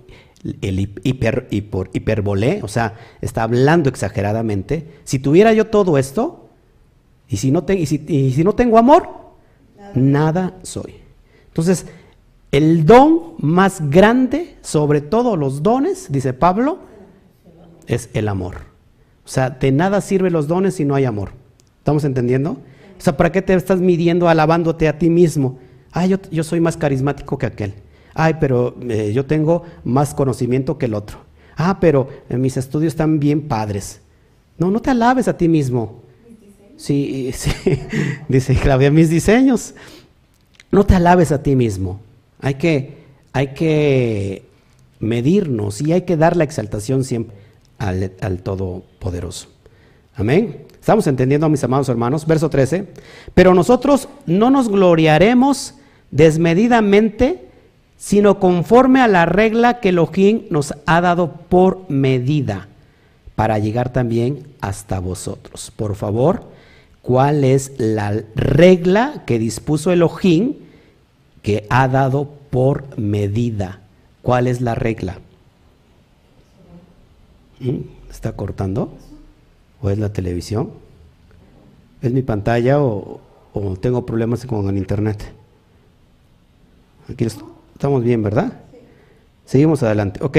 el 0.62 0.80
hiper, 1.03 1.47
hiperbolé, 1.49 2.62
o 2.62 2.68
sea, 2.68 2.95
está 3.22 3.43
hablando 3.43 3.89
exageradamente. 3.89 4.88
Si 5.03 5.18
tuviera 5.18 5.53
yo 5.53 5.68
todo 5.68 5.97
esto, 5.97 6.49
y 7.28 7.38
si 7.38 7.51
no, 7.51 7.66
y 7.68 7.86
si, 7.86 8.43
no 8.43 8.53
tengo 8.53 8.78
amor, 8.78 9.10
nada. 9.95 10.60
soy. 10.62 10.95
Entonces, 11.47 11.88
el 12.56 12.86
don 12.86 13.34
más 13.39 13.89
grande 13.89 14.56
sobre 14.62 15.01
todos 15.01 15.38
los 15.38 15.62
dones, 15.62 16.08
dice 16.10 16.32
Pablo, 16.32 16.80
es 17.86 18.10
el 18.14 18.30
amor. 18.30 18.56
O 19.26 19.28
sea, 19.28 19.49
de 19.49 19.74
nada 19.74 19.99
sirven 19.99 20.32
los 20.32 20.47
dones 20.47 20.76
si 20.76 20.86
no 20.86 20.95
hay 20.95 21.03
amor. 21.03 21.32
¿Estamos 21.80 22.06
entendiendo? 22.06 22.51
O 22.51 23.01
sea, 23.01 23.18
¿para 23.18 23.34
qué 23.34 23.41
te 23.41 23.53
estás 23.53 23.82
midiendo 23.82 24.30
alabándote 24.30 24.88
a 24.88 24.97
ti 24.97 25.10
mismo? 25.10 25.60
Ay, 25.91 26.10
yo, 26.10 26.18
yo 26.32 26.45
soy 26.45 26.62
más 26.62 26.78
carismático 26.78 27.38
que 27.38 27.45
aquel. 27.45 27.74
Ay, 28.14 28.36
pero 28.39 28.78
eh, 28.88 29.12
yo 29.14 29.26
tengo 29.26 29.64
más 29.84 30.14
conocimiento 30.14 30.78
que 30.78 30.86
el 30.86 30.93
otro. 30.93 31.18
Ah, 31.58 31.80
pero 31.82 32.08
eh, 32.30 32.38
mis 32.38 32.56
estudios 32.56 32.93
están 32.93 33.20
bien 33.20 33.49
padres. 33.49 33.99
No, 34.58 34.72
no 34.72 34.82
te 34.82 34.91
alabes 34.91 35.28
a 35.28 35.38
ti 35.38 35.49
mismo. 35.49 36.03
Sí, 36.78 37.32
sí, 37.36 37.51
dice 38.30 38.56
Claudia, 38.56 38.91
mis 38.91 39.10
diseños. 39.10 39.74
No 40.72 40.86
te 40.86 40.95
alabes 40.95 41.34
a 41.34 41.43
ti 41.43 41.58
mismo. 41.58 41.99
Hay 42.42 42.56
que, 42.56 42.98
hay 43.34 43.48
que 43.54 44.44
medirnos 45.00 45.82
y 45.82 45.94
hay 45.94 46.02
que 46.02 46.18
dar 46.18 46.36
la 46.36 46.44
exaltación 46.44 47.04
siempre 47.04 47.36
al, 47.78 48.14
al 48.22 48.42
Todopoderoso. 48.42 49.50
Amén. 50.16 50.66
¿Estamos 50.80 51.08
entendiendo, 51.08 51.50
mis 51.50 51.64
amados 51.64 51.90
hermanos? 51.90 52.26
Verso 52.26 52.50
13. 52.50 52.88
Pero 53.34 53.54
nosotros 53.54 54.08
no 54.26 54.50
nos 54.50 54.70
gloriaremos 54.70 55.76
desmedidamente, 56.12 57.50
sino 57.98 58.40
conforme 58.40 59.02
a 59.02 59.08
la 59.08 59.26
regla 59.26 59.80
que 59.80 59.90
Elohim 59.90 60.44
nos 60.50 60.74
ha 60.86 61.02
dado 61.02 61.34
por 61.50 61.90
medida, 61.90 62.68
para 63.36 63.60
llegar 63.60 63.92
también 63.92 64.48
hasta 64.62 65.00
vosotros. 65.00 65.72
Por 65.76 65.96
favor, 65.96 66.44
¿cuál 67.02 67.44
es 67.44 67.74
la 67.78 68.24
regla 68.36 69.24
que 69.26 69.40
dispuso 69.40 69.92
Elohim 69.92 70.54
que 71.46 71.68
ha 71.70 71.88
dado 71.88 72.28
por 72.50 72.98
medida? 72.98 73.80
¿Cuál 74.24 74.48
es 74.48 74.62
la 74.62 74.74
regla? 74.74 75.20
¿Mm? 77.60 77.82
¿Está 78.10 78.32
cortando? 78.32 78.91
¿O 79.80 79.91
es 79.91 80.00
la 80.00 80.12
televisión? 80.12 80.72
¿Es 82.02 82.12
mi 82.12 82.24
pantalla 82.24 82.82
o, 82.82 83.22
tengo 83.80 84.08
problemas 84.08 84.43
con 84.48 84.68
el 84.68 84.78
internet? 84.78 85.34
Aquí 87.10 87.26
estamos 87.26 88.04
bien, 88.04 88.24
¿verdad? 88.24 88.52
Seguimos 89.46 89.84
adelante. 89.84 90.22
Ok. 90.24 90.38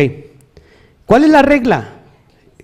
¿Cuál 1.07 1.23
es 1.23 1.31
la 1.31 1.43
regla 1.43 1.89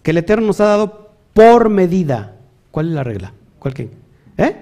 que 0.02 0.10
el 0.10 0.18
Eterno 0.18 0.48
nos 0.48 0.60
ha 0.60 0.64
dado 0.64 1.12
por 1.32 1.68
medida? 1.68 2.34
¿Cuál 2.72 2.88
es 2.88 2.94
la 2.94 3.04
regla? 3.04 3.32
¿Cuál 3.60 3.72
qué? 3.72 3.88
¿Eh? 4.36 4.56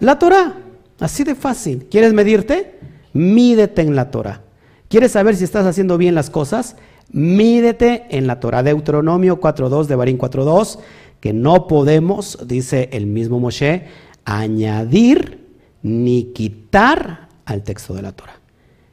La 0.00 0.18
Torah. 0.18 0.54
Así 1.00 1.22
de 1.22 1.34
fácil. 1.34 1.86
¿Quieres 1.90 2.14
medirte? 2.14 2.74
Mídete 3.14 3.80
en 3.80 3.96
la 3.96 4.10
Torah. 4.10 4.42
¿Quieres 4.88 5.12
saber 5.12 5.36
si 5.36 5.44
estás 5.44 5.64
haciendo 5.64 5.96
bien 5.96 6.14
las 6.14 6.28
cosas? 6.28 6.76
Mídete 7.10 8.06
en 8.10 8.26
la 8.26 8.40
Torah 8.40 8.62
Deuteronomio 8.62 9.40
4.2 9.40 9.86
de 9.86 9.96
Barín 9.96 10.18
4.2, 10.18 10.80
que 11.20 11.32
no 11.32 11.66
podemos, 11.66 12.38
dice 12.46 12.90
el 12.92 13.06
mismo 13.06 13.40
Moshe, 13.40 13.86
añadir 14.24 15.48
ni 15.82 16.32
quitar 16.32 17.28
al 17.44 17.62
texto 17.62 17.94
de 17.94 18.02
la 18.02 18.12
Torah. 18.12 18.40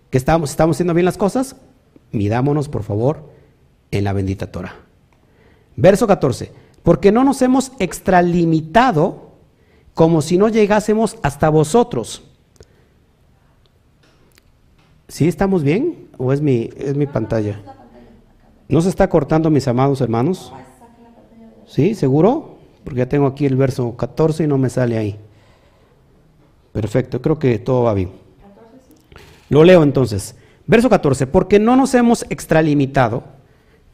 ¿Que 0.10 0.18
estamos, 0.18 0.52
estamos 0.52 0.78
haciendo 0.78 0.94
bien 0.94 1.06
las 1.06 1.18
cosas? 1.18 1.56
Midámonos, 2.12 2.70
por 2.70 2.84
favor, 2.84 3.30
en 3.92 4.04
la 4.04 4.14
bendita 4.14 4.52
Torah. 4.52 4.76
Verso 5.76 6.06
14. 6.06 6.52
Porque 6.84 7.12
no 7.12 7.24
nos 7.24 7.42
hemos 7.42 7.72
extralimitado 7.80 9.32
como 9.94 10.22
si 10.22 10.38
no 10.38 10.50
llegásemos 10.50 11.18
hasta 11.22 11.50
vosotros. 11.50 12.31
¿Sí 15.12 15.28
estamos 15.28 15.62
bien? 15.62 16.08
¿O 16.18 16.32
es 16.32 16.40
mi, 16.40 16.70
es 16.78 16.96
mi 16.96 17.06
pantalla? 17.06 17.60
¿No 18.70 18.80
se 18.80 18.88
está 18.88 19.10
cortando, 19.10 19.50
mis 19.50 19.68
amados 19.68 20.00
hermanos? 20.00 20.54
¿Sí? 21.68 21.96
¿Seguro? 21.96 22.56
Porque 22.86 23.00
ya 23.00 23.10
tengo 23.10 23.28
aquí 23.28 23.46
el 23.46 23.58
verso 23.58 23.98
14 23.98 24.46
y 24.46 24.48
no 24.48 24.58
me 24.58 24.70
sale 24.70 24.98
ahí. 24.98 25.20
Perfecto, 26.72 27.22
creo 27.22 27.38
que 27.40 27.60
todo 27.60 27.84
va 27.84 27.94
bien. 27.94 28.10
Lo 29.50 29.66
leo 29.66 29.84
entonces. 29.84 30.36
Verso 30.66 30.90
14, 30.90 31.28
porque 31.28 31.60
no 31.60 31.76
nos 31.76 31.94
hemos 31.94 32.26
extralimitado, 32.30 33.24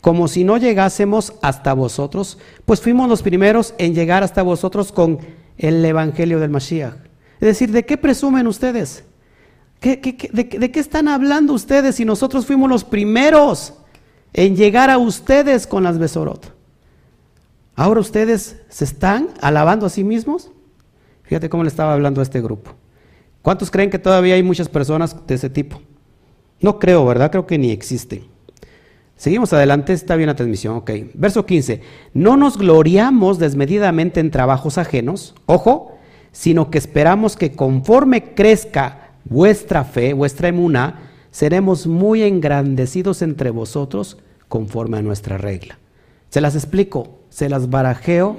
como 0.01 0.27
si 0.27 0.43
no 0.43 0.57
llegásemos 0.57 1.33
hasta 1.41 1.73
vosotros, 1.73 2.37
pues 2.63 2.79
fuimos 2.79 3.09
los 3.09 3.23
primeros 3.23 3.73
en 3.79 3.95
llegar 3.95 4.21
hasta 4.21 4.43
vosotros 4.43 4.91
con 4.91 5.17
el 5.57 5.83
Evangelio 5.83 6.39
del 6.39 6.51
Mashiach. 6.51 6.93
Es 7.39 7.47
decir, 7.47 7.71
¿de 7.71 7.87
qué 7.87 7.97
presumen 7.97 8.45
ustedes? 8.45 9.03
De, 9.81 9.97
de, 10.31 10.71
qué 10.71 10.79
están 10.79 11.07
hablando 11.07 11.53
ustedes 11.53 11.95
si 11.95 12.05
nosotros 12.05 12.45
fuimos 12.45 12.69
los 12.69 12.83
primeros 12.83 13.73
en 14.33 14.55
llegar 14.55 14.89
a 14.89 14.97
ustedes 14.97 15.67
con 15.67 15.83
las 15.83 15.97
Besorot? 15.99 16.53
Ahora 17.75 17.99
ustedes 17.99 18.57
se 18.69 18.85
están 18.85 19.29
alabando 19.39 19.85
a 19.85 19.89
sí 19.89 20.03
mismos. 20.03 20.49
Fíjate 21.23 21.49
cómo 21.49 21.63
le 21.63 21.69
estaba 21.69 21.93
hablando 21.93 22.21
a 22.21 22.23
este 22.23 22.41
grupo. 22.41 22.71
¿Cuántos 23.43 23.69
creen 23.69 23.89
que 23.89 23.99
todavía 23.99 24.35
hay 24.35 24.43
muchas 24.43 24.67
personas 24.67 25.15
de 25.27 25.35
ese 25.35 25.49
tipo? 25.49 25.81
No 26.59 26.79
creo, 26.79 27.05
¿verdad? 27.05 27.29
Creo 27.29 27.45
que 27.45 27.57
ni 27.57 27.71
existen. 27.71 28.23
Seguimos 29.15 29.51
adelante, 29.53 29.93
está 29.93 30.15
bien 30.15 30.27
la 30.27 30.35
transmisión, 30.35 30.75
ok. 30.75 30.91
Verso 31.13 31.45
15. 31.45 31.81
No 32.13 32.37
nos 32.37 32.57
gloriamos 32.57 33.39
desmedidamente 33.39 34.19
en 34.19 34.31
trabajos 34.31 34.77
ajenos, 34.77 35.35
ojo, 35.45 35.97
sino 36.31 36.69
que 36.69 36.77
esperamos 36.77 37.35
que 37.35 37.53
conforme 37.53 38.35
crezca 38.35 39.06
vuestra 39.29 39.83
fe, 39.83 40.13
vuestra 40.13 40.47
emuna, 40.49 40.99
seremos 41.31 41.87
muy 41.87 42.23
engrandecidos 42.23 43.21
entre 43.21 43.49
vosotros 43.49 44.17
conforme 44.47 44.97
a 44.97 45.01
nuestra 45.01 45.37
regla. 45.37 45.77
Se 46.29 46.41
las 46.41 46.55
explico, 46.55 47.19
se 47.29 47.49
las 47.49 47.69
barajeo 47.69 48.37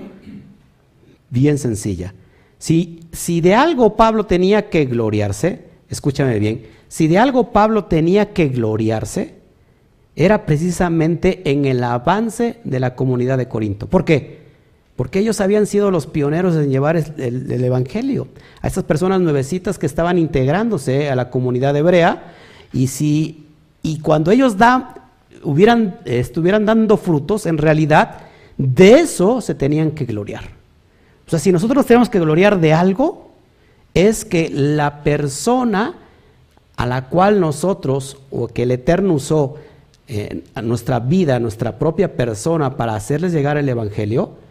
bien 1.30 1.58
sencilla. 1.58 2.14
Si, 2.58 3.00
si 3.12 3.40
de 3.40 3.54
algo 3.54 3.96
Pablo 3.96 4.26
tenía 4.26 4.68
que 4.68 4.84
gloriarse, 4.84 5.64
escúchame 5.88 6.38
bien, 6.38 6.66
si 6.88 7.06
de 7.06 7.18
algo 7.18 7.52
Pablo 7.52 7.84
tenía 7.84 8.32
que 8.32 8.48
gloriarse, 8.48 9.36
era 10.16 10.46
precisamente 10.46 11.48
en 11.48 11.64
el 11.64 11.84
avance 11.84 12.58
de 12.64 12.80
la 12.80 12.96
comunidad 12.96 13.38
de 13.38 13.48
Corinto. 13.48 13.86
¿Por 13.86 14.04
qué? 14.04 14.47
Porque 14.98 15.20
ellos 15.20 15.40
habían 15.40 15.68
sido 15.68 15.92
los 15.92 16.08
pioneros 16.08 16.56
en 16.56 16.70
llevar 16.70 16.96
el, 16.96 17.64
Evangelio 17.64 18.26
a 18.60 18.66
esas 18.66 18.82
personas 18.82 19.20
nuevecitas 19.20 19.78
que 19.78 19.86
estaban 19.86 20.18
integrándose 20.18 21.08
a 21.08 21.14
la 21.14 21.30
comunidad 21.30 21.76
hebrea. 21.76 22.34
Y, 22.72 22.88
si, 22.88 23.46
y 23.80 24.00
cuando 24.00 24.32
ellos 24.32 24.56
hubieran, 25.44 26.00
estuvieran 26.04 26.66
dando 26.66 26.96
frutos, 26.96 27.46
en 27.46 27.58
realidad 27.58 28.22
de 28.56 28.94
eso 28.94 29.40
se 29.40 29.54
tenían 29.54 29.92
que 29.92 30.04
gloriar. 30.04 30.42
O 31.28 31.30
sea, 31.30 31.38
si 31.38 31.52
nosotros 31.52 31.86
tenemos 31.86 32.08
que 32.08 32.18
gloriar 32.18 32.58
de 32.58 32.72
algo, 32.72 33.30
es 33.94 34.24
que 34.24 34.50
la 34.50 35.04
persona 35.04 35.94
a 36.74 36.86
la 36.86 37.04
cual 37.04 37.38
nosotros, 37.38 38.18
o 38.32 38.48
que 38.48 38.64
el 38.64 38.72
Eterno 38.72 39.14
usó 39.14 39.58
en 40.08 40.42
nuestra 40.64 40.98
vida, 40.98 41.38
nuestra 41.38 41.78
propia 41.78 42.16
persona, 42.16 42.76
para 42.76 42.96
hacerles 42.96 43.32
llegar 43.32 43.58
el 43.58 43.68
Evangelio, 43.68 44.47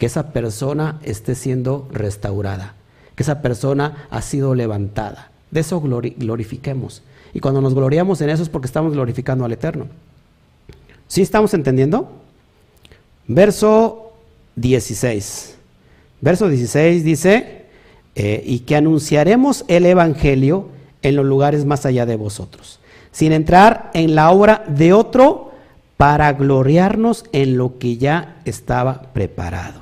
que 0.00 0.06
esa 0.06 0.32
persona 0.32 0.98
esté 1.02 1.34
siendo 1.34 1.86
restaurada, 1.92 2.74
que 3.14 3.22
esa 3.22 3.42
persona 3.42 4.08
ha 4.08 4.22
sido 4.22 4.54
levantada. 4.54 5.30
De 5.50 5.60
eso 5.60 5.78
glorifiquemos. 5.82 7.02
Y 7.34 7.40
cuando 7.40 7.60
nos 7.60 7.74
gloriamos 7.74 8.18
en 8.22 8.30
eso 8.30 8.42
es 8.42 8.48
porque 8.48 8.66
estamos 8.66 8.94
glorificando 8.94 9.44
al 9.44 9.52
Eterno. 9.52 9.88
¿Sí 11.06 11.20
estamos 11.20 11.52
entendiendo? 11.52 12.10
Verso 13.28 14.14
16. 14.56 15.56
Verso 16.22 16.48
16 16.48 17.04
dice, 17.04 17.66
eh, 18.14 18.42
y 18.46 18.60
que 18.60 18.76
anunciaremos 18.76 19.66
el 19.68 19.84
Evangelio 19.84 20.68
en 21.02 21.14
los 21.14 21.26
lugares 21.26 21.66
más 21.66 21.84
allá 21.84 22.06
de 22.06 22.16
vosotros, 22.16 22.80
sin 23.12 23.32
entrar 23.32 23.90
en 23.92 24.14
la 24.14 24.30
obra 24.30 24.64
de 24.66 24.94
otro 24.94 25.52
para 25.98 26.32
gloriarnos 26.32 27.26
en 27.32 27.58
lo 27.58 27.78
que 27.78 27.98
ya 27.98 28.40
estaba 28.46 29.02
preparado. 29.12 29.79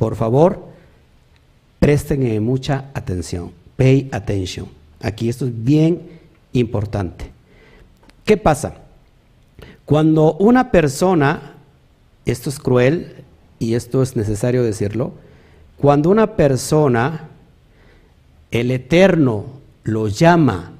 Por 0.00 0.16
favor, 0.16 0.64
presten 1.78 2.42
mucha 2.42 2.86
atención. 2.94 3.52
Pay 3.76 4.08
attention. 4.12 4.66
Aquí 5.02 5.28
esto 5.28 5.44
es 5.44 5.62
bien 5.62 6.00
importante. 6.54 7.30
¿Qué 8.24 8.38
pasa? 8.38 8.76
Cuando 9.84 10.36
una 10.36 10.70
persona, 10.70 11.56
esto 12.24 12.48
es 12.48 12.58
cruel 12.58 13.24
y 13.58 13.74
esto 13.74 14.02
es 14.02 14.16
necesario 14.16 14.62
decirlo, 14.62 15.12
cuando 15.76 16.08
una 16.08 16.34
persona, 16.34 17.28
el 18.50 18.70
Eterno 18.70 19.44
lo 19.84 20.08
llama 20.08 20.72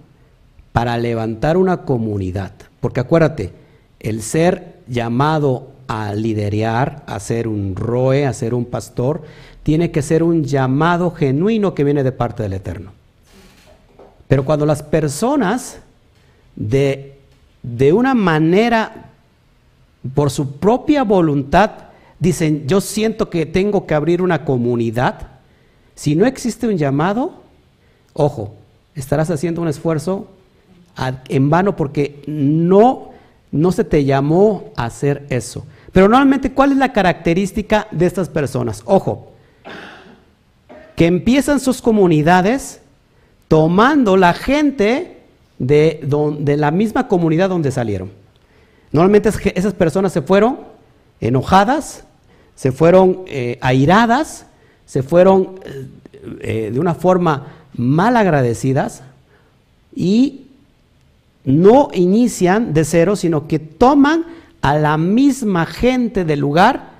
para 0.72 0.96
levantar 0.96 1.58
una 1.58 1.82
comunidad, 1.82 2.52
porque 2.80 3.00
acuérdate, 3.00 3.52
el 3.98 4.22
ser 4.22 4.80
llamado 4.88 5.72
a 5.92 6.14
liderar, 6.14 7.02
a 7.06 7.18
ser 7.18 7.48
un 7.48 7.74
roe, 7.74 8.24
a 8.24 8.32
ser 8.32 8.54
un 8.54 8.64
pastor, 8.64 9.22
tiene 9.64 9.90
que 9.90 10.02
ser 10.02 10.22
un 10.22 10.44
llamado 10.44 11.10
genuino 11.10 11.74
que 11.74 11.82
viene 11.82 12.04
de 12.04 12.12
parte 12.12 12.44
del 12.44 12.52
Eterno. 12.52 12.92
Pero 14.28 14.44
cuando 14.44 14.66
las 14.66 14.84
personas 14.84 15.80
de, 16.54 17.18
de 17.64 17.92
una 17.92 18.14
manera, 18.14 19.10
por 20.14 20.30
su 20.30 20.58
propia 20.58 21.02
voluntad, 21.02 21.72
dicen, 22.20 22.68
yo 22.68 22.80
siento 22.80 23.28
que 23.28 23.44
tengo 23.44 23.84
que 23.84 23.94
abrir 23.94 24.22
una 24.22 24.44
comunidad, 24.44 25.26
si 25.96 26.14
no 26.14 26.24
existe 26.24 26.68
un 26.68 26.78
llamado, 26.78 27.42
ojo, 28.12 28.54
estarás 28.94 29.28
haciendo 29.28 29.60
un 29.60 29.66
esfuerzo 29.66 30.28
en 31.28 31.50
vano 31.50 31.74
porque 31.74 32.22
no, 32.28 33.10
no 33.50 33.72
se 33.72 33.82
te 33.82 34.04
llamó 34.04 34.70
a 34.76 34.84
hacer 34.84 35.26
eso. 35.30 35.66
Pero 35.92 36.08
normalmente, 36.08 36.52
¿cuál 36.52 36.72
es 36.72 36.78
la 36.78 36.92
característica 36.92 37.88
de 37.90 38.06
estas 38.06 38.28
personas? 38.28 38.82
Ojo, 38.84 39.32
que 40.96 41.06
empiezan 41.06 41.60
sus 41.60 41.80
comunidades 41.82 42.80
tomando 43.48 44.16
la 44.16 44.32
gente 44.34 45.16
de, 45.58 46.56
la 46.58 46.70
misma 46.70 47.08
comunidad 47.08 47.48
donde 47.48 47.70
salieron. 47.70 48.10
Normalmente 48.92 49.30
esas 49.54 49.74
personas 49.74 50.12
se 50.12 50.22
fueron 50.22 50.58
enojadas, 51.20 52.04
se 52.54 52.72
fueron 52.72 53.22
eh, 53.26 53.58
airadas, 53.60 54.46
se 54.86 55.02
fueron 55.02 55.60
eh, 55.64 55.86
eh, 56.40 56.70
de 56.72 56.80
una 56.80 56.94
forma 56.94 57.46
mal 57.74 58.16
agradecidas 58.16 59.02
y 59.94 60.46
no 61.44 61.88
inician 61.94 62.74
de 62.74 62.84
cero, 62.84 63.16
sino 63.16 63.48
que 63.48 63.58
toman 63.58 64.24
a 64.62 64.76
la 64.76 64.96
misma 64.96 65.66
gente 65.66 66.24
del 66.24 66.40
lugar 66.40 66.92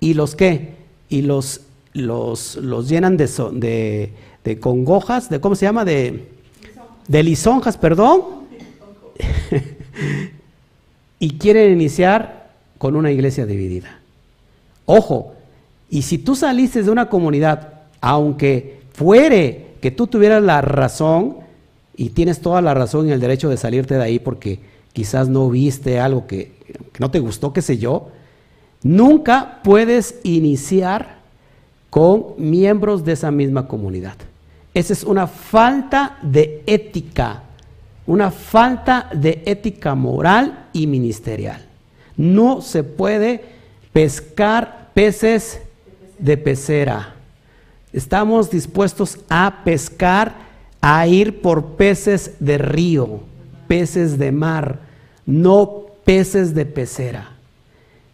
y 0.00 0.14
los 0.14 0.34
que 0.34 0.76
y 1.08 1.22
los, 1.22 1.62
los, 1.94 2.56
los 2.56 2.88
llenan 2.88 3.16
de, 3.16 3.28
de, 3.52 4.12
de, 4.44 4.60
congojas, 4.60 5.30
de 5.30 5.40
cómo 5.40 5.54
se 5.54 5.64
llama, 5.64 5.84
de, 5.84 6.28
de 7.06 7.22
lisonjas, 7.22 7.78
perdón, 7.78 8.22
y 11.18 11.38
quieren 11.38 11.72
iniciar 11.72 12.50
con 12.76 12.94
una 12.94 13.10
iglesia 13.10 13.46
dividida. 13.46 14.00
Ojo, 14.84 15.32
y 15.88 16.02
si 16.02 16.18
tú 16.18 16.36
saliste 16.36 16.82
de 16.82 16.90
una 16.90 17.08
comunidad, 17.08 17.72
aunque 18.02 18.80
fuere 18.92 19.68
que 19.80 19.90
tú 19.90 20.06
tuvieras 20.06 20.42
la 20.42 20.60
razón, 20.60 21.48
y 21.98 22.10
tienes 22.10 22.40
toda 22.40 22.62
la 22.62 22.74
razón 22.74 23.08
y 23.08 23.12
el 23.12 23.18
derecho 23.18 23.48
de 23.48 23.56
salirte 23.56 23.96
de 23.96 24.04
ahí 24.04 24.20
porque 24.20 24.60
quizás 24.92 25.28
no 25.28 25.50
viste 25.50 25.98
algo 25.98 26.28
que, 26.28 26.52
que 26.72 27.00
no 27.00 27.10
te 27.10 27.20
gustó, 27.20 27.52
qué 27.52 27.62
sé 27.62 27.78
yo, 27.78 28.08
nunca 28.82 29.60
puedes 29.62 30.20
iniciar 30.22 31.18
con 31.90 32.34
miembros 32.36 33.04
de 33.04 33.12
esa 33.12 33.30
misma 33.30 33.66
comunidad. 33.66 34.16
Esa 34.74 34.92
es 34.92 35.04
una 35.04 35.26
falta 35.26 36.18
de 36.22 36.62
ética, 36.66 37.42
una 38.06 38.30
falta 38.30 39.08
de 39.12 39.42
ética 39.46 39.94
moral 39.94 40.68
y 40.72 40.86
ministerial. 40.86 41.64
No 42.16 42.60
se 42.60 42.84
puede 42.84 43.44
pescar 43.92 44.90
peces 44.94 45.60
de 46.18 46.36
pecera. 46.36 47.14
Estamos 47.92 48.50
dispuestos 48.50 49.18
a 49.28 49.62
pescar, 49.64 50.34
a 50.80 51.06
ir 51.06 51.40
por 51.40 51.76
peces 51.76 52.34
de 52.38 52.58
río, 52.58 53.20
peces 53.66 54.18
de 54.18 54.30
mar, 54.30 54.80
no 55.26 55.87
peces 56.08 56.54
de 56.54 56.64
pecera. 56.64 57.32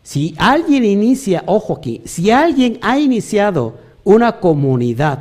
Si 0.02 0.34
alguien 0.36 0.84
inicia, 0.84 1.44
ojo 1.46 1.74
aquí, 1.74 2.02
si 2.04 2.32
alguien 2.32 2.80
ha 2.82 2.98
iniciado 2.98 3.76
una 4.02 4.40
comunidad 4.40 5.20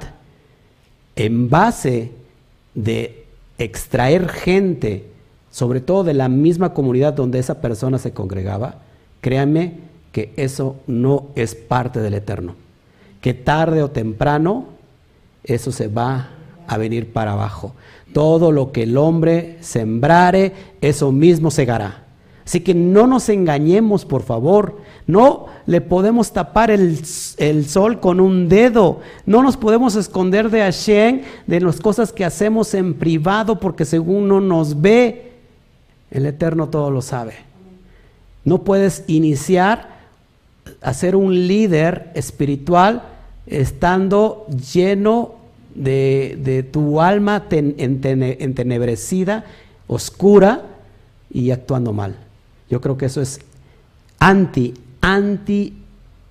en 1.16 1.52
base 1.52 2.10
de 2.74 3.26
extraer 3.60 4.28
gente, 4.28 5.06
sobre 5.52 5.82
todo 5.82 6.04
de 6.04 6.16
la 6.16 6.30
misma 6.30 6.74
comunidad 6.74 7.14
donde 7.14 7.38
esa 7.38 7.62
persona 7.62 8.00
se 8.00 8.12
congregaba, 8.12 8.80
créanme 9.22 9.76
que 10.12 10.34
eso 10.36 10.78
no 10.88 11.28
es 11.36 11.54
parte 11.54 12.00
del 12.00 12.16
eterno. 12.16 12.56
Que 13.22 13.36
tarde 13.36 13.84
o 13.84 13.92
temprano 13.92 14.66
eso 15.44 15.72
se 15.72 15.90
va 15.90 16.32
a 16.66 16.78
venir 16.80 17.14
para 17.14 17.34
abajo. 17.34 17.76
Todo 18.14 18.52
lo 18.52 18.72
que 18.72 18.82
el 18.82 18.98
hombre 18.98 19.58
sembrare, 19.62 20.54
eso 20.82 21.12
mismo 21.12 21.52
segará. 21.52 22.03
Así 22.46 22.60
que 22.60 22.74
no 22.74 23.08
nos 23.08 23.30
engañemos, 23.30 24.06
por 24.06 24.24
favor. 24.24 24.78
No 25.08 25.48
le 25.66 25.82
podemos 25.82 26.34
tapar 26.34 26.72
el, 26.72 27.06
sol 27.66 28.00
con 28.00 28.20
un 28.20 28.50
dedo. 28.50 29.00
No 29.26 29.44
nos 29.44 29.58
podemos 29.58 29.96
esconder 29.96 30.50
de 30.50 30.60
Hashem, 30.60 31.22
de 31.48 31.62
las 31.62 31.80
cosas 31.80 32.12
que 32.12 32.26
hacemos 32.26 32.74
en 32.74 32.96
privado, 32.96 33.60
porque 33.60 33.86
según 33.86 34.28
no 34.28 34.41
nos 34.41 34.82
ve, 34.82 35.32
el 36.12 36.26
Eterno 36.26 36.70
todo 36.70 36.91
lo 36.91 37.02
sabe. 37.02 37.36
No 38.44 38.64
puedes 38.64 39.06
iniciar 39.08 39.94
a 40.82 40.94
ser 40.94 41.16
un 41.16 41.48
líder 41.48 42.12
espiritual 42.14 43.04
estando 43.48 44.46
lleno 44.74 45.36
de, 45.76 46.68
tu 46.72 47.02
alma 47.02 47.44
entenebrecida, 47.50 49.46
oscura 49.88 50.64
y 51.32 51.52
actuando 51.52 51.94
mal. 51.94 52.16
Yo 52.70 52.82
creo 52.82 52.97
que 52.97 53.05
eso 53.05 53.22
es 53.22 53.39
anti, 54.20 54.74
anti 55.01 55.74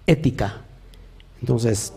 ética. 0.07 0.63
Entonces, 1.41 1.93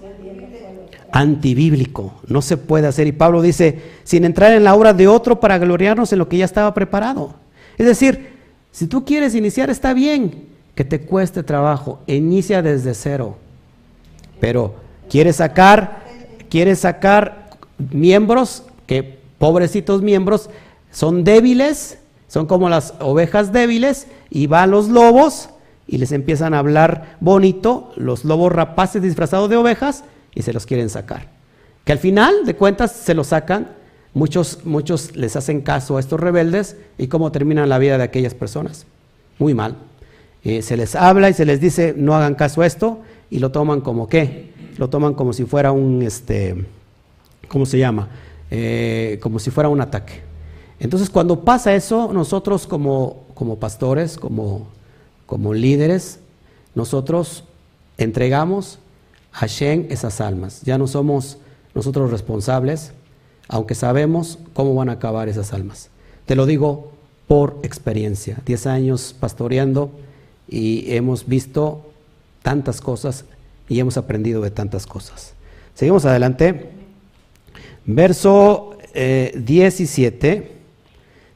antibíblico, 1.12 2.14
no 2.28 2.42
se 2.42 2.58
puede 2.58 2.88
hacer. 2.88 3.08
Y 3.08 3.12
Pablo 3.14 3.42
dice, 3.42 3.82
sin 4.04 4.26
entrar 4.26 4.52
en 4.54 4.64
la 4.64 4.76
obra 4.76 4.94
de 4.94 5.08
otro 5.08 5.40
para 5.40 5.58
gloriarnos 5.58 6.12
en 6.12 6.20
lo 6.20 6.28
que 6.28 6.38
ya 6.38 6.46
estaba 6.46 6.74
preparado. 6.74 7.36
Es 7.78 7.86
decir, 7.86 8.36
si 8.72 8.88
tú 8.88 9.06
quieres 9.06 9.36
iniciar, 9.36 9.70
está 9.70 9.94
bien, 9.94 10.48
que 10.76 10.84
te 10.84 11.02
cueste 11.02 11.44
trabajo, 11.44 12.00
inicia 12.08 12.62
desde 12.62 12.94
cero. 12.94 13.38
Pero 14.42 14.76
quieres 15.10 15.38
sacar, 15.38 16.04
quieres 16.50 16.80
sacar 16.80 17.52
miembros, 17.92 18.64
que 18.86 19.20
pobrecitos 19.38 20.02
miembros, 20.02 20.50
son 20.92 21.24
débiles, 21.24 21.98
son 22.28 22.46
como 22.46 22.70
las 22.70 22.94
ovejas 23.00 23.52
débiles, 23.52 24.08
y 24.30 24.48
van 24.48 24.72
los 24.72 24.90
lobos 24.90 25.50
y 25.88 25.98
les 25.98 26.12
empiezan 26.12 26.54
a 26.54 26.60
hablar 26.60 27.18
bonito, 27.20 27.92
los 27.96 28.26
lobos 28.26 28.52
rapaces 28.52 29.02
disfrazados 29.02 29.50
de 29.50 29.58
ovejas, 29.58 30.04
y 30.34 30.42
se 30.42 30.54
los 30.54 30.66
quieren 30.66 30.90
sacar. 30.90 31.30
Que 31.84 31.92
al 31.92 32.00
final 32.00 32.46
de 32.46 32.56
cuentas 32.56 32.92
se 32.92 33.14
los 33.14 33.28
sacan, 33.28 33.70
muchos, 34.14 34.60
muchos 34.66 35.16
les 35.16 35.36
hacen 35.36 35.62
caso 35.62 35.98
a 35.98 36.00
estos 36.00 36.20
rebeldes, 36.20 36.78
y 36.98 37.08
cómo 37.08 37.32
termina 37.32 37.66
la 37.66 37.78
vida 37.78 37.98
de 37.98 38.04
aquellas 38.04 38.34
personas. 38.34 38.86
Muy 39.38 39.54
mal. 39.54 39.76
Eh, 40.44 40.62
se 40.62 40.78
les 40.78 40.96
habla 40.96 41.30
y 41.30 41.34
se 41.34 41.46
les 41.46 41.62
dice, 41.62 41.94
no 41.96 42.16
hagan 42.16 42.36
caso 42.36 42.62
a 42.62 42.66
esto, 42.66 43.02
y 43.30 43.40
lo 43.40 43.52
toman 43.52 43.82
como 43.82 44.08
qué? 44.08 44.52
Lo 44.78 44.90
toman 44.90 45.14
como 45.14 45.34
si 45.34 45.46
fuera 45.46 45.72
un, 45.72 46.02
este, 46.02 46.66
¿cómo 47.48 47.66
se 47.66 47.78
llama? 47.78 48.10
Eh, 48.50 49.20
como 49.22 49.40
si 49.40 49.52
fuera 49.52 49.70
un 49.70 49.82
ataque. 49.82 50.25
Entonces, 50.80 51.10
cuando 51.10 51.42
pasa 51.42 51.74
eso, 51.74 52.12
nosotros 52.12 52.68
como, 52.68 53.24
como 53.34 53.58
pastores, 53.58 54.18
como, 54.18 54.68
como 55.26 55.54
líderes, 55.54 56.20
nosotros 56.74 57.44
entregamos 57.98 58.80
a 59.32 59.48
Shen 59.48 59.88
esas 59.90 60.22
almas. 60.22 60.62
Ya 60.64 60.78
no 60.78 60.88
somos 60.88 61.38
nosotros 61.74 62.12
responsables, 62.12 62.92
aunque 63.48 63.76
sabemos 63.76 64.40
cómo 64.54 64.76
van 64.76 64.90
a 64.90 64.94
acabar 64.94 65.30
esas 65.30 65.54
almas. 65.54 65.90
Te 66.26 66.36
lo 66.36 66.46
digo 66.46 66.92
por 67.28 67.60
experiencia. 67.64 68.42
Diez 68.46 68.68
años 68.68 69.16
pastoreando 69.18 69.92
y 70.48 70.94
hemos 70.94 71.28
visto 71.28 71.86
tantas 72.42 72.82
cosas 72.82 73.26
y 73.68 73.80
hemos 73.80 73.98
aprendido 73.98 74.42
de 74.42 74.52
tantas 74.52 74.86
cosas. 74.86 75.34
Seguimos 75.74 76.06
adelante. 76.06 76.72
Verso 77.86 78.78
17 78.94 80.28
eh, 80.30 80.55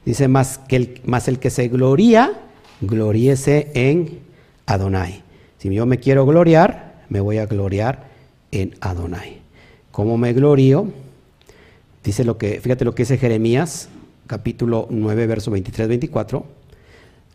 dice, 0.06 0.28
más, 0.28 0.58
que 0.58 0.76
el, 0.76 1.02
más 1.06 1.28
el 1.28 1.40
que 1.40 1.50
se 1.50 1.68
gloría, 1.68 2.34
gloríese 2.82 3.72
en 3.74 4.20
Adonai. 4.66 5.24
Si 5.58 5.74
yo 5.74 5.86
me 5.86 6.00
quiero 6.00 6.26
gloriar, 6.26 7.04
me 7.10 7.20
voy 7.20 7.38
a 7.38 7.46
gloriar 7.46 8.08
en 8.52 8.76
Adonai. 8.82 9.40
¿Cómo 9.92 10.18
me 10.18 10.34
glorio? 10.34 10.92
Dice 12.04 12.24
lo 12.24 12.38
que, 12.38 12.62
fíjate 12.62 12.86
lo 12.86 12.96
que 12.96 13.04
dice 13.04 13.18
Jeremías, 13.18 13.90
capítulo 14.28 14.88
9, 14.90 15.28
verso 15.28 15.52
23-24. 15.52 16.44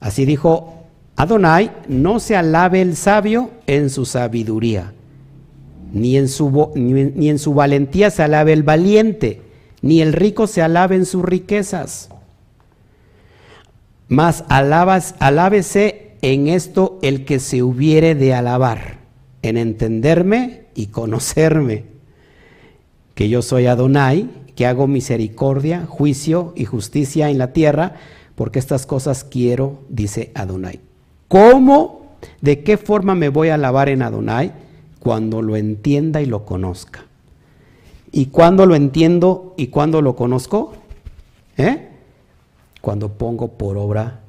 Así 0.00 0.24
dijo 0.24 0.84
Adonai, 1.16 1.70
no 1.88 2.20
se 2.20 2.36
alabe 2.36 2.80
el 2.80 2.96
sabio 2.96 3.50
en 3.66 3.90
su 3.90 4.06
sabiduría, 4.06 4.92
ni 5.92 6.16
en 6.16 6.28
su, 6.28 6.72
ni 6.74 7.28
en 7.28 7.38
su 7.38 7.52
valentía 7.54 8.10
se 8.10 8.22
alabe 8.22 8.52
el 8.52 8.62
valiente, 8.62 9.42
ni 9.82 10.00
el 10.00 10.12
rico 10.12 10.46
se 10.46 10.62
alabe 10.62 10.96
en 10.96 11.04
sus 11.04 11.22
riquezas. 11.24 12.08
Mas 14.08 14.44
alabas, 14.48 15.14
alábese 15.18 16.16
en 16.22 16.48
esto 16.48 16.98
el 17.02 17.24
que 17.24 17.38
se 17.38 17.62
hubiere 17.62 18.14
de 18.14 18.34
alabar, 18.34 18.98
en 19.42 19.56
entenderme 19.56 20.66
y 20.74 20.86
conocerme, 20.86 21.84
que 23.14 23.28
yo 23.28 23.42
soy 23.42 23.66
Adonai, 23.66 24.28
que 24.56 24.66
hago 24.66 24.86
misericordia, 24.86 25.86
juicio 25.86 26.52
y 26.56 26.64
justicia 26.64 27.30
en 27.30 27.38
la 27.38 27.52
tierra, 27.52 27.94
porque 28.34 28.58
estas 28.58 28.86
cosas 28.86 29.24
quiero, 29.24 29.80
dice 29.88 30.32
Adonai. 30.34 30.80
¿Cómo? 31.28 32.16
¿De 32.40 32.62
qué 32.62 32.76
forma 32.76 33.14
me 33.14 33.28
voy 33.28 33.48
a 33.48 33.54
alabar 33.54 33.88
en 33.88 34.02
Adonai? 34.02 34.52
Cuando 34.98 35.42
lo 35.42 35.56
entienda 35.56 36.22
y 36.22 36.26
lo 36.26 36.44
conozca. 36.44 37.06
¿Y 38.12 38.26
cuando 38.26 38.66
lo 38.66 38.74
entiendo 38.74 39.54
y 39.56 39.68
cuando 39.68 40.00
lo 40.00 40.16
conozco? 40.16 40.74
¿Eh? 41.56 41.88
Cuando 42.84 43.16
pongo 43.16 43.56
por 43.56 43.78
obra 43.78 44.20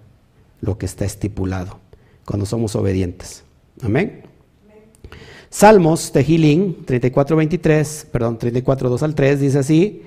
lo 0.62 0.78
que 0.78 0.86
está 0.86 1.04
estipulado, 1.04 1.80
cuando 2.24 2.46
somos 2.46 2.74
obedientes. 2.78 3.44
Amén. 3.84 4.24
Salmos, 5.50 6.14
Tejilín 6.14 6.86
34, 6.86 7.36
23, 7.36 8.08
perdón, 8.14 8.40
34, 8.40 8.90
2 8.90 9.04
al 9.04 9.14
3, 9.14 9.42
dice 9.42 9.60
así, 9.60 10.04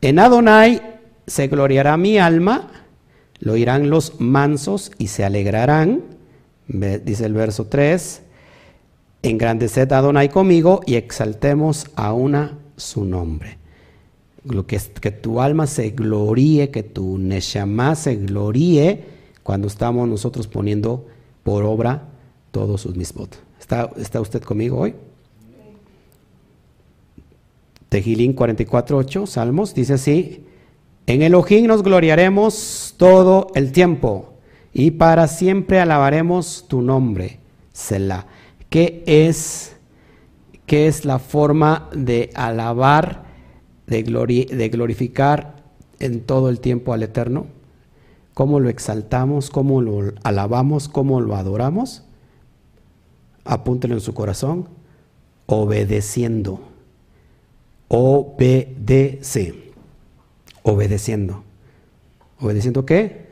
en 0.00 0.20
Adonai 0.20 1.00
se 1.26 1.48
gloriará 1.48 1.96
mi 1.96 2.18
alma, 2.18 2.70
lo 3.40 3.54
oirán 3.54 3.90
los 3.90 4.20
mansos 4.20 4.92
y 4.96 5.08
se 5.08 5.24
alegrarán 5.24 6.04
dice 6.68 7.26
el 7.26 7.32
verso 7.32 7.66
3, 7.66 8.22
engrandeced 9.24 9.92
a 9.92 9.98
Adonai 9.98 10.28
conmigo 10.28 10.82
y 10.86 10.94
exaltemos 10.94 11.88
a 11.96 12.12
una 12.12 12.58
su 12.76 13.04
nombre. 13.04 13.57
Que, 14.66 14.80
que 15.00 15.10
tu 15.10 15.40
alma 15.40 15.66
se 15.66 15.90
gloríe, 15.90 16.70
que 16.70 16.82
tu 16.82 17.18
neshama 17.18 17.94
se 17.94 18.16
gloríe 18.16 19.04
cuando 19.42 19.66
estamos 19.66 20.08
nosotros 20.08 20.46
poniendo 20.46 21.06
por 21.42 21.64
obra 21.64 22.08
todos 22.50 22.82
sus 22.82 22.96
mismos. 22.96 23.28
¿Está, 23.58 23.90
¿Está 23.96 24.20
usted 24.20 24.42
conmigo 24.42 24.78
hoy? 24.78 24.94
Tejilín 27.88 28.36
44.8, 28.36 29.26
Salmos, 29.26 29.74
dice 29.74 29.94
así, 29.94 30.44
en 31.06 31.22
Elohim 31.22 31.66
nos 31.66 31.82
gloriaremos 31.82 32.94
todo 32.98 33.46
el 33.54 33.72
tiempo 33.72 34.34
y 34.74 34.90
para 34.90 35.26
siempre 35.26 35.80
alabaremos 35.80 36.66
tu 36.68 36.82
nombre, 36.82 37.40
Selah. 37.72 38.26
¿Qué 38.68 39.02
es, 39.06 39.74
qué 40.66 40.86
es 40.86 41.06
la 41.06 41.18
forma 41.18 41.88
de 41.94 42.28
alabar, 42.34 43.24
de, 43.88 44.02
de 44.02 44.68
glorificar 44.68 45.56
en 45.98 46.20
todo 46.20 46.48
el 46.48 46.60
tiempo 46.60 46.92
al 46.92 47.02
Eterno? 47.02 47.46
¿Cómo 48.34 48.60
lo 48.60 48.68
exaltamos? 48.68 49.50
¿Cómo 49.50 49.82
lo 49.82 50.12
alabamos? 50.22 50.88
¿Cómo 50.88 51.20
lo 51.20 51.34
adoramos? 51.34 52.04
Apúntelo 53.44 53.94
en 53.94 54.00
su 54.00 54.14
corazón. 54.14 54.68
Obedeciendo. 55.46 56.60
Obedece. 57.88 59.72
Obedeciendo. 60.62 61.42
¿Obedeciendo 62.38 62.86
qué? 62.86 63.26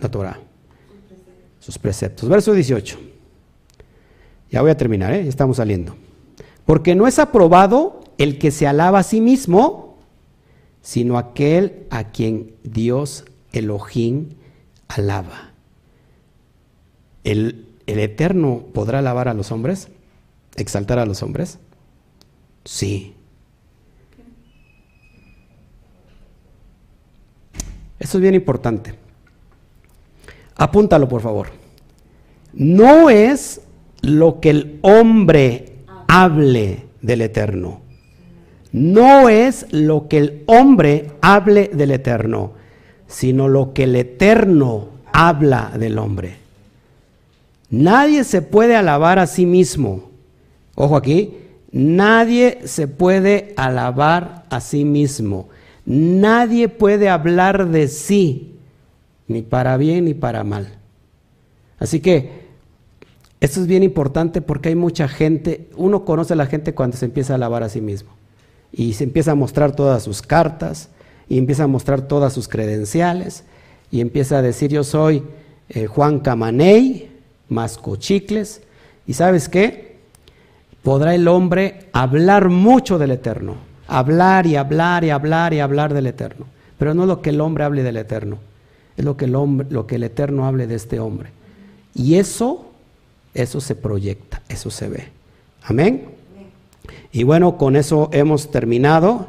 La 0.00 0.10
Torah. 0.10 0.38
Sus 1.60 1.78
preceptos. 1.78 2.28
Verso 2.28 2.52
18. 2.52 2.98
Ya 4.50 4.60
voy 4.60 4.70
a 4.70 4.76
terminar, 4.76 5.12
¿eh? 5.12 5.26
estamos 5.26 5.56
saliendo. 5.58 5.94
Porque 6.66 6.94
no 6.94 7.06
es 7.06 7.18
aprobado 7.18 7.97
el 8.18 8.38
que 8.38 8.50
se 8.50 8.66
alaba 8.66 8.98
a 8.98 9.04
sí 9.04 9.20
mismo, 9.20 9.96
sino 10.82 11.18
aquel 11.18 11.86
a 11.90 12.10
quien 12.10 12.54
Dios 12.64 13.24
Elohim 13.52 14.30
alaba. 14.88 15.52
¿El, 17.24 17.66
¿El 17.86 17.98
Eterno 18.00 18.64
podrá 18.74 18.98
alabar 18.98 19.28
a 19.28 19.34
los 19.34 19.52
hombres? 19.52 19.88
¿Exaltar 20.56 20.98
a 20.98 21.06
los 21.06 21.22
hombres? 21.22 21.58
Sí. 22.64 23.14
Eso 27.98 28.18
es 28.18 28.22
bien 28.22 28.34
importante. 28.34 28.94
Apúntalo, 30.56 31.08
por 31.08 31.20
favor. 31.20 31.48
No 32.52 33.10
es 33.10 33.60
lo 34.02 34.40
que 34.40 34.50
el 34.50 34.78
hombre 34.82 35.84
hable 36.08 36.86
del 37.00 37.22
Eterno. 37.22 37.87
No 38.72 39.28
es 39.28 39.66
lo 39.70 40.08
que 40.08 40.18
el 40.18 40.42
hombre 40.46 41.12
hable 41.20 41.70
del 41.72 41.90
Eterno, 41.90 42.52
sino 43.06 43.48
lo 43.48 43.72
que 43.72 43.84
el 43.84 43.96
Eterno 43.96 44.88
habla 45.12 45.72
del 45.78 45.98
hombre. 45.98 46.36
Nadie 47.70 48.24
se 48.24 48.42
puede 48.42 48.76
alabar 48.76 49.18
a 49.18 49.26
sí 49.26 49.46
mismo. 49.46 50.10
Ojo 50.74 50.96
aquí, 50.96 51.34
nadie 51.72 52.60
se 52.64 52.88
puede 52.88 53.54
alabar 53.56 54.44
a 54.50 54.60
sí 54.60 54.84
mismo. 54.84 55.48
Nadie 55.86 56.68
puede 56.68 57.08
hablar 57.08 57.68
de 57.68 57.88
sí, 57.88 58.54
ni 59.26 59.40
para 59.40 59.78
bien 59.78 60.04
ni 60.04 60.14
para 60.14 60.44
mal. 60.44 60.68
Así 61.78 62.00
que 62.00 62.46
esto 63.40 63.60
es 63.60 63.66
bien 63.66 63.82
importante 63.82 64.42
porque 64.42 64.68
hay 64.68 64.74
mucha 64.74 65.08
gente, 65.08 65.70
uno 65.76 66.04
conoce 66.04 66.34
a 66.34 66.36
la 66.36 66.46
gente 66.46 66.74
cuando 66.74 66.98
se 66.98 67.06
empieza 67.06 67.32
a 67.32 67.36
alabar 67.36 67.62
a 67.62 67.70
sí 67.70 67.80
mismo 67.80 68.17
y 68.72 68.92
se 68.94 69.04
empieza 69.04 69.32
a 69.32 69.34
mostrar 69.34 69.74
todas 69.74 70.02
sus 70.02 70.22
cartas 70.22 70.88
y 71.28 71.38
empieza 71.38 71.64
a 71.64 71.68
mostrar 71.68 72.02
todas 72.02 72.32
sus 72.32 72.48
credenciales 72.48 73.44
y 73.90 74.00
empieza 74.00 74.38
a 74.38 74.42
decir 74.42 74.70
yo 74.70 74.84
soy 74.84 75.22
eh, 75.68 75.86
Juan 75.86 76.20
Camaney, 76.20 77.10
Masco 77.48 77.96
Chicles 77.96 78.62
y 79.06 79.14
sabes 79.14 79.48
qué, 79.48 79.96
podrá 80.82 81.14
el 81.14 81.28
hombre 81.28 81.88
hablar 81.92 82.48
mucho 82.48 82.98
del 82.98 83.12
Eterno 83.12 83.68
hablar 83.88 84.46
y 84.46 84.54
hablar 84.54 85.02
y 85.02 85.10
hablar 85.10 85.54
y 85.54 85.60
hablar 85.60 85.94
del 85.94 86.06
Eterno. 86.06 86.46
Pero 86.78 86.94
no 86.94 87.06
lo 87.06 87.20
que 87.22 87.30
el 87.30 87.40
hombre 87.40 87.64
hable 87.64 87.82
del 87.82 87.96
Eterno, 87.96 88.38
es 88.96 89.04
lo 89.04 89.16
que 89.16 89.24
el, 89.24 89.34
hombre, 89.34 89.66
lo 89.70 89.86
que 89.86 89.96
el 89.96 90.04
Eterno 90.04 90.46
hable 90.46 90.68
de 90.68 90.76
este 90.76 91.00
hombre. 91.00 91.30
Y 91.94 92.16
eso, 92.16 92.70
eso 93.34 93.60
se 93.60 93.74
proyecta, 93.74 94.42
eso 94.48 94.70
se 94.70 94.88
ve. 94.88 95.08
Amén. 95.62 96.17
Y 97.18 97.24
bueno, 97.24 97.56
con 97.56 97.74
eso 97.74 98.10
hemos 98.12 98.52
terminado 98.52 99.26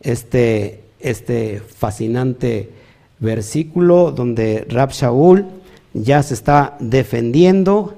este, 0.00 0.84
este 1.00 1.58
fascinante 1.58 2.70
versículo 3.18 4.12
donde 4.12 4.64
Rab 4.68 4.92
Shaul 4.92 5.46
ya 5.92 6.22
se 6.22 6.34
está 6.34 6.76
defendiendo 6.78 7.96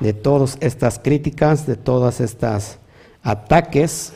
de 0.00 0.12
todas 0.12 0.58
estas 0.60 0.98
críticas, 0.98 1.68
de 1.68 1.76
todas 1.76 2.20
estas 2.20 2.80
ataques 3.22 4.12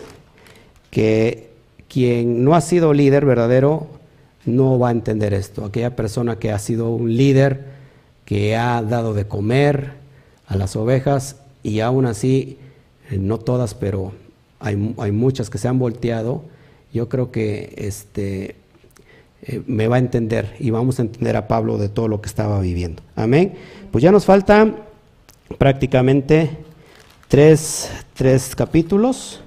que 0.90 1.50
quien 1.86 2.42
no 2.42 2.56
ha 2.56 2.60
sido 2.60 2.92
líder 2.92 3.24
verdadero 3.24 3.86
no 4.44 4.76
va 4.80 4.88
a 4.88 4.90
entender 4.90 5.34
esto. 5.34 5.64
Aquella 5.64 5.94
persona 5.94 6.40
que 6.40 6.50
ha 6.50 6.58
sido 6.58 6.90
un 6.90 7.16
líder, 7.16 7.64
que 8.24 8.56
ha 8.56 8.82
dado 8.82 9.14
de 9.14 9.28
comer 9.28 9.92
a 10.48 10.56
las 10.56 10.74
ovejas 10.74 11.36
y 11.62 11.78
aún 11.78 12.06
así, 12.06 12.58
eh, 13.08 13.18
no 13.18 13.38
todas, 13.38 13.74
pero 13.74 14.23
hay, 14.64 15.12
muchas 15.12 15.50
que 15.50 15.58
se 15.58 15.68
han 15.68 15.78
volteado, 15.78 16.42
yo 16.92 17.08
creo 17.10 17.30
que 17.30 17.74
este, 17.76 18.56
eh, 19.42 19.62
me 19.66 19.88
va 19.88 19.96
a 19.96 19.98
entender 19.98 20.56
y 20.58 20.70
vamos 20.70 20.98
a 20.98 21.02
entender 21.02 21.36
a 21.36 21.46
Pablo 21.48 21.76
de 21.76 21.90
todo 21.90 22.08
lo 22.08 22.22
que 22.22 22.28
estaba 22.28 22.60
viviendo. 22.60 23.02
Amén. 23.14 23.54
Pues 23.92 24.02
ya 24.02 24.10
nos 24.10 24.24
faltan 24.24 24.76
prácticamente 25.58 26.56
tres, 27.28 27.90
tres 28.14 28.56
capítulos 28.56 29.42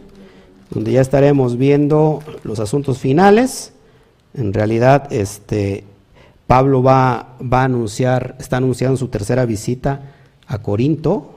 donde 0.70 0.92
ya 0.92 1.02
estaremos 1.02 1.58
viendo 1.58 2.22
los 2.44 2.60
asuntos 2.60 3.00
finales. 3.00 3.74
En 4.36 4.54
realidad, 4.54 5.12
este, 5.12 5.84
Pablo 6.46 6.84
va, 6.84 7.38
va 7.42 7.62
a 7.62 7.66
anunciar, 7.66 8.36
está 8.40 8.58
anunciando 8.58 8.98
su 8.98 9.08
tercera 9.08 9.46
visita 9.46 10.14
a 10.46 10.62
Corinto 10.62 11.37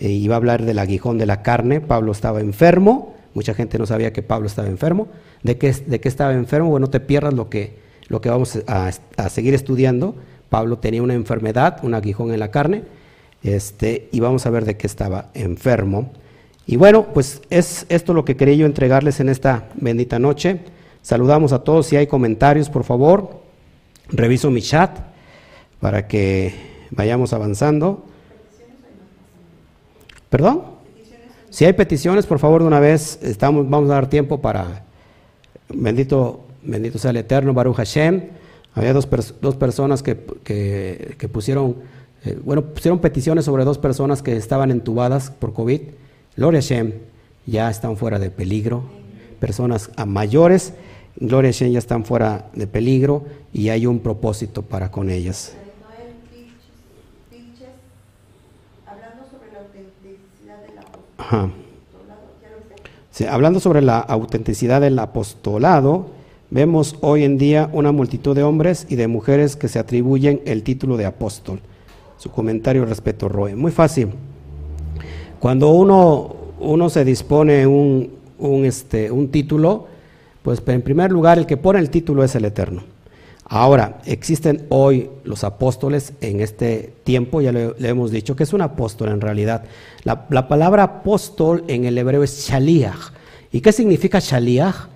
eh, 0.00 0.26
va 0.28 0.34
a 0.34 0.36
hablar 0.38 0.64
del 0.64 0.78
aguijón 0.78 1.18
de 1.18 1.26
la 1.26 1.42
carne. 1.42 1.80
Pablo 1.80 2.12
estaba 2.12 2.40
enfermo, 2.40 3.14
mucha 3.34 3.52
gente 3.54 3.78
no 3.78 3.86
sabía 3.86 4.12
que 4.12 4.22
Pablo 4.22 4.46
estaba 4.46 4.68
enfermo. 4.68 5.08
¿De 5.42 5.58
qué, 5.58 5.68
estaba 5.68 6.32
enfermo? 6.32 6.70
Bueno, 6.70 6.86
no 6.86 6.90
te 6.90 7.00
pierdas 7.00 7.34
lo 7.34 7.50
que, 7.50 7.74
lo 8.08 8.20
que 8.20 8.30
vamos 8.30 8.58
a, 8.66 8.90
a, 9.16 9.28
seguir 9.28 9.52
estudiando. 9.54 10.16
Pablo 10.48 10.78
tenía 10.78 11.02
una 11.02 11.14
enfermedad, 11.14 11.78
un 11.82 11.94
aguijón 11.94 12.32
en 12.32 12.40
la 12.40 12.50
carne, 12.50 12.82
este, 13.42 14.08
y 14.10 14.20
vamos 14.20 14.46
a 14.46 14.50
ver 14.50 14.64
de 14.64 14.76
qué 14.76 14.86
estaba 14.86 15.30
enfermo. 15.34 16.10
Y 16.66 16.76
bueno, 16.76 17.08
pues 17.12 17.42
es 17.50 17.84
esto 17.88 18.14
lo 18.14 18.24
que 18.24 18.36
quería 18.36 18.54
yo 18.54 18.66
entregarles 18.66 19.20
en 19.20 19.28
esta 19.28 19.68
bendita 19.74 20.18
noche. 20.18 20.60
Saludamos 21.02 21.52
a 21.52 21.62
todos. 21.62 21.86
Si 21.86 21.96
hay 21.96 22.06
comentarios, 22.06 22.70
por 22.70 22.84
favor, 22.84 23.42
reviso 24.08 24.50
mi 24.50 24.62
chat 24.62 24.98
para 25.78 26.08
que 26.08 26.54
vayamos 26.90 27.32
avanzando. 27.32 28.06
¿Perdón? 30.30 30.62
Si 31.50 31.64
hay 31.64 31.72
peticiones, 31.72 32.26
por 32.26 32.38
favor, 32.38 32.62
de 32.62 32.68
una 32.68 32.78
vez, 32.78 33.18
estamos, 33.22 33.68
vamos 33.68 33.90
a 33.90 33.94
dar 33.94 34.08
tiempo 34.08 34.40
para, 34.40 34.84
bendito, 35.68 36.44
bendito 36.62 36.98
sea 36.98 37.10
el 37.10 37.16
Eterno, 37.16 37.52
Baruch 37.52 37.76
Hashem. 37.76 38.28
Había 38.74 38.92
dos, 38.92 39.08
dos 39.40 39.56
personas 39.56 40.04
que, 40.04 40.16
que, 40.44 41.28
pusieron, 41.28 41.76
eh, 42.24 42.38
bueno, 42.44 42.62
pusieron 42.66 43.00
peticiones 43.00 43.44
sobre 43.44 43.64
dos 43.64 43.78
personas 43.78 44.22
que 44.22 44.36
estaban 44.36 44.70
entubadas 44.70 45.32
por 45.32 45.52
COVID. 45.52 45.80
Gloria 46.36 46.58
a 46.58 46.62
Shem, 46.62 46.92
ya 47.46 47.68
están 47.68 47.96
fuera 47.96 48.20
de 48.20 48.30
peligro. 48.30 48.84
Personas 49.40 49.90
a 49.96 50.06
mayores, 50.06 50.74
Gloria 51.16 51.50
a 51.50 51.52
Shem, 51.52 51.72
ya 51.72 51.80
están 51.80 52.04
fuera 52.04 52.48
de 52.54 52.68
peligro 52.68 53.24
y 53.52 53.70
hay 53.70 53.86
un 53.86 53.98
propósito 53.98 54.62
para 54.62 54.92
con 54.92 55.10
ellas. 55.10 55.56
Hablando 58.86 59.24
sobre 59.28 59.52
la 59.52 59.58
autenticidad 59.60 60.62
Sí, 63.10 63.26
hablando 63.26 63.60
sobre 63.60 63.82
la 63.82 63.98
autenticidad 63.98 64.80
del 64.80 64.98
apostolado, 64.98 66.06
vemos 66.50 66.96
hoy 67.00 67.24
en 67.24 67.38
día 67.38 67.68
una 67.72 67.92
multitud 67.92 68.34
de 68.34 68.42
hombres 68.42 68.86
y 68.88 68.96
de 68.96 69.08
mujeres 69.08 69.56
que 69.56 69.68
se 69.68 69.78
atribuyen 69.78 70.40
el 70.46 70.62
título 70.62 70.96
de 70.96 71.06
apóstol. 71.06 71.60
Su 72.16 72.30
comentario 72.30 72.84
respecto 72.84 73.26
a 73.26 73.28
Roe. 73.28 73.56
Muy 73.56 73.72
fácil. 73.72 74.10
Cuando 75.38 75.70
uno, 75.70 76.36
uno 76.60 76.88
se 76.90 77.04
dispone 77.04 77.66
un, 77.66 78.10
un, 78.38 78.64
este, 78.64 79.10
un 79.10 79.28
título, 79.28 79.86
pues 80.42 80.62
en 80.66 80.82
primer 80.82 81.10
lugar 81.10 81.38
el 81.38 81.46
que 81.46 81.56
pone 81.56 81.78
el 81.78 81.90
título 81.90 82.22
es 82.24 82.34
el 82.34 82.44
Eterno. 82.44 82.82
Ahora, 83.52 83.98
existen 84.06 84.64
hoy 84.70 85.10
los 85.24 85.44
apóstoles 85.44 86.14
en 86.22 86.40
este 86.40 86.94
tiempo, 87.04 87.42
ya 87.42 87.52
le, 87.52 87.74
hemos 87.80 88.10
dicho 88.10 88.34
que 88.34 88.44
es 88.44 88.52
un 88.52 88.62
apóstol 88.62 89.08
en 89.08 89.20
realidad. 89.20 89.64
La, 90.04 90.26
la, 90.30 90.48
palabra 90.48 90.84
apóstol 90.84 91.64
en 91.68 91.84
el 91.84 91.98
hebreo 91.98 92.22
es 92.22 92.48
shaliach. 92.48 93.12
¿Y 93.52 93.60
qué 93.60 93.72
significa 93.72 94.20
shaliach? 94.20 94.88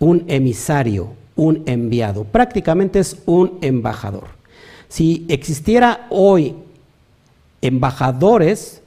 Un 0.00 0.24
emisario, 0.26 1.12
un 1.36 1.62
enviado. 1.66 2.24
Prácticamente 2.24 2.98
es 2.98 3.16
un 3.26 3.58
embajador. 3.62 4.28
Si 4.88 5.24
existiera 5.28 6.06
hoy 6.10 6.56
embajadores, 7.62 8.80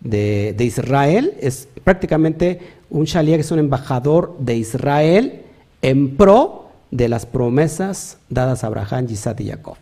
de, 0.00 0.56
Israel, 0.58 1.34
es 1.40 1.68
prácticamente 1.84 2.60
un 2.88 3.04
Shaliach, 3.04 3.40
es 3.40 3.50
un 3.50 3.58
embajador 3.58 4.36
de 4.38 4.56
Israel 4.56 5.42
en 5.82 6.16
pro 6.16 6.59
de 6.90 7.08
las 7.08 7.26
promesas 7.26 8.18
dadas 8.28 8.64
a 8.64 8.68
Abraham, 8.68 9.06
Isaac 9.10 9.40
y 9.40 9.48
Jacob. 9.48 9.76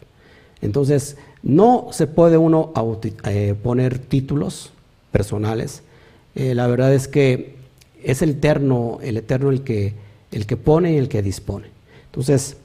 Entonces, 0.61 1.17
no 1.43 1.89
se 1.93 2.07
puede 2.07 2.37
uno 2.37 2.73
eh, 3.25 3.55
poner 3.63 3.99
títulos 3.99 4.73
personales. 5.13 5.83
Eh, 6.35 6.55
la 6.55 6.67
verdad 6.67 6.93
es 6.93 7.09
que 7.09 7.57
es 8.03 8.23
el 8.23 8.31
eterno, 8.31 8.99
el 9.03 9.17
eterno 9.17 9.51
el 9.51 9.63
que, 9.63 9.95
el 10.33 10.47
que 10.47 10.57
pone 10.57 10.93
y 10.93 10.97
el 10.97 11.09
que 11.09 11.23
dispone. 11.23 11.69
Entonces, 12.07 12.57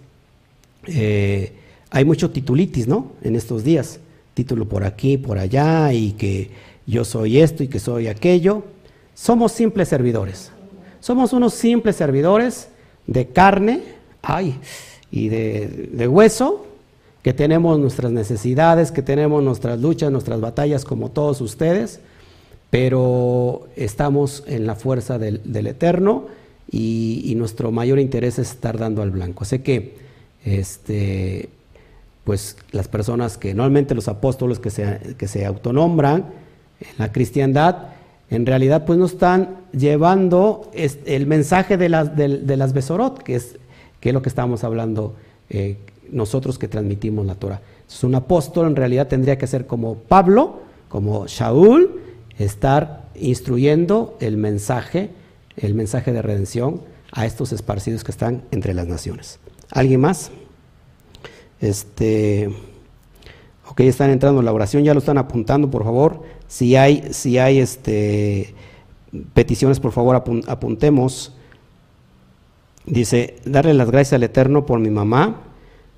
eh, 0.87 1.53
hay 1.91 2.05
mucho 2.05 2.31
titulitis, 2.31 2.87
¿no? 2.87 3.11
En 3.21 3.35
estos 3.35 3.63
días. 3.63 3.99
Título 4.33 4.67
por 4.67 4.83
aquí, 4.83 5.17
por 5.17 5.37
allá, 5.37 5.93
y 5.93 6.13
que 6.13 6.49
yo 6.87 7.05
soy 7.05 7.39
esto 7.39 7.63
y 7.63 7.67
que 7.67 7.79
soy 7.79 8.07
aquello. 8.07 8.63
Somos 9.13 9.51
simples 9.51 9.89
servidores. 9.89 10.51
Somos 10.99 11.33
unos 11.33 11.53
simples 11.53 11.95
servidores 11.95 12.69
de 13.05 13.27
carne 13.27 13.81
ay, 14.23 14.57
y 15.11 15.29
de, 15.29 16.07
hueso 16.07 16.65
que 17.21 17.33
tenemos 17.33 17.77
nuestras 17.77 18.11
necesidades, 18.11 18.91
que 18.91 19.03
tenemos 19.03 19.43
nuestras 19.43 19.79
luchas, 19.79 20.11
nuestras 20.11 20.41
batallas 20.41 20.83
como 20.83 21.11
todos 21.11 21.39
ustedes, 21.41 21.99
pero 22.69 23.67
estamos 23.75 24.43
en 24.47 24.65
la 24.65 24.75
fuerza 24.75 25.19
del, 25.19 25.67
Eterno 25.67 26.25
y, 26.71 27.33
nuestro 27.37 27.71
mayor 27.71 27.99
interés 27.99 28.39
es 28.39 28.51
estar 28.51 28.77
dando 28.77 29.01
al 29.03 29.11
blanco. 29.11 29.45
Sé 29.45 29.61
que 29.61 29.95
este, 30.43 31.49
pues 32.23 32.57
las 32.71 32.87
personas 32.87 33.37
que 33.37 33.53
normalmente 33.53 33.95
los 33.95 34.07
apóstoles 34.07 34.59
que 34.59 34.69
se, 34.69 35.15
que 35.17 35.27
se 35.27 35.45
autonombran 35.45 36.25
en 36.81 36.95
la 36.97 37.11
cristiandad, 37.11 37.89
en 38.29 38.45
realidad 38.45 38.85
pues 38.85 38.97
no 38.97 39.05
están 39.05 39.57
llevando 39.71 40.71
el 40.73 41.27
mensaje 41.27 41.77
de 41.77 41.89
las, 41.89 42.15
de, 42.15 42.57
las 42.57 42.73
Besorot, 42.73 43.21
que 43.21 43.35
es, 43.35 43.57
que 44.03 44.09
es 44.09 44.13
lo 44.13 44.21
que 44.21 44.27
estamos 44.27 44.65
hablando 44.65 45.15
eh, 45.49 45.77
nosotros 46.11 46.59
que 46.59 46.67
transmitimos 46.67 47.25
la 47.25 47.35
Torah. 47.35 47.61
Es 47.87 48.03
un 48.03 48.15
apóstol 48.15 48.67
en 48.67 48.75
realidad 48.75 49.07
tendría 49.07 49.37
que 49.37 49.47
ser 49.47 49.65
como 49.65 49.95
Pablo, 49.95 50.59
como 50.89 51.25
Shaul, 51.25 52.01
estar 52.37 53.07
instruyendo 53.15 54.17
el 54.19 54.35
mensaje, 54.35 55.11
el 55.55 55.73
mensaje 55.73 56.11
de 56.11 56.21
redención 56.21 56.81
a 57.13 57.25
estos 57.25 57.53
esparcidos 57.53 58.03
que 58.03 58.11
están 58.11 58.43
entre 58.51 58.73
las 58.73 58.87
naciones. 58.87 59.39
¿Alguien 59.71 60.01
más? 60.01 60.31
Este, 61.61 62.53
ok, 63.69 63.79
están 63.79 64.09
entrando 64.09 64.41
en 64.41 64.45
la 64.45 64.51
oración, 64.51 64.83
ya 64.83 64.93
lo 64.93 64.99
están 64.99 65.17
apuntando, 65.17 65.71
por 65.71 65.85
favor. 65.85 66.23
Si 66.49 66.75
hay, 66.75 67.07
si 67.13 67.37
hay 67.37 67.59
este, 67.59 68.53
peticiones, 69.33 69.79
por 69.79 69.93
favor, 69.93 70.21
apuntemos. 70.45 71.37
Dice, 72.85 73.35
darle 73.45 73.73
las 73.73 73.89
gracias 73.89 74.13
al 74.13 74.23
Eterno 74.23 74.65
por 74.65 74.79
mi 74.79 74.89
mamá. 74.89 75.41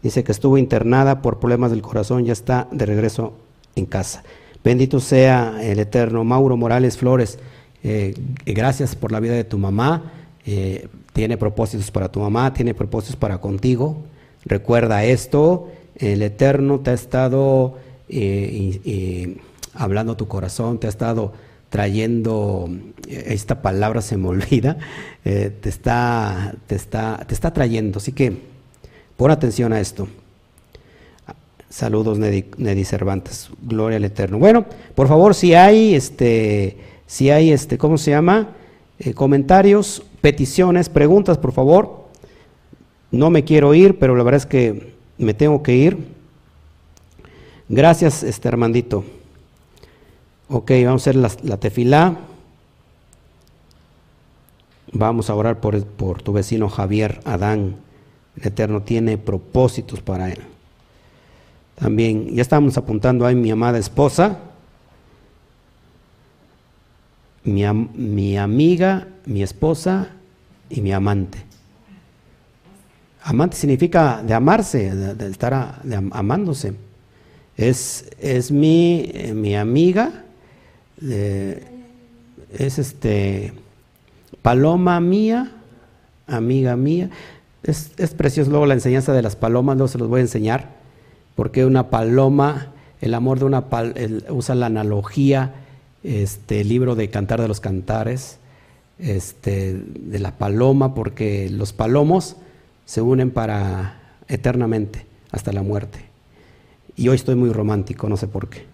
Dice 0.03 0.23
que 0.23 0.31
estuvo 0.31 0.57
internada 0.57 1.21
por 1.21 1.39
problemas 1.39 1.71
del 1.71 1.81
corazón, 1.81 2.25
ya 2.25 2.33
está 2.33 2.67
de 2.71 2.85
regreso 2.85 3.33
en 3.75 3.85
casa. 3.85 4.23
Bendito 4.63 4.99
sea 4.99 5.59
el 5.61 5.79
Eterno. 5.79 6.23
Mauro 6.23 6.57
Morales 6.57 6.97
Flores, 6.97 7.39
eh, 7.83 8.13
gracias 8.45 8.95
por 8.95 9.11
la 9.11 9.19
vida 9.19 9.33
de 9.33 9.43
tu 9.43 9.57
mamá. 9.57 10.11
Eh, 10.45 10.87
tiene 11.13 11.37
propósitos 11.37 11.89
para 11.89 12.11
tu 12.11 12.19
mamá, 12.19 12.53
tiene 12.53 12.73
propósitos 12.73 13.15
para 13.15 13.39
contigo. 13.39 13.97
Recuerda 14.43 15.03
esto, 15.03 15.69
el 15.95 16.21
Eterno 16.21 16.81
te 16.81 16.91
ha 16.91 16.93
estado 16.93 17.77
eh, 18.07 19.37
hablando 19.73 20.13
a 20.13 20.17
tu 20.17 20.27
corazón, 20.27 20.79
te 20.79 20.85
ha 20.85 20.89
estado 20.89 21.33
trayendo, 21.69 22.69
esta 23.07 23.61
palabra 23.61 24.01
se 24.01 24.17
me 24.17 24.27
olvida, 24.29 24.77
te, 25.23 25.69
está, 25.69 26.55
te, 26.67 26.75
está, 26.75 27.23
te 27.27 27.33
está 27.33 27.53
trayendo. 27.53 27.97
Así 27.97 28.11
que 28.11 28.37
pon 29.17 29.31
atención 29.31 29.73
a 29.73 29.79
esto. 29.79 30.07
Saludos, 31.75 32.17
Nedi, 32.17 32.85
Cervantes. 32.85 33.49
Gloria 33.61 33.97
al 33.97 34.05
Eterno. 34.05 34.39
Bueno, 34.39 34.65
por 34.95 35.09
favor, 35.09 35.35
si 35.35 35.55
hay, 35.55 35.93
este, 35.93 36.77
si 37.05 37.31
hay, 37.31 37.51
este, 37.51 37.77
¿cómo 37.77 37.97
se 37.97 38.11
llama? 38.11 38.51
Eh, 38.97 39.13
comentarios, 39.13 40.01
peticiones, 40.21 40.87
preguntas, 40.87 41.37
por 41.37 41.51
favor. 41.51 42.05
No 43.11 43.29
me 43.29 43.43
quiero 43.43 43.73
ir, 43.73 43.99
pero 43.99 44.15
la 44.15 44.23
verdad 44.23 44.37
es 44.37 44.45
que 44.45 44.93
me 45.17 45.33
tengo 45.33 45.63
que 45.63 45.75
ir. 45.75 45.97
Gracias, 47.67 48.23
este 48.23 48.47
Armandito. 48.47 49.03
Ok, 50.47 50.71
vamos 50.85 51.01
a 51.01 51.09
hacer 51.09 51.15
la, 51.15 51.31
la 51.43 51.57
tefilá. 51.57 52.17
Vamos 54.91 55.29
a 55.29 55.35
orar 55.35 55.59
por, 55.59 55.83
por 55.85 56.21
tu 56.21 56.33
vecino 56.33 56.69
Javier 56.69 57.19
Adán. 57.25 57.77
El 58.37 58.47
Eterno 58.47 58.81
tiene 58.81 59.17
propósitos 59.17 60.01
para 60.01 60.31
él. 60.31 60.39
También 61.75 62.33
ya 62.33 62.41
estamos 62.41 62.77
apuntando 62.77 63.25
ahí 63.25 63.35
mi 63.35 63.51
amada 63.51 63.77
esposa, 63.77 64.39
mi, 67.43 67.63
mi 67.65 68.37
amiga, 68.37 69.07
mi 69.25 69.43
esposa 69.43 70.09
y 70.69 70.81
mi 70.81 70.93
amante. 70.93 71.39
Amante 73.23 73.57
significa 73.57 74.21
de 74.23 74.33
amarse, 74.33 74.93
de, 74.93 75.29
estar 75.29 75.81
amándose. 76.11 76.75
Es, 77.57 78.09
es 78.19 78.51
mi, 78.51 79.09
eh, 79.13 79.33
mi 79.33 79.55
amiga, 79.55 80.24
es 81.01 82.79
este 82.79 83.53
paloma 84.41 84.99
mía, 84.99 85.51
amiga 86.27 86.75
mía. 86.75 87.09
Es, 87.63 87.91
es 87.97 88.13
precioso 88.13 88.51
luego 88.51 88.65
la 88.65 88.75
enseñanza 88.75 89.13
de 89.13 89.21
las 89.21 89.35
palomas, 89.35 89.77
luego 89.77 89.87
se 89.87 89.97
los 89.97 90.07
voy 90.07 90.19
a 90.19 90.23
enseñar 90.23 90.75
porque 91.35 91.65
una 91.65 91.89
paloma, 91.89 92.67
el 93.01 93.13
amor 93.13 93.39
de 93.39 93.45
una 93.45 93.69
paloma, 93.69 93.95
usa 94.29 94.55
la 94.55 94.67
analogía, 94.67 95.53
este 96.03 96.63
libro 96.63 96.95
de 96.95 97.09
Cantar 97.09 97.41
de 97.41 97.47
los 97.47 97.59
Cantares, 97.59 98.37
este, 98.97 99.73
de 99.73 100.19
la 100.19 100.37
paloma, 100.37 100.95
porque 100.95 101.49
los 101.49 101.73
palomos 101.73 102.37
se 102.85 103.01
unen 103.01 103.31
para 103.31 103.99
eternamente, 104.27 105.05
hasta 105.31 105.51
la 105.51 105.61
muerte. 105.61 105.99
Y 106.95 107.09
hoy 107.09 107.15
estoy 107.15 107.35
muy 107.35 107.51
romántico, 107.51 108.07
no 108.07 108.15
sé 108.15 108.27
por 108.27 108.47
qué. 108.47 108.65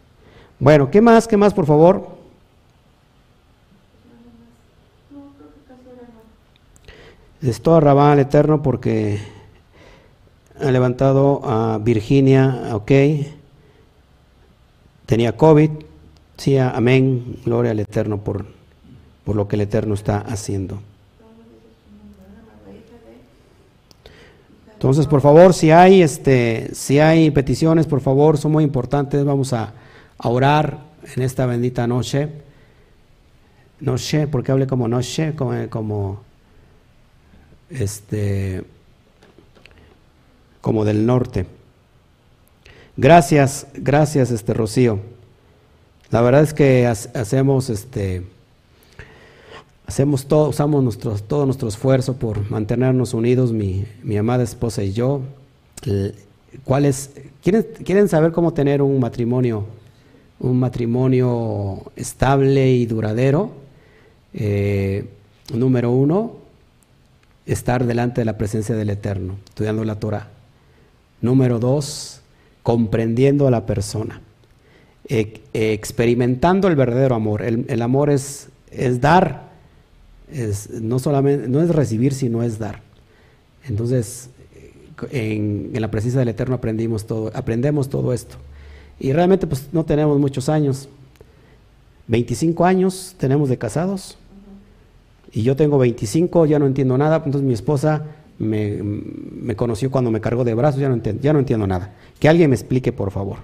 Bueno, 0.61 0.91
¿qué 0.91 1.01
más? 1.01 1.27
¿Qué 1.27 1.37
más, 1.37 1.55
por 1.55 1.65
favor? 1.65 2.07
Esto 7.41 7.75
a 7.75 8.11
al 8.11 8.19
Eterno 8.19 8.61
porque 8.61 9.19
ha 10.59 10.69
levantado 10.69 11.41
a 11.43 11.79
Virginia, 11.79 12.75
ok, 12.75 12.91
tenía 15.07 15.35
COVID, 15.35 15.71
sí, 16.37 16.59
amén, 16.59 17.37
gloria 17.43 17.71
al 17.71 17.79
Eterno 17.79 18.19
por, 18.19 18.45
por 19.25 19.35
lo 19.35 19.47
que 19.47 19.55
el 19.55 19.61
Eterno 19.61 19.95
está 19.95 20.19
haciendo. 20.19 20.79
Entonces, 24.73 25.07
por 25.07 25.21
favor, 25.21 25.55
si 25.55 25.71
hay, 25.71 26.03
este, 26.03 26.69
si 26.75 26.99
hay 26.99 27.31
peticiones, 27.31 27.87
por 27.87 28.01
favor, 28.01 28.37
son 28.37 28.51
muy 28.51 28.63
importantes. 28.63 29.25
Vamos 29.25 29.53
a, 29.53 29.73
orar 30.29 30.79
en 31.15 31.23
esta 31.23 31.45
bendita 31.45 31.87
noche. 31.87 32.29
Noche, 33.79 34.27
porque 34.27 34.51
hable 34.51 34.67
como 34.67 34.87
noche, 34.87 35.33
como, 35.35 36.21
este 37.69 38.63
como 40.61 40.85
del 40.85 41.05
norte. 41.05 41.47
Gracias, 42.97 43.67
gracias, 43.73 44.29
este 44.29 44.53
Rocío. 44.53 44.99
La 46.11 46.21
verdad 46.21 46.43
es 46.43 46.53
que 46.53 46.85
hacemos 46.85 47.69
este 47.69 48.23
hacemos 49.87 50.25
todo, 50.25 50.49
usamos 50.49 50.83
nuestro, 50.83 51.15
todo 51.15 51.45
nuestro 51.45 51.67
esfuerzo 51.67 52.15
por 52.15 52.49
mantenernos 52.49 53.13
unidos, 53.13 53.51
mi, 53.51 53.85
mi 54.03 54.15
amada 54.17 54.43
esposa 54.43 54.83
y 54.83 54.93
yo. 54.93 55.21
¿Cuáles 56.63 57.11
quieren, 57.43 57.67
quieren 57.83 58.07
saber 58.07 58.31
cómo 58.31 58.53
tener 58.53 58.81
un 58.81 58.99
matrimonio, 58.99 59.65
un 60.41 60.59
matrimonio 60.59 61.91
estable 61.95 62.71
y 62.71 62.85
duradero? 62.85 63.51
Eh, 64.33 65.05
número 65.53 65.91
uno, 65.91 66.37
estar 67.45 67.85
delante 67.85 68.21
de 68.21 68.25
la 68.25 68.37
presencia 68.37 68.75
del 68.75 68.89
Eterno, 68.89 69.37
estudiando 69.47 69.83
la 69.83 69.99
Torah. 69.99 70.29
Número 71.21 71.59
dos, 71.59 72.21
comprendiendo 72.63 73.47
a 73.47 73.51
la 73.51 73.65
persona, 73.65 74.21
e, 75.07 75.41
experimentando 75.53 76.67
el 76.67 76.75
verdadero 76.75 77.15
amor. 77.15 77.43
El, 77.43 77.81
amor 77.81 78.09
es, 78.09 78.49
es 78.71 78.99
dar, 78.99 79.51
es, 80.31 80.69
no, 80.69 80.97
solamente, 80.97 81.47
no 81.47 81.61
es 81.61 81.69
recibir, 81.69 82.13
sino 82.13 82.41
es 82.41 82.57
dar. 82.57 82.81
Entonces, 83.67 84.29
en, 85.11 85.69
en, 85.73 85.81
la 85.81 85.91
presencia 85.91 86.19
del 86.19 86.29
Eterno 86.29 86.55
aprendimos 86.55 87.05
todo, 87.05 87.31
aprendemos 87.35 87.89
todo 87.89 88.13
esto. 88.13 88.37
Y 89.01 89.13
realmente 89.13 89.47
pues 89.47 89.67
no 89.71 89.83
tenemos 89.83 90.19
muchos 90.19 90.47
años. 90.47 90.87
25 92.05 92.63
años 92.65 93.15
tenemos 93.17 93.49
de 93.49 93.57
casados. 93.57 94.15
Y 95.33 95.41
yo 95.41 95.55
tengo 95.55 95.79
25, 95.79 96.45
ya 96.45 96.59
no 96.59 96.67
entiendo 96.67 96.95
nada. 96.99 97.15
Entonces 97.15 97.41
mi 97.41 97.53
esposa 97.53 98.05
me, 98.37 99.55
conoció 99.55 99.89
cuando 99.89 100.11
me 100.11 100.21
cargó 100.21 100.43
de 100.43 100.53
brazos, 100.53 100.79
ya 100.79 100.87
no, 100.87 100.93
entiendo, 100.93 101.19
ya 101.23 101.33
no 101.33 101.39
entiendo 101.39 101.65
nada. 101.65 101.95
Que 102.19 102.29
alguien 102.29 102.51
me 102.51 102.55
explique, 102.55 102.93
por 102.93 103.09
favor. 103.09 103.37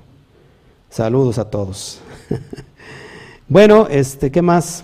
Saludos 0.92 1.40
a 1.40 1.50
todos. 1.50 2.02
bueno, 3.48 3.88
este, 3.90 4.30
¿qué 4.30 4.44
más? 4.44 4.84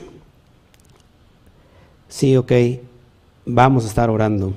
Sí, 2.09 2.35
ok. 2.35 2.51
Vamos 3.45 3.85
a 3.85 3.89
estar 3.89 4.09
orando. 4.09 4.55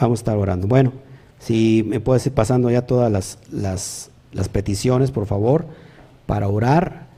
Vamos 0.00 0.18
a 0.18 0.22
estar 0.22 0.36
orando. 0.36 0.66
Bueno, 0.66 0.92
si 1.38 1.84
me 1.86 2.00
puedes 2.00 2.26
ir 2.26 2.32
pasando 2.32 2.68
ya 2.68 2.82
todas 2.82 3.12
las, 3.12 3.38
las, 3.52 4.10
las 4.38 4.48
peticiones, 4.48 5.10
por 5.10 5.26
favor, 5.26 5.66
para 6.26 6.48
orar. 6.48 7.08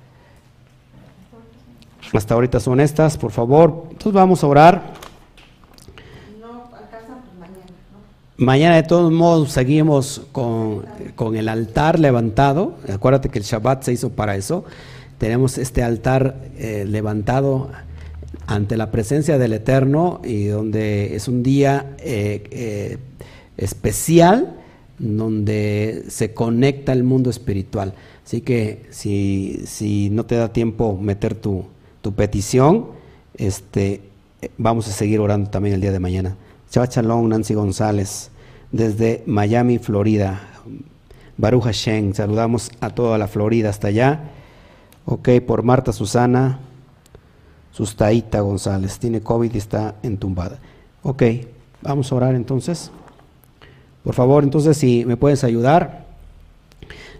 Hasta 2.12 2.34
ahorita 2.34 2.58
son 2.58 2.80
estas, 2.80 3.16
por 3.16 3.30
favor. 3.30 3.84
Entonces 3.90 4.12
vamos 4.12 4.42
a 4.42 4.46
orar. 4.46 4.94
Mañana 8.36 8.76
de 8.76 8.84
todos 8.84 9.12
modos 9.12 9.52
seguimos 9.52 10.22
con, 10.32 10.86
con, 11.14 11.36
el 11.36 11.48
altar 11.48 11.98
levantado. 11.98 12.76
Acuérdate 12.90 13.28
que 13.28 13.38
el 13.38 13.44
Shabbat 13.44 13.82
se 13.82 13.92
hizo 13.92 14.08
para 14.10 14.34
eso. 14.34 14.64
Tenemos 15.18 15.58
este 15.58 15.82
altar 15.82 16.36
eh, 16.56 16.86
levantado 16.88 17.68
ante 18.46 18.78
la 18.78 18.90
presencia 18.90 19.36
del 19.36 19.52
Eterno 19.52 20.22
y 20.24 20.46
donde 20.46 21.14
es 21.14 21.28
un 21.28 21.42
día 21.42 21.94
eh, 21.98 22.42
eh, 22.50 22.98
especial 23.58 24.59
donde 25.00 26.04
se 26.08 26.34
conecta 26.34 26.92
el 26.92 27.02
mundo 27.04 27.30
espiritual. 27.30 27.94
Así 28.24 28.42
que 28.42 28.86
si, 28.90 29.62
si 29.64 30.10
no 30.10 30.26
te 30.26 30.36
da 30.36 30.52
tiempo 30.52 30.96
meter 31.00 31.34
tu, 31.34 31.64
tu 32.02 32.12
petición, 32.12 32.86
este, 33.34 34.02
vamos 34.58 34.86
a 34.88 34.92
seguir 34.92 35.20
orando 35.20 35.50
también 35.50 35.74
el 35.74 35.80
día 35.80 35.90
de 35.90 35.98
mañana. 35.98 36.36
Shabbat 36.70 36.94
Shalom, 36.96 37.28
Nancy 37.28 37.54
González, 37.54 38.30
desde 38.70 39.22
Miami, 39.26 39.78
Florida. 39.78 40.46
Baruch 41.36 41.64
Hashem, 41.64 42.12
saludamos 42.12 42.70
a 42.80 42.90
toda 42.90 43.16
la 43.16 43.26
Florida 43.26 43.70
hasta 43.70 43.88
allá. 43.88 44.30
Ok, 45.06 45.30
por 45.46 45.62
Marta 45.62 45.92
Susana, 45.92 46.60
Sustaita 47.72 48.40
González, 48.40 48.98
tiene 48.98 49.22
COVID 49.22 49.54
y 49.54 49.58
está 49.58 49.96
entumbada. 50.02 50.58
Ok, 51.02 51.22
vamos 51.80 52.12
a 52.12 52.14
orar 52.14 52.34
entonces. 52.34 52.90
Por 54.04 54.14
favor, 54.14 54.44
entonces, 54.44 54.76
si 54.76 55.04
me 55.04 55.16
puedes 55.16 55.44
ayudar, 55.44 56.06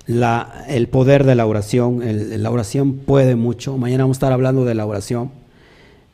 el 0.06 0.88
poder 0.88 1.24
de 1.24 1.34
la 1.34 1.46
oración, 1.46 2.00
la 2.42 2.50
oración 2.50 2.94
puede 2.98 3.36
mucho. 3.36 3.76
Mañana 3.76 4.04
vamos 4.04 4.16
a 4.16 4.18
estar 4.18 4.32
hablando 4.32 4.64
de 4.64 4.74
la 4.74 4.86
oración. 4.86 5.30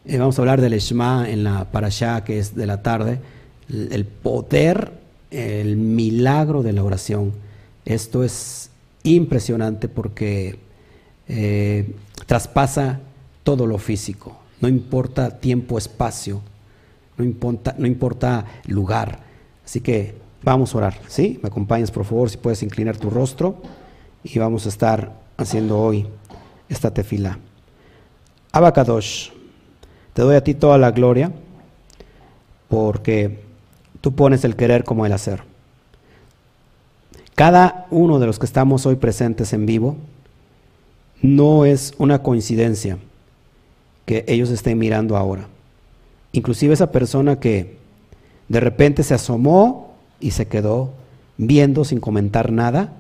Eh, 0.04 0.18
vamos 0.18 0.38
a 0.38 0.42
hablar 0.42 0.60
del 0.60 0.78
Shema 0.78 1.28
en 1.30 1.44
la 1.44 1.64
parashá 1.64 2.22
que 2.22 2.38
es 2.38 2.54
de 2.54 2.66
la 2.66 2.82
tarde. 2.82 3.20
El, 3.68 4.04
poder, 4.04 4.92
el 5.30 5.76
milagro 5.76 6.62
de 6.62 6.72
la 6.72 6.84
oración. 6.84 7.32
Esto 7.84 8.22
es 8.22 8.70
impresionante 9.02 9.88
porque 9.88 10.58
eh, 11.28 11.90
traspasa 12.26 13.00
todo 13.44 13.66
lo 13.66 13.78
físico. 13.78 14.36
No 14.60 14.68
importa 14.68 15.38
tiempo, 15.38 15.78
espacio. 15.78 16.42
No 17.16 17.24
importa, 17.24 17.74
no 17.78 17.86
importa 17.86 18.44
lugar. 18.66 19.20
Así 19.64 19.80
que 19.80 20.25
vamos 20.42 20.74
a 20.74 20.78
orar. 20.78 20.98
¿Sí? 21.08 21.38
Me 21.42 21.48
acompañas, 21.48 21.90
por 21.90 22.04
favor, 22.04 22.30
si 22.30 22.36
puedes 22.36 22.62
inclinar 22.62 22.96
tu 22.96 23.10
rostro. 23.10 23.56
Y 24.22 24.38
vamos 24.38 24.66
a 24.66 24.68
estar 24.68 25.12
haciendo 25.36 25.78
hoy 25.78 26.06
esta 26.68 26.92
tefila. 26.92 27.38
Abacadosh. 28.52 29.30
Te 30.14 30.22
doy 30.22 30.36
a 30.36 30.42
ti 30.42 30.54
toda 30.54 30.78
la 30.78 30.90
gloria 30.90 31.30
porque 32.68 33.44
tú 34.00 34.14
pones 34.14 34.44
el 34.44 34.56
querer 34.56 34.84
como 34.84 35.04
el 35.04 35.12
hacer. 35.12 35.42
Cada 37.34 37.86
uno 37.90 38.18
de 38.18 38.26
los 38.26 38.38
que 38.38 38.46
estamos 38.46 38.86
hoy 38.86 38.96
presentes 38.96 39.52
en 39.52 39.66
vivo 39.66 39.96
no 41.20 41.66
es 41.66 41.92
una 41.98 42.22
coincidencia 42.22 42.98
que 44.06 44.24
ellos 44.26 44.50
estén 44.50 44.78
mirando 44.78 45.16
ahora. 45.16 45.48
Inclusive 46.32 46.72
esa 46.72 46.90
persona 46.90 47.38
que 47.38 47.76
de 48.48 48.60
repente 48.60 49.02
se 49.02 49.14
asomó 49.14 49.85
y 50.20 50.32
se 50.32 50.46
quedó 50.46 50.92
viendo 51.36 51.84
sin 51.84 52.00
comentar 52.00 52.52
nada, 52.52 52.92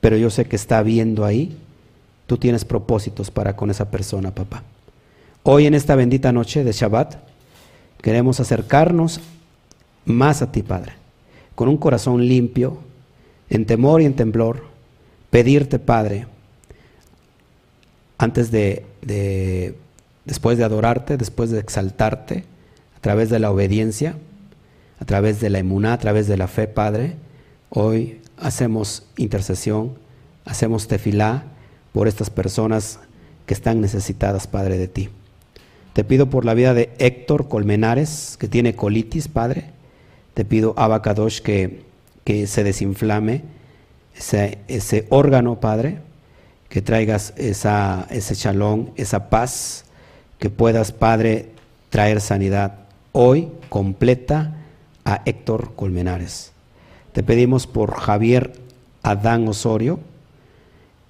pero 0.00 0.16
yo 0.16 0.30
sé 0.30 0.46
que 0.46 0.56
está 0.56 0.82
viendo 0.82 1.24
ahí, 1.24 1.56
tú 2.26 2.36
tienes 2.36 2.64
propósitos 2.64 3.30
para 3.30 3.56
con 3.56 3.70
esa 3.70 3.90
persona, 3.90 4.34
papá. 4.34 4.62
Hoy 5.42 5.66
en 5.66 5.74
esta 5.74 5.94
bendita 5.94 6.32
noche 6.32 6.64
de 6.64 6.72
Shabbat 6.72 7.16
queremos 8.00 8.40
acercarnos 8.40 9.20
más 10.04 10.42
a 10.42 10.52
ti, 10.52 10.62
Padre, 10.62 10.92
con 11.54 11.68
un 11.68 11.76
corazón 11.76 12.26
limpio, 12.26 12.78
en 13.48 13.66
temor 13.66 14.02
y 14.02 14.06
en 14.06 14.14
temblor, 14.14 14.64
pedirte, 15.30 15.78
Padre, 15.78 16.26
antes 18.18 18.50
de, 18.50 18.84
después 20.24 20.58
de 20.58 20.64
adorarte, 20.64 21.16
después 21.16 21.50
de 21.50 21.60
exaltarte, 21.60 22.44
a 22.96 23.00
través 23.00 23.28
de 23.28 23.38
la 23.38 23.50
obediencia, 23.50 24.16
a 25.04 25.06
través 25.06 25.38
de 25.38 25.50
la 25.50 25.58
emuná, 25.58 25.92
a 25.92 25.98
través 25.98 26.28
de 26.28 26.38
la 26.38 26.48
fe, 26.48 26.66
Padre, 26.66 27.16
hoy 27.68 28.22
hacemos 28.38 29.06
intercesión, 29.18 29.98
hacemos 30.46 30.88
tefilá 30.88 31.44
por 31.92 32.08
estas 32.08 32.30
personas 32.30 33.00
que 33.44 33.52
están 33.52 33.82
necesitadas, 33.82 34.46
Padre, 34.46 34.78
de 34.78 34.88
ti. 34.88 35.10
Te 35.92 36.04
pido 36.04 36.30
por 36.30 36.46
la 36.46 36.54
vida 36.54 36.72
de 36.72 36.90
Héctor 36.98 37.48
Colmenares, 37.48 38.38
que 38.40 38.48
tiene 38.48 38.76
colitis, 38.76 39.28
Padre. 39.28 39.72
Te 40.32 40.46
pido, 40.46 40.72
Abacadosh, 40.78 41.40
que, 41.40 41.82
que 42.24 42.46
se 42.46 42.64
desinflame 42.64 43.42
ese, 44.16 44.56
ese, 44.68 45.06
órgano, 45.10 45.60
Padre. 45.60 45.98
Que 46.70 46.80
traigas 46.80 47.34
esa, 47.36 48.06
ese 48.08 48.34
chalón, 48.36 48.90
esa 48.96 49.28
paz. 49.28 49.84
Que 50.38 50.48
puedas, 50.48 50.92
Padre, 50.92 51.50
traer 51.90 52.22
sanidad 52.22 52.86
hoy 53.12 53.50
completa 53.68 54.62
a 55.04 55.22
Héctor 55.24 55.74
Colmenares. 55.74 56.52
Te 57.12 57.22
pedimos 57.22 57.66
por 57.66 57.94
Javier 57.94 58.54
Adán 59.02 59.46
Osorio, 59.46 60.00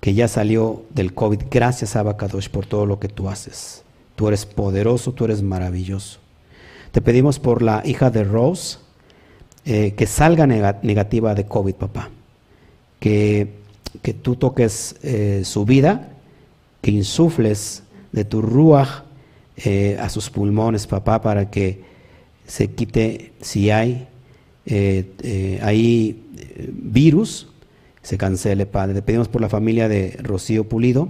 que 0.01 0.15
ya 0.15 0.29
salió 0.29 0.83
del 0.91 1.15
COVID. 1.15 1.45
Gracias, 1.51 1.97
Abacadosh, 1.97 2.51
por 2.51 2.67
todo 2.67 2.85
lo 2.85 3.01
que 3.01 3.09
tú 3.09 3.29
haces. 3.31 3.83
Tú 4.17 4.29
eres 4.29 4.45
poderoso, 4.45 5.13
tú 5.13 5.25
eres 5.25 5.43
maravilloso. 5.43 6.19
Te 6.93 7.01
pedimos 7.01 7.39
por 7.39 7.63
la 7.63 7.83
hija 7.85 8.11
de 8.11 8.23
Rose 8.23 8.79
eh, 9.65 9.95
que 9.97 10.07
salga 10.07 10.47
negativa 10.47 11.35
de 11.35 11.47
COVID, 11.47 11.75
papá. 11.75 12.11
Que, 13.01 13.49
que 14.03 14.13
tú 14.13 14.37
toques 14.37 14.97
eh, 15.03 15.43
su 15.45 15.65
vida, 15.65 16.11
que 16.83 16.91
insufles 16.91 17.83
de 18.13 18.25
tu 18.25 18.43
ruaj 18.43 19.05
eh, 19.57 19.97
a 20.01 20.09
sus 20.09 20.31
pulmones, 20.31 20.87
papá, 20.87 21.23
para 21.23 21.51
que 21.51 21.83
se 22.47 22.69
quite, 22.69 23.33
si 23.41 23.71
hay 23.71 24.09
ahí 25.63 26.23
virus, 26.69 27.49
se 28.03 28.19
cancele, 28.19 28.67
Padre. 28.67 28.95
Te 28.95 29.03
pedimos 29.03 29.29
por 29.29 29.41
la 29.41 29.49
familia 29.49 29.89
de 29.89 30.19
Rocío 30.23 30.69
Pulido, 30.69 31.09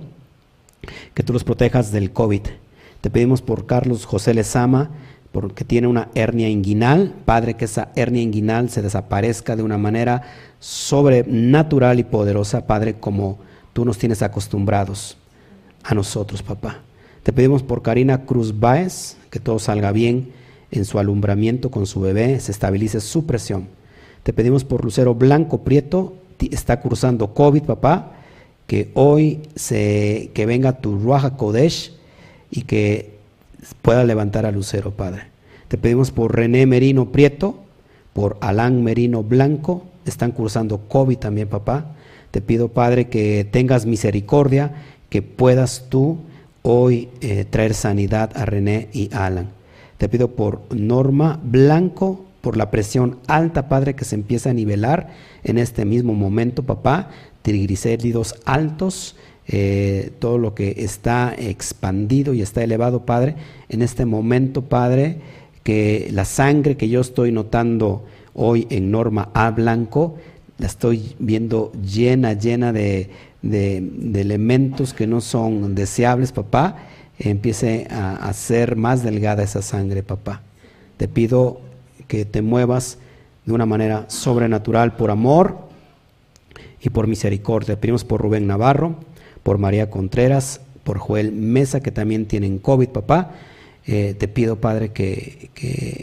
que 1.14 1.22
tú 1.22 1.32
los 1.32 1.44
protejas 1.44 1.92
del 1.92 2.12
COVID 2.12 2.42
te 3.00 3.10
pedimos 3.10 3.42
por 3.42 3.66
Carlos 3.66 4.06
José 4.06 4.32
Lezama, 4.32 4.88
porque 5.30 5.62
tiene 5.62 5.88
una 5.88 6.08
hernia 6.14 6.48
inguinal. 6.48 7.12
Padre, 7.26 7.52
que 7.52 7.66
esa 7.66 7.90
hernia 7.96 8.22
inguinal 8.22 8.70
se 8.70 8.80
desaparezca 8.80 9.56
de 9.56 9.62
una 9.62 9.76
manera 9.76 10.22
sobrenatural 10.58 11.98
y 12.00 12.04
poderosa, 12.04 12.66
Padre, 12.66 12.94
como 12.94 13.40
tú 13.74 13.84
nos 13.84 13.98
tienes 13.98 14.22
acostumbrados 14.22 15.18
a 15.82 15.92
nosotros, 15.94 16.42
papá. 16.42 16.80
Te 17.22 17.34
pedimos 17.34 17.62
por 17.62 17.82
Karina 17.82 18.24
Cruz 18.24 18.58
Báez, 18.58 19.18
que 19.28 19.38
todo 19.38 19.58
salga 19.58 19.92
bien 19.92 20.32
en 20.74 20.84
su 20.84 20.98
alumbramiento 20.98 21.70
con 21.70 21.86
su 21.86 22.00
bebé, 22.00 22.38
se 22.40 22.52
estabilice 22.52 23.00
su 23.00 23.26
presión. 23.26 23.68
Te 24.22 24.32
pedimos 24.32 24.64
por 24.64 24.84
Lucero 24.84 25.14
Blanco 25.14 25.58
Prieto, 25.58 26.14
está 26.50 26.80
cursando 26.80 27.32
COVID, 27.34 27.62
papá, 27.62 28.12
que 28.66 28.90
hoy 28.94 29.40
se, 29.54 30.30
que 30.34 30.46
venga 30.46 30.80
tu 30.80 30.98
Ruaja 30.98 31.36
Kodesh 31.36 31.92
y 32.50 32.62
que 32.62 33.14
pueda 33.82 34.04
levantar 34.04 34.46
a 34.46 34.52
Lucero, 34.52 34.90
Padre. 34.90 35.24
Te 35.68 35.78
pedimos 35.78 36.10
por 36.10 36.34
René 36.34 36.66
Merino 36.66 37.10
Prieto, 37.12 37.58
por 38.12 38.36
Alán 38.40 38.82
Merino 38.82 39.22
Blanco, 39.22 39.84
están 40.06 40.32
cursando 40.32 40.78
COVID 40.88 41.18
también, 41.18 41.48
papá. 41.48 41.86
Te 42.30 42.40
pido, 42.40 42.68
Padre, 42.68 43.08
que 43.08 43.44
tengas 43.50 43.86
misericordia, 43.86 44.72
que 45.08 45.22
puedas 45.22 45.86
tú 45.88 46.18
hoy 46.62 47.08
eh, 47.20 47.44
traer 47.48 47.74
sanidad 47.74 48.30
a 48.36 48.44
René 48.44 48.88
y 48.92 49.10
Alan. 49.12 49.50
Te 49.98 50.08
pido 50.08 50.32
por 50.32 50.62
Norma 50.74 51.40
Blanco, 51.42 52.24
por 52.40 52.56
la 52.56 52.70
presión 52.70 53.18
alta, 53.26 53.68
Padre, 53.68 53.94
que 53.94 54.04
se 54.04 54.14
empieza 54.14 54.50
a 54.50 54.54
nivelar 54.54 55.10
en 55.44 55.58
este 55.58 55.84
mismo 55.84 56.14
momento, 56.14 56.62
papá. 56.62 57.10
Triglicéridos 57.42 58.36
altos, 58.44 59.16
eh, 59.46 60.12
todo 60.18 60.38
lo 60.38 60.54
que 60.54 60.74
está 60.78 61.34
expandido 61.36 62.34
y 62.34 62.42
está 62.42 62.62
elevado, 62.62 63.04
Padre, 63.04 63.36
en 63.68 63.82
este 63.82 64.06
momento, 64.06 64.62
Padre, 64.62 65.18
que 65.62 66.08
la 66.12 66.24
sangre 66.24 66.76
que 66.76 66.88
yo 66.88 67.00
estoy 67.00 67.32
notando 67.32 68.04
hoy 68.34 68.66
en 68.70 68.90
norma 68.90 69.30
A 69.32 69.50
blanco, 69.50 70.16
la 70.58 70.66
estoy 70.66 71.14
viendo 71.18 71.72
llena, 71.72 72.34
llena 72.34 72.72
de, 72.72 73.10
elementos 73.42 74.94
que 74.94 75.06
no 75.06 75.20
son 75.20 75.74
deseables, 75.74 76.32
papá, 76.32 76.76
empiece 77.18 77.86
a, 77.90 78.32
ser 78.32 78.76
más 78.76 79.02
delgada 79.02 79.42
esa 79.42 79.62
sangre, 79.62 80.02
papá. 80.02 80.42
Te 80.96 81.08
pido 81.08 81.60
que 82.08 82.24
te 82.24 82.42
muevas 82.42 82.98
de 83.44 83.52
una 83.52 83.66
manera 83.66 84.06
sobrenatural 84.08 84.96
por 84.96 85.10
amor 85.10 85.58
y 86.80 86.90
por 86.90 87.06
misericordia. 87.06 87.80
Pedimos 87.80 88.04
por 88.04 88.20
Rubén 88.20 88.46
Navarro, 88.46 88.96
por 89.42 89.58
María 89.58 89.90
Contreras, 89.90 90.60
por 90.82 90.98
Joel 90.98 91.32
Mesa, 91.32 91.80
que 91.80 91.90
también 91.90 92.26
tienen 92.26 92.58
COVID, 92.58 92.88
papá. 92.88 93.32
Eh, 93.86 94.14
te 94.18 94.28
pido, 94.28 94.56
Padre, 94.56 94.90
que, 94.92 95.50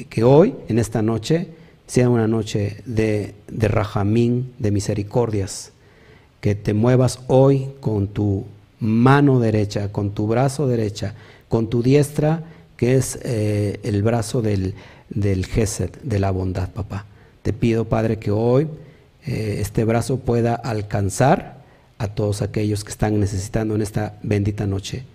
que, 0.10 0.24
hoy, 0.24 0.56
en 0.68 0.80
esta 0.80 1.02
noche, 1.02 1.48
sea 1.88 2.10
una 2.10 2.28
noche 2.28 2.78
de, 2.86 3.34
de 3.48 3.68
rajamín, 3.68 4.54
de 4.60 4.72
misericordias, 4.72 5.72
que 6.42 6.56
te 6.56 6.74
muevas 6.74 7.20
hoy 7.28 7.70
con 7.80 8.08
tu 8.08 8.46
mano 8.82 9.40
derecha, 9.40 9.92
con 9.92 10.12
tu 10.12 10.28
brazo 10.28 10.68
derecha, 10.68 11.14
con 11.48 11.70
tu 11.70 11.82
diestra, 11.82 12.44
que 12.76 12.96
es 12.96 13.18
eh, 13.24 13.80
el 13.84 14.04
brazo 14.04 14.42
del, 14.42 14.74
del 15.10 15.46
Gesed, 15.46 15.92
de 16.04 16.20
la 16.20 16.32
bondad, 16.32 16.70
papá. 16.70 17.06
Te 17.44 17.54
pido, 17.54 17.86
Padre, 17.86 18.18
que 18.18 18.32
hoy 18.32 18.68
eh, 19.26 19.58
este 19.60 19.86
brazo 19.86 20.18
pueda 20.18 20.56
alcanzar 20.56 21.62
a 22.00 22.08
todos 22.08 22.42
aquellos 22.42 22.84
que 22.84 22.92
están 22.92 23.20
necesitando 23.20 23.76
en 23.76 23.84
esta 23.84 24.18
bendita 24.24 24.66
noche 24.66 25.06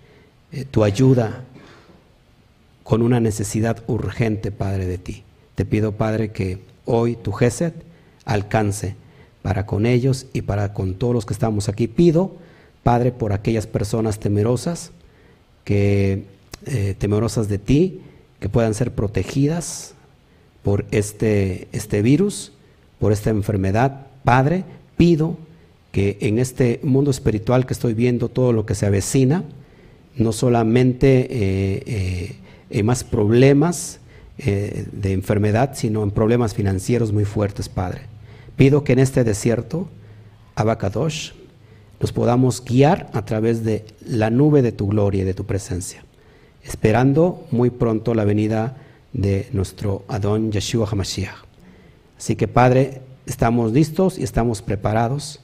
eh, 0.53 0.63
tu 0.63 0.85
ayuda 0.85 1.43
con 2.83 3.01
una 3.01 3.19
necesidad 3.19 3.83
urgente, 3.87 4.51
Padre, 4.51 4.85
de 4.85 4.97
ti. 4.97 5.23
Te 5.55 5.65
pido, 5.65 5.91
Padre, 5.91 6.31
que 6.31 6.59
hoy 6.85 7.17
tu 7.17 7.33
Gesed 7.33 7.73
alcance 8.23 8.95
para 9.41 9.65
con 9.65 9.85
ellos 9.85 10.27
y 10.31 10.43
para 10.43 10.73
con 10.73 10.95
todos 10.95 11.13
los 11.13 11.25
que 11.25 11.33
estamos 11.33 11.67
aquí. 11.67 11.87
Pido, 11.87 12.37
Padre, 12.83 13.11
por 13.11 13.33
aquellas 13.33 13.67
personas 13.67 14.19
temerosas, 14.19 14.91
que 15.63 16.23
eh, 16.65 16.95
temerosas 16.97 17.49
de 17.49 17.57
ti, 17.57 18.01
que 18.39 18.49
puedan 18.49 18.73
ser 18.73 18.91
protegidas 18.93 19.93
por 20.63 20.85
este, 20.91 21.67
este 21.71 22.01
virus, 22.01 22.53
por 22.99 23.11
esta 23.11 23.29
enfermedad. 23.29 24.07
Padre, 24.23 24.63
pido 24.95 25.37
que 25.91 26.17
en 26.21 26.39
este 26.39 26.79
mundo 26.83 27.11
espiritual 27.11 27.65
que 27.65 27.73
estoy 27.73 27.93
viendo, 27.93 28.29
todo 28.29 28.53
lo 28.53 28.65
que 28.65 28.75
se 28.75 28.85
avecina, 28.85 29.43
no 30.15 30.31
solamente 30.31 31.27
eh, 31.29 32.35
eh, 32.69 32.83
más 32.83 33.03
problemas 33.03 33.99
de 34.37 35.13
enfermedad, 35.13 35.71
sino 35.73 36.03
en 36.03 36.11
problemas 36.11 36.53
financieros 36.53 37.11
muy 37.11 37.25
fuertes, 37.25 37.69
Padre. 37.69 38.01
Pido 38.55 38.83
que 38.83 38.93
en 38.93 38.99
este 38.99 39.23
desierto, 39.23 39.87
Abacadosh, 40.55 41.31
nos 41.99 42.11
podamos 42.11 42.63
guiar 42.63 43.09
a 43.13 43.25
través 43.25 43.63
de 43.63 43.85
la 44.05 44.29
nube 44.29 44.61
de 44.61 44.71
tu 44.71 44.87
gloria 44.87 45.21
y 45.21 45.25
de 45.25 45.33
tu 45.33 45.45
presencia, 45.45 46.03
esperando 46.63 47.45
muy 47.51 47.69
pronto 47.69 48.13
la 48.13 48.25
venida 48.25 48.77
de 49.13 49.47
nuestro 49.51 50.03
Adón 50.07 50.51
Yeshua 50.51 50.87
HaMashiach. 50.89 51.35
Así 52.17 52.35
que 52.35 52.47
Padre, 52.47 53.01
estamos 53.25 53.71
listos 53.71 54.17
y 54.19 54.23
estamos 54.23 54.61
preparados 54.61 55.39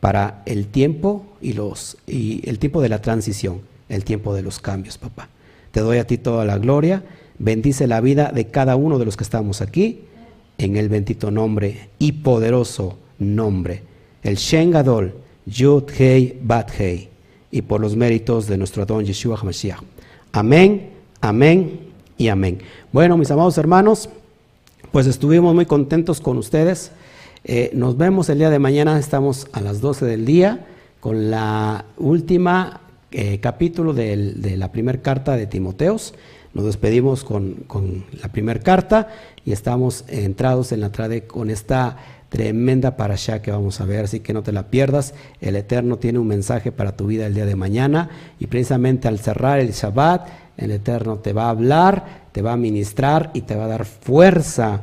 para 0.00 0.42
el 0.46 0.66
tiempo 0.66 1.26
y, 1.40 1.52
los, 1.52 1.98
y 2.06 2.48
el 2.48 2.58
tiempo 2.58 2.80
de 2.80 2.88
la 2.88 3.00
transición, 3.00 3.60
el 3.88 4.04
tiempo 4.04 4.34
de 4.34 4.42
los 4.42 4.60
cambios, 4.60 4.98
papá. 4.98 5.28
Te 5.72 5.80
doy 5.80 5.98
a 5.98 6.06
ti 6.06 6.18
toda 6.18 6.44
la 6.44 6.58
gloria, 6.58 7.02
bendice 7.38 7.86
la 7.86 8.00
vida 8.00 8.32
de 8.32 8.46
cada 8.46 8.76
uno 8.76 8.98
de 8.98 9.04
los 9.04 9.16
que 9.16 9.24
estamos 9.24 9.60
aquí 9.60 10.02
en 10.56 10.76
el 10.76 10.88
bendito 10.88 11.30
nombre 11.30 11.90
y 11.98 12.12
poderoso 12.12 12.98
nombre, 13.18 13.82
el 14.22 14.36
Shen 14.36 14.70
Gadol, 14.70 15.14
Yud 15.48 15.84
Hei 15.98 16.38
Bat 16.42 16.70
Hei, 16.78 17.08
y 17.50 17.62
por 17.62 17.80
los 17.80 17.96
méritos 17.96 18.46
de 18.46 18.58
nuestro 18.58 18.82
Adón 18.82 19.04
Yeshua 19.04 19.38
HaMashiach. 19.40 19.80
Amén, 20.32 20.90
amén 21.20 21.80
y 22.16 22.28
amén. 22.28 22.58
Bueno, 22.92 23.16
mis 23.16 23.30
amados 23.30 23.56
hermanos, 23.56 24.10
pues 24.92 25.06
estuvimos 25.06 25.54
muy 25.54 25.66
contentos 25.66 26.20
con 26.20 26.36
ustedes. 26.36 26.92
Eh, 27.44 27.70
nos 27.72 27.96
vemos 27.96 28.28
el 28.28 28.38
día 28.38 28.50
de 28.50 28.58
mañana, 28.58 28.98
estamos 28.98 29.46
a 29.52 29.60
las 29.60 29.80
12 29.80 30.04
del 30.04 30.26
día 30.26 30.66
con 31.00 31.30
la 31.30 31.86
última 31.96 32.80
eh, 33.10 33.40
capítulo 33.40 33.94
de 33.94 34.54
la 34.58 34.70
primera 34.70 35.00
carta 35.00 35.36
de 35.36 35.46
Timoteos. 35.46 36.14
Nos 36.54 36.64
despedimos 36.64 37.24
con, 37.24 37.66
la 38.20 38.28
primera 38.28 38.60
carta 38.60 39.08
y 39.44 39.52
estamos 39.52 40.04
entrados 40.08 40.72
en 40.72 40.80
la 40.80 40.90
trade 40.90 41.26
con 41.26 41.50
esta 41.50 41.96
tremenda 42.28 42.96
para 42.96 43.14
allá 43.14 43.40
que 43.40 43.50
vamos 43.50 43.80
a 43.80 43.84
ver, 43.84 44.04
así 44.04 44.20
que 44.20 44.32
no 44.32 44.42
te 44.42 44.52
la 44.52 44.70
pierdas. 44.70 45.14
El 45.40 45.56
Eterno 45.56 45.98
tiene 45.98 46.18
un 46.18 46.26
mensaje 46.26 46.72
para 46.72 46.96
tu 46.96 47.06
vida 47.06 47.26
el 47.26 47.34
día 47.34 47.46
de 47.46 47.56
mañana 47.56 48.10
y 48.38 48.46
precisamente 48.46 49.08
al 49.08 49.18
cerrar 49.18 49.58
el 49.58 49.72
Shabbat, 49.72 50.28
el 50.56 50.70
Eterno 50.72 51.18
te 51.18 51.32
va 51.32 51.46
a 51.46 51.50
hablar, 51.50 52.28
te 52.32 52.42
va 52.42 52.52
a 52.52 52.56
ministrar 52.56 53.30
y 53.32 53.42
te 53.42 53.54
va 53.54 53.64
a 53.64 53.68
dar 53.68 53.84
fuerza 53.84 54.82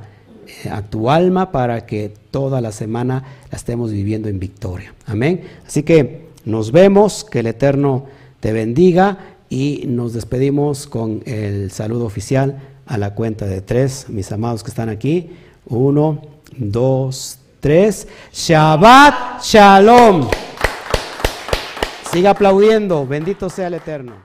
eh, 0.63 0.69
a 0.69 0.81
tu 0.81 1.09
alma 1.09 1.51
para 1.51 1.85
que 1.85 2.13
toda 2.31 2.61
la 2.61 2.71
semana 2.71 3.23
la 3.51 3.57
estemos 3.57 3.91
viviendo 3.91 4.29
en 4.29 4.39
victoria. 4.39 4.93
Amén. 5.05 5.41
Así 5.65 5.83
que 5.83 6.29
nos 6.45 6.71
vemos, 6.71 7.23
que 7.23 7.39
el 7.39 7.47
Eterno 7.47 8.05
te 8.39 8.53
bendiga 8.53 9.17
y 9.49 9.83
nos 9.87 10.13
despedimos 10.13 10.87
con 10.87 11.21
el 11.25 11.71
saludo 11.71 12.05
oficial 12.05 12.59
a 12.85 12.97
la 12.97 13.15
cuenta 13.15 13.45
de 13.45 13.61
tres, 13.61 14.07
mis 14.09 14.31
amados 14.31 14.63
que 14.63 14.69
están 14.69 14.89
aquí. 14.89 15.31
Uno, 15.67 16.21
dos, 16.57 17.39
tres. 17.59 18.07
Shabbat 18.33 19.41
Shalom. 19.43 20.29
Siga 22.11 22.31
aplaudiendo. 22.31 23.05
Bendito 23.05 23.49
sea 23.49 23.67
el 23.67 23.75
Eterno. 23.75 24.24